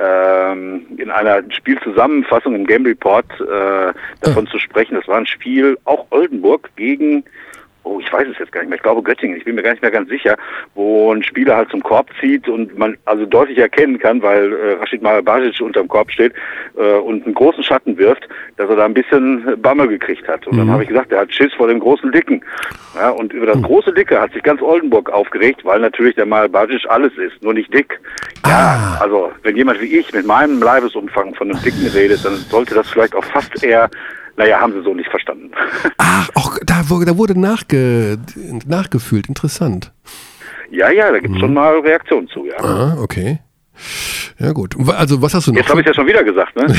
[0.00, 4.94] ähm, in einer Spielzusammenfassung im Game Report äh, davon zu sprechen.
[4.94, 7.24] Das war ein Spiel, auch Oldenburg gegen,
[7.84, 9.72] oh, ich weiß es jetzt gar nicht mehr, ich glaube Göttingen, ich bin mir gar
[9.72, 10.36] nicht mehr ganz sicher,
[10.74, 14.72] wo ein Spieler halt zum Korb zieht und man also deutlich erkennen kann, weil äh,
[14.74, 16.32] Rashid Marabajic unterm Korb steht
[16.76, 20.46] äh, und einen großen Schatten wirft, dass er da ein bisschen Bammel gekriegt hat.
[20.46, 22.42] Und dann habe ich gesagt, er hat Schiss vor dem großen Dicken.
[22.94, 26.84] Ja, und über das große Dicke hat sich ganz Oldenburg aufgeregt, weil natürlich der Marabajic
[26.88, 27.98] alles ist, nur nicht dick.
[28.46, 32.74] Ja, also wenn jemand wie ich mit meinem Leibesumfang von einem Dicken redet, dann sollte
[32.74, 33.88] das vielleicht auch fast eher
[34.36, 35.50] naja, haben sie so nicht verstanden.
[35.98, 38.18] Ach, auch da, wurde- da wurde nachge,
[38.66, 39.28] nachgefühlt.
[39.28, 39.92] Interessant.
[40.70, 42.56] ja, ja, da gibt's schon mal Reaktionen zu, ja.
[42.58, 43.40] Ah, okay.
[44.38, 44.76] Ja, gut.
[44.90, 45.58] Also, was hast du noch?
[45.58, 46.66] Jetzt habe ich ja schon wieder gesagt, ne?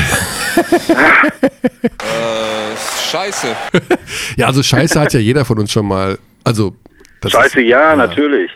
[1.82, 2.76] Äh,
[3.10, 3.48] scheiße.
[4.36, 6.18] ja, also Scheiße hat ja jeder von uns schon mal.
[6.44, 6.74] Also,
[7.20, 8.50] das Scheiße, ist, ja, natürlich.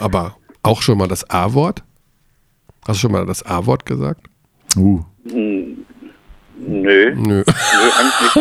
[0.00, 1.82] Aber auch schon mal das A-Wort?
[2.86, 4.26] Hast du schon mal das A-Wort gesagt?
[4.76, 5.02] Uh.
[6.66, 7.14] Nö, Nö.
[7.16, 8.34] nö, eigentlich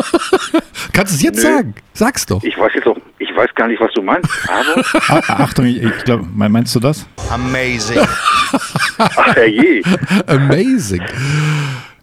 [0.54, 0.64] nicht.
[0.94, 1.42] Kannst du es jetzt Nö.
[1.42, 1.76] sagen?
[1.94, 2.44] Sag's doch.
[2.44, 4.84] Ich weiß jetzt auch, ich weiß gar nicht, was du meinst, aber,
[5.28, 7.06] Ah, Achtung, ich, ich glaube, meinst du das?
[7.30, 8.00] Amazing.
[8.98, 9.82] ach herrje.
[10.28, 11.02] Amazing.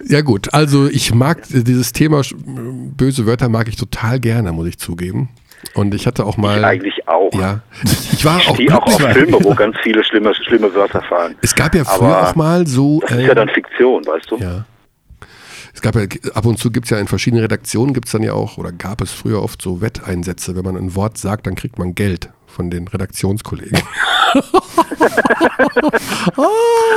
[0.05, 4.79] Ja gut, also ich mag dieses Thema böse Wörter mag ich total gerne, muss ich
[4.79, 5.29] zugeben.
[5.75, 6.59] Und ich hatte auch mal.
[6.59, 7.31] Ich eigentlich auch.
[7.35, 7.61] Ja.
[7.85, 9.13] Ich war Ich auch auch auf.
[9.13, 11.35] Filme, wo ganz viele schlimme, schlimme Wörter fallen.
[11.43, 13.01] Es gab ja früher Aber auch mal so.
[13.01, 14.37] Das ist äh, ja dann Fiktion, weißt du?
[14.39, 14.65] Ja.
[15.81, 16.03] Es gab ja,
[16.35, 18.71] ab und zu gibt es ja in verschiedenen Redaktionen gibt es dann ja auch, oder
[18.71, 20.55] gab es früher oft so Wetteinsätze.
[20.55, 23.79] Wenn man ein Wort sagt, dann kriegt man Geld von den Redaktionskollegen.
[26.37, 26.43] ah,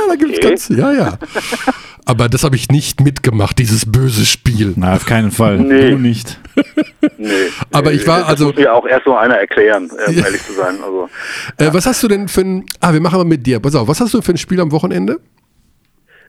[0.08, 0.48] da gibt's Okay.
[0.48, 1.18] ganz, ja, ja.
[2.04, 4.74] Aber das habe ich nicht mitgemacht, dieses böse Spiel.
[4.76, 5.60] Na, auf keinen Fall.
[5.60, 5.92] Nee.
[5.92, 6.38] Du nicht.
[7.16, 7.30] Nee.
[7.72, 10.24] Aber ich war das also- muss mir auch erst so einer erklären, um Ja.
[10.26, 10.76] ehrlich zu sein.
[10.84, 11.08] Also,
[11.56, 13.60] Äh, was hast du denn für ein, ah, wir machen mal mit dir.
[13.60, 15.20] Pass auf, was hast du für ein Spiel am Wochenende?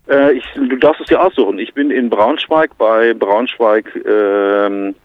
[0.09, 1.59] Äh, ich, du darfst es dir aussuchen.
[1.59, 4.95] Ich bin in Braunschweig bei Braunschweig ähm,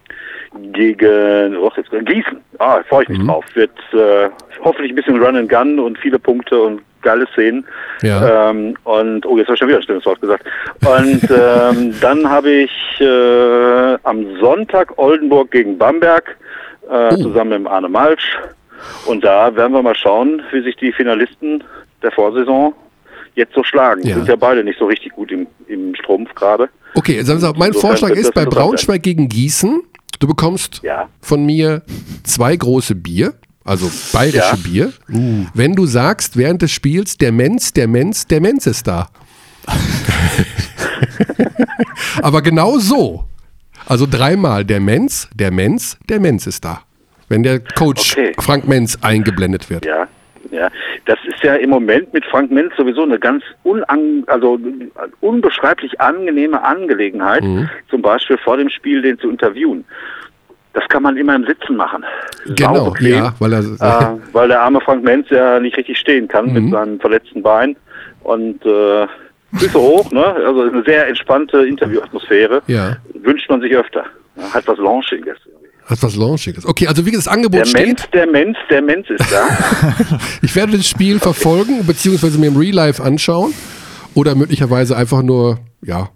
[0.73, 2.39] gegen oh, jetzt, Gießen.
[2.59, 3.45] Ah, freue ich mich drauf.
[3.55, 4.29] Wird äh,
[4.63, 7.65] hoffentlich ein bisschen Run and Gun und viele Punkte und geile Szenen.
[8.03, 8.51] Ja.
[8.51, 10.45] Ähm, und oh, jetzt habe ich schon wieder ein schlimmes Wort gesagt.
[10.85, 16.37] Und ähm, dann habe ich äh, am Sonntag Oldenburg gegen Bamberg
[16.91, 18.39] äh, zusammen mit Arne Malsch.
[19.07, 21.63] Und da werden wir mal schauen, wie sich die Finalisten
[22.03, 22.75] der Vorsaison
[23.41, 24.07] jetzt so schlagen.
[24.07, 24.15] Ja.
[24.17, 26.69] Sind ja beide nicht so richtig gut im, im Strumpf gerade.
[26.95, 29.83] Okay, sagen Sie, mein Insofern Vorschlag ist bei Braunschweig gegen Gießen,
[30.19, 31.09] du bekommst Ja.
[31.21, 31.83] von mir
[32.25, 33.35] zwei große Bier,
[33.65, 34.57] also bayerische Ja.
[34.63, 34.93] Bier.
[35.55, 39.09] Wenn du sagst während des Spiels, der Menz, der Menz, der Menz ist da.
[42.23, 43.25] Aber genau so.
[43.87, 46.83] Also dreimal der Menz, der Menz, der Menz ist da.
[47.29, 48.33] Wenn der Coach Okay.
[48.39, 49.85] Frank Menz eingeblendet wird.
[49.85, 50.09] Ja,
[50.51, 50.69] ja.
[51.07, 54.59] Das ist ja im Moment mit Frank Menz sowieso eine ganz unan, also
[55.21, 57.69] unbeschreiblich angenehme Angelegenheit, Mhm.
[57.89, 59.85] zum Beispiel vor dem Spiel den zu interviewen.
[60.73, 62.05] Das kann man immer im Sitzen machen.
[62.57, 66.47] Genau, ja, weil er äh, weil der arme Frank Menz ja nicht richtig stehen kann
[66.47, 66.53] Mhm.
[66.53, 67.77] mit seinem verletzten Bein
[68.23, 69.07] und äh,
[69.57, 70.25] Füße hoch, ne?
[70.25, 72.63] Also eine sehr entspannte Interviewatmosphäre.
[72.69, 74.05] ja, Wünscht man sich öfter.
[74.55, 75.37] Hat was Launchiges.
[75.37, 75.60] hat
[76.03, 76.65] was Launchiges.
[76.67, 77.87] Okay, also wie gesagt, das Angebot Der steht.
[77.87, 79.49] Menz, der Menz, der Menz ist da.
[80.43, 83.53] Ich werde das Spiel verfolgen, beziehungsweise mir im Real Life anschauen.
[84.15, 86.11] Oder möglicherweise einfach nur, ja,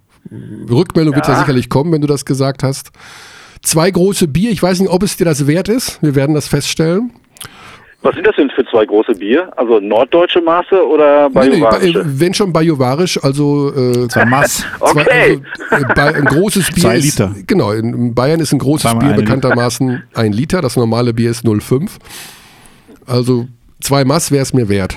[0.70, 1.38] Rückmeldung wird ja Ja.
[1.40, 2.90] sicherlich kommen, wenn du das gesagt hast.
[3.62, 6.02] Zwei große Bier, ich weiß nicht, ob es dir das wert ist.
[6.02, 7.12] Wir werden das feststellen.
[8.04, 9.50] Was sind das denn für zwei große Bier?
[9.56, 12.00] Also norddeutsche Maße oder Nee, nee, bayerische?
[12.04, 14.64] bei- wenn schon bajuwarisch, also äh, Zwei Mass.
[14.78, 15.40] zwei, Okay.
[15.70, 17.34] also, äh, ein großes Bier Zwei ist, Liter.
[17.46, 19.22] Genau, in, Bayern ist ein großes Bier ein Liter.
[19.22, 20.60] bekanntermaßen ein Liter.
[20.60, 21.92] Das normale Bier ist 0,5.
[23.06, 23.46] Also
[23.80, 24.94] zwei Mass wäre es mir wert.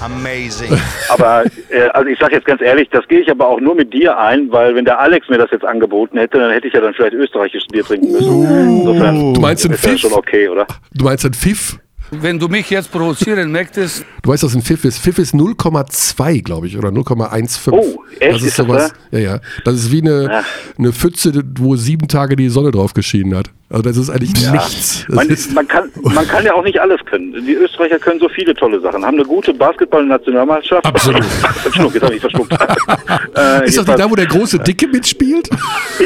[0.00, 0.76] Amazing.
[1.10, 3.94] Aber äh, also ich sage jetzt ganz ehrlich, das gehe ich aber auch nur mit
[3.94, 6.80] dir ein, weil wenn der Alex mir das jetzt angeboten hätte, dann hätte ich ja
[6.80, 8.80] dann vielleicht österreichisches Bier trinken müssen.
[8.80, 10.00] Insofern Du meinst ein ist das Pfiff?
[10.00, 10.66] schon okay, oder?
[10.92, 11.78] Du meinst ein Pfiff?
[12.22, 14.98] Wenn du mich jetzt provozieren möchtest, Du weißt, was ein Pfiff ist.
[14.98, 17.70] Pfiff ist 0,2, glaube ich, oder 0,15.
[17.72, 18.32] Oh, echt?
[18.32, 18.92] Das ist Ist das sowas.
[19.12, 19.40] Ja, ja.
[19.64, 20.42] Das ist wie eine,
[20.78, 23.50] eine Pfütze, wo sieben Tage die Sonne drauf geschieden hat.
[23.68, 25.04] Also das ist eigentlich nichts.
[25.08, 27.32] Das Man, ist, man, kann, man kann ja auch nicht alles können.
[27.44, 29.04] Die Österreicher können so viele tolle Sachen.
[29.04, 30.86] Haben eine gute Basketball-Nationalmannschaft.
[30.86, 31.24] Absolut.
[31.64, 32.52] verschluckt, jetzt habe ich verschluckt.
[33.36, 35.48] äh, ist das nicht da, wo der große Dicke mitspielt?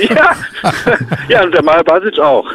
[0.08, 0.34] Ja,
[1.28, 2.46] ja und der Maja Basic auch.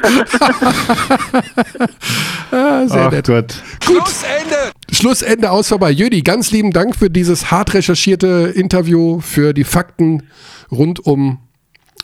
[2.52, 3.28] Ah, sehr Ach nett.
[3.28, 3.56] Gott.
[3.84, 4.72] Schlussende!
[4.92, 5.92] Schlussende aus vorbei.
[5.92, 10.24] Jödi, ganz lieben Dank für dieses hart recherchierte Interview, für die Fakten
[10.72, 11.45] rund um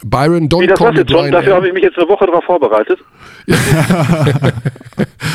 [0.04, 0.49] Byron.
[0.49, 1.32] Don't Wie, das call me schon?
[1.32, 2.99] Dafür habe ich mich jetzt eine Woche darauf vorbereitet.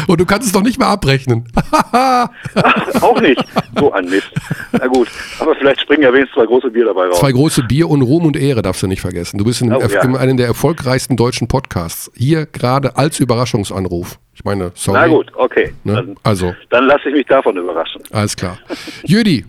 [0.07, 1.45] Und du kannst es doch nicht mehr abrechnen.
[3.01, 3.43] Auch nicht.
[3.79, 4.31] So ein Mist.
[4.73, 5.09] Na gut,
[5.39, 7.19] aber vielleicht springen ja wenigstens zwei große Bier dabei raus.
[7.21, 9.39] Zwei große Bier und Ruhm und Ehre darfst du nicht vergessen.
[9.39, 10.03] Du bist in, Oh, ja.
[10.03, 12.11] in einem der erfolgreichsten deutschen Podcasts.
[12.15, 14.19] Hier gerade als Überraschungsanruf.
[14.35, 14.99] Ich meine, sorry.
[15.01, 15.73] Na gut, okay.
[15.85, 15.95] Ne?
[15.95, 18.03] Dann, Also, dann lasse ich mich davon überraschen.
[18.13, 18.59] alles klar.
[19.05, 19.45] Jödi,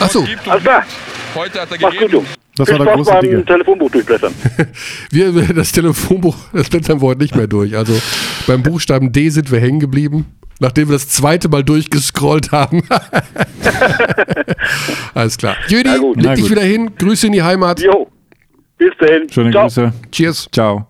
[0.00, 0.84] achso, Alles klar.
[1.34, 2.26] Heute hat er mach's gut, gegeben.
[2.60, 3.46] Das Viel war der große Digger.
[3.46, 4.34] Telefonbuch durchblättern.
[5.10, 7.74] wir, das Telefonbuch, das blättern wir heute nicht mehr durch.
[7.74, 7.98] Also
[8.46, 10.26] beim Buchstaben D sind wir hängen geblieben,
[10.58, 12.82] nachdem wir das zweite Mal durchgescrollt haben.
[15.14, 15.56] alles klar.
[15.68, 16.20] Jödi, gut.
[16.20, 17.80] leg dich wieder hin, Grüße in die Heimat.
[17.80, 18.10] Jo,
[18.76, 19.26] bis dahin.
[19.30, 19.64] Schöne Ciao.
[19.64, 19.92] Grüße.
[20.12, 20.46] Cheers.
[20.52, 20.86] Ciao.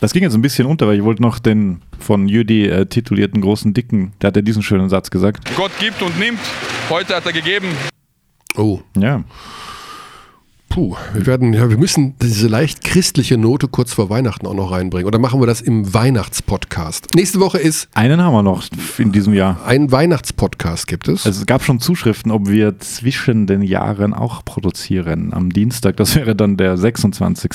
[0.00, 3.40] Das ging jetzt ein bisschen unter, weil ich wollte noch den von Jüdi äh, titulierten
[3.40, 5.50] großen Dicken, der hat ja diesen schönen Satz gesagt.
[5.56, 6.38] Gott gibt und nimmt.
[6.90, 7.66] Heute hat er gegeben.
[8.56, 9.24] Oh, Ja.
[10.74, 10.96] Puh.
[11.12, 15.06] Wir werden, ja, wir müssen diese leicht christliche Note kurz vor Weihnachten auch noch reinbringen.
[15.06, 17.14] Oder machen wir das im Weihnachtspodcast?
[17.14, 18.64] Nächste Woche ist Einen haben wir noch
[18.98, 19.60] in diesem Jahr.
[19.64, 21.26] ein Weihnachtspodcast, gibt es?
[21.26, 25.32] Also es gab schon Zuschriften, ob wir zwischen den Jahren auch produzieren.
[25.32, 27.52] Am Dienstag, das wäre dann der 26.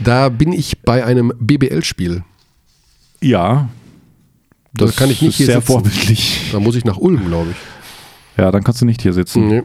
[0.00, 2.24] Da bin ich bei einem BBL-Spiel.
[3.20, 3.68] Ja.
[4.72, 5.66] Da kann ich nicht ist hier sehr sitzen.
[5.66, 6.48] vorbildlich.
[6.50, 8.38] Da muss ich nach Ulm, glaube ich.
[8.38, 9.48] Ja, dann kannst du nicht hier sitzen.
[9.48, 9.62] Nee.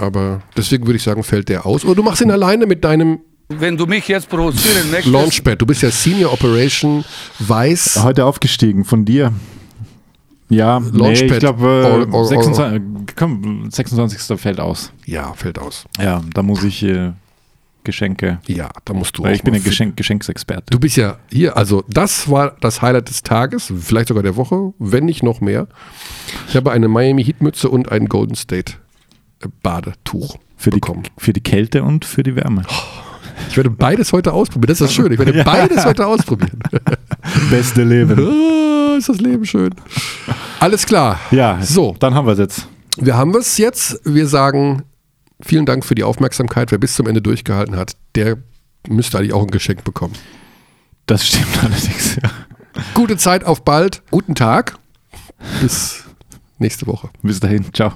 [0.00, 1.84] Aber deswegen würde ich sagen, fällt der aus.
[1.84, 3.18] Oder du machst ihn alleine mit deinem
[3.48, 5.12] Wenn du mich jetzt provozieren möchtest.
[5.12, 7.04] Launchpad, du bist ja Senior Operation
[7.38, 8.00] Weiß.
[8.02, 9.30] Heute aufgestiegen von dir.
[10.48, 11.30] Ja, nee, Launchpad.
[11.32, 12.82] ich glaube, äh, or- 26,
[13.14, 14.38] komm, 26.
[14.40, 14.90] fällt aus.
[15.04, 15.84] Ja, fällt aus.
[16.00, 17.12] Ja, da muss ich äh,
[17.84, 18.40] Geschenke.
[18.46, 20.70] Ja, da musst du Weil auch ich bin ein Geschenk, Geschenksexperte.
[20.70, 24.72] Du bist ja hier, also das war das Highlight des Tages, vielleicht sogar der Woche,
[24.78, 25.68] wenn nicht noch mehr.
[26.48, 28.74] Ich habe eine Miami Heat Mütze und ein Golden State
[29.62, 31.02] Badetuch für, die, bekommen.
[31.18, 32.62] für die Kälte und für die Wärme.
[33.48, 34.68] Ich werde beides heute ausprobieren.
[34.68, 35.14] Das ist das Schöne.
[35.14, 35.44] Ich werde Ja.
[35.44, 36.58] beides heute ausprobieren.
[37.50, 38.18] Beste Leben.
[38.90, 39.72] Ah, ist das Leben schön.
[40.58, 41.20] Alles klar.
[41.30, 42.66] Ja, So, dann haben wir es jetzt.
[42.96, 44.00] wir haben es jetzt.
[44.04, 44.82] Wir sagen
[45.40, 46.72] vielen Dank für die Aufmerksamkeit.
[46.72, 48.38] Wer bis zum Ende durchgehalten hat, der
[48.88, 50.14] müsste eigentlich auch ein Geschenk bekommen.
[51.06, 52.30] Das stimmt allerdings, ja.
[52.94, 54.02] Gute Zeit, auf bald.
[54.10, 54.76] Guten Tag.
[55.62, 56.02] Bis
[56.58, 57.10] nächste Woche.
[57.22, 57.92] Bis dahin, ciao.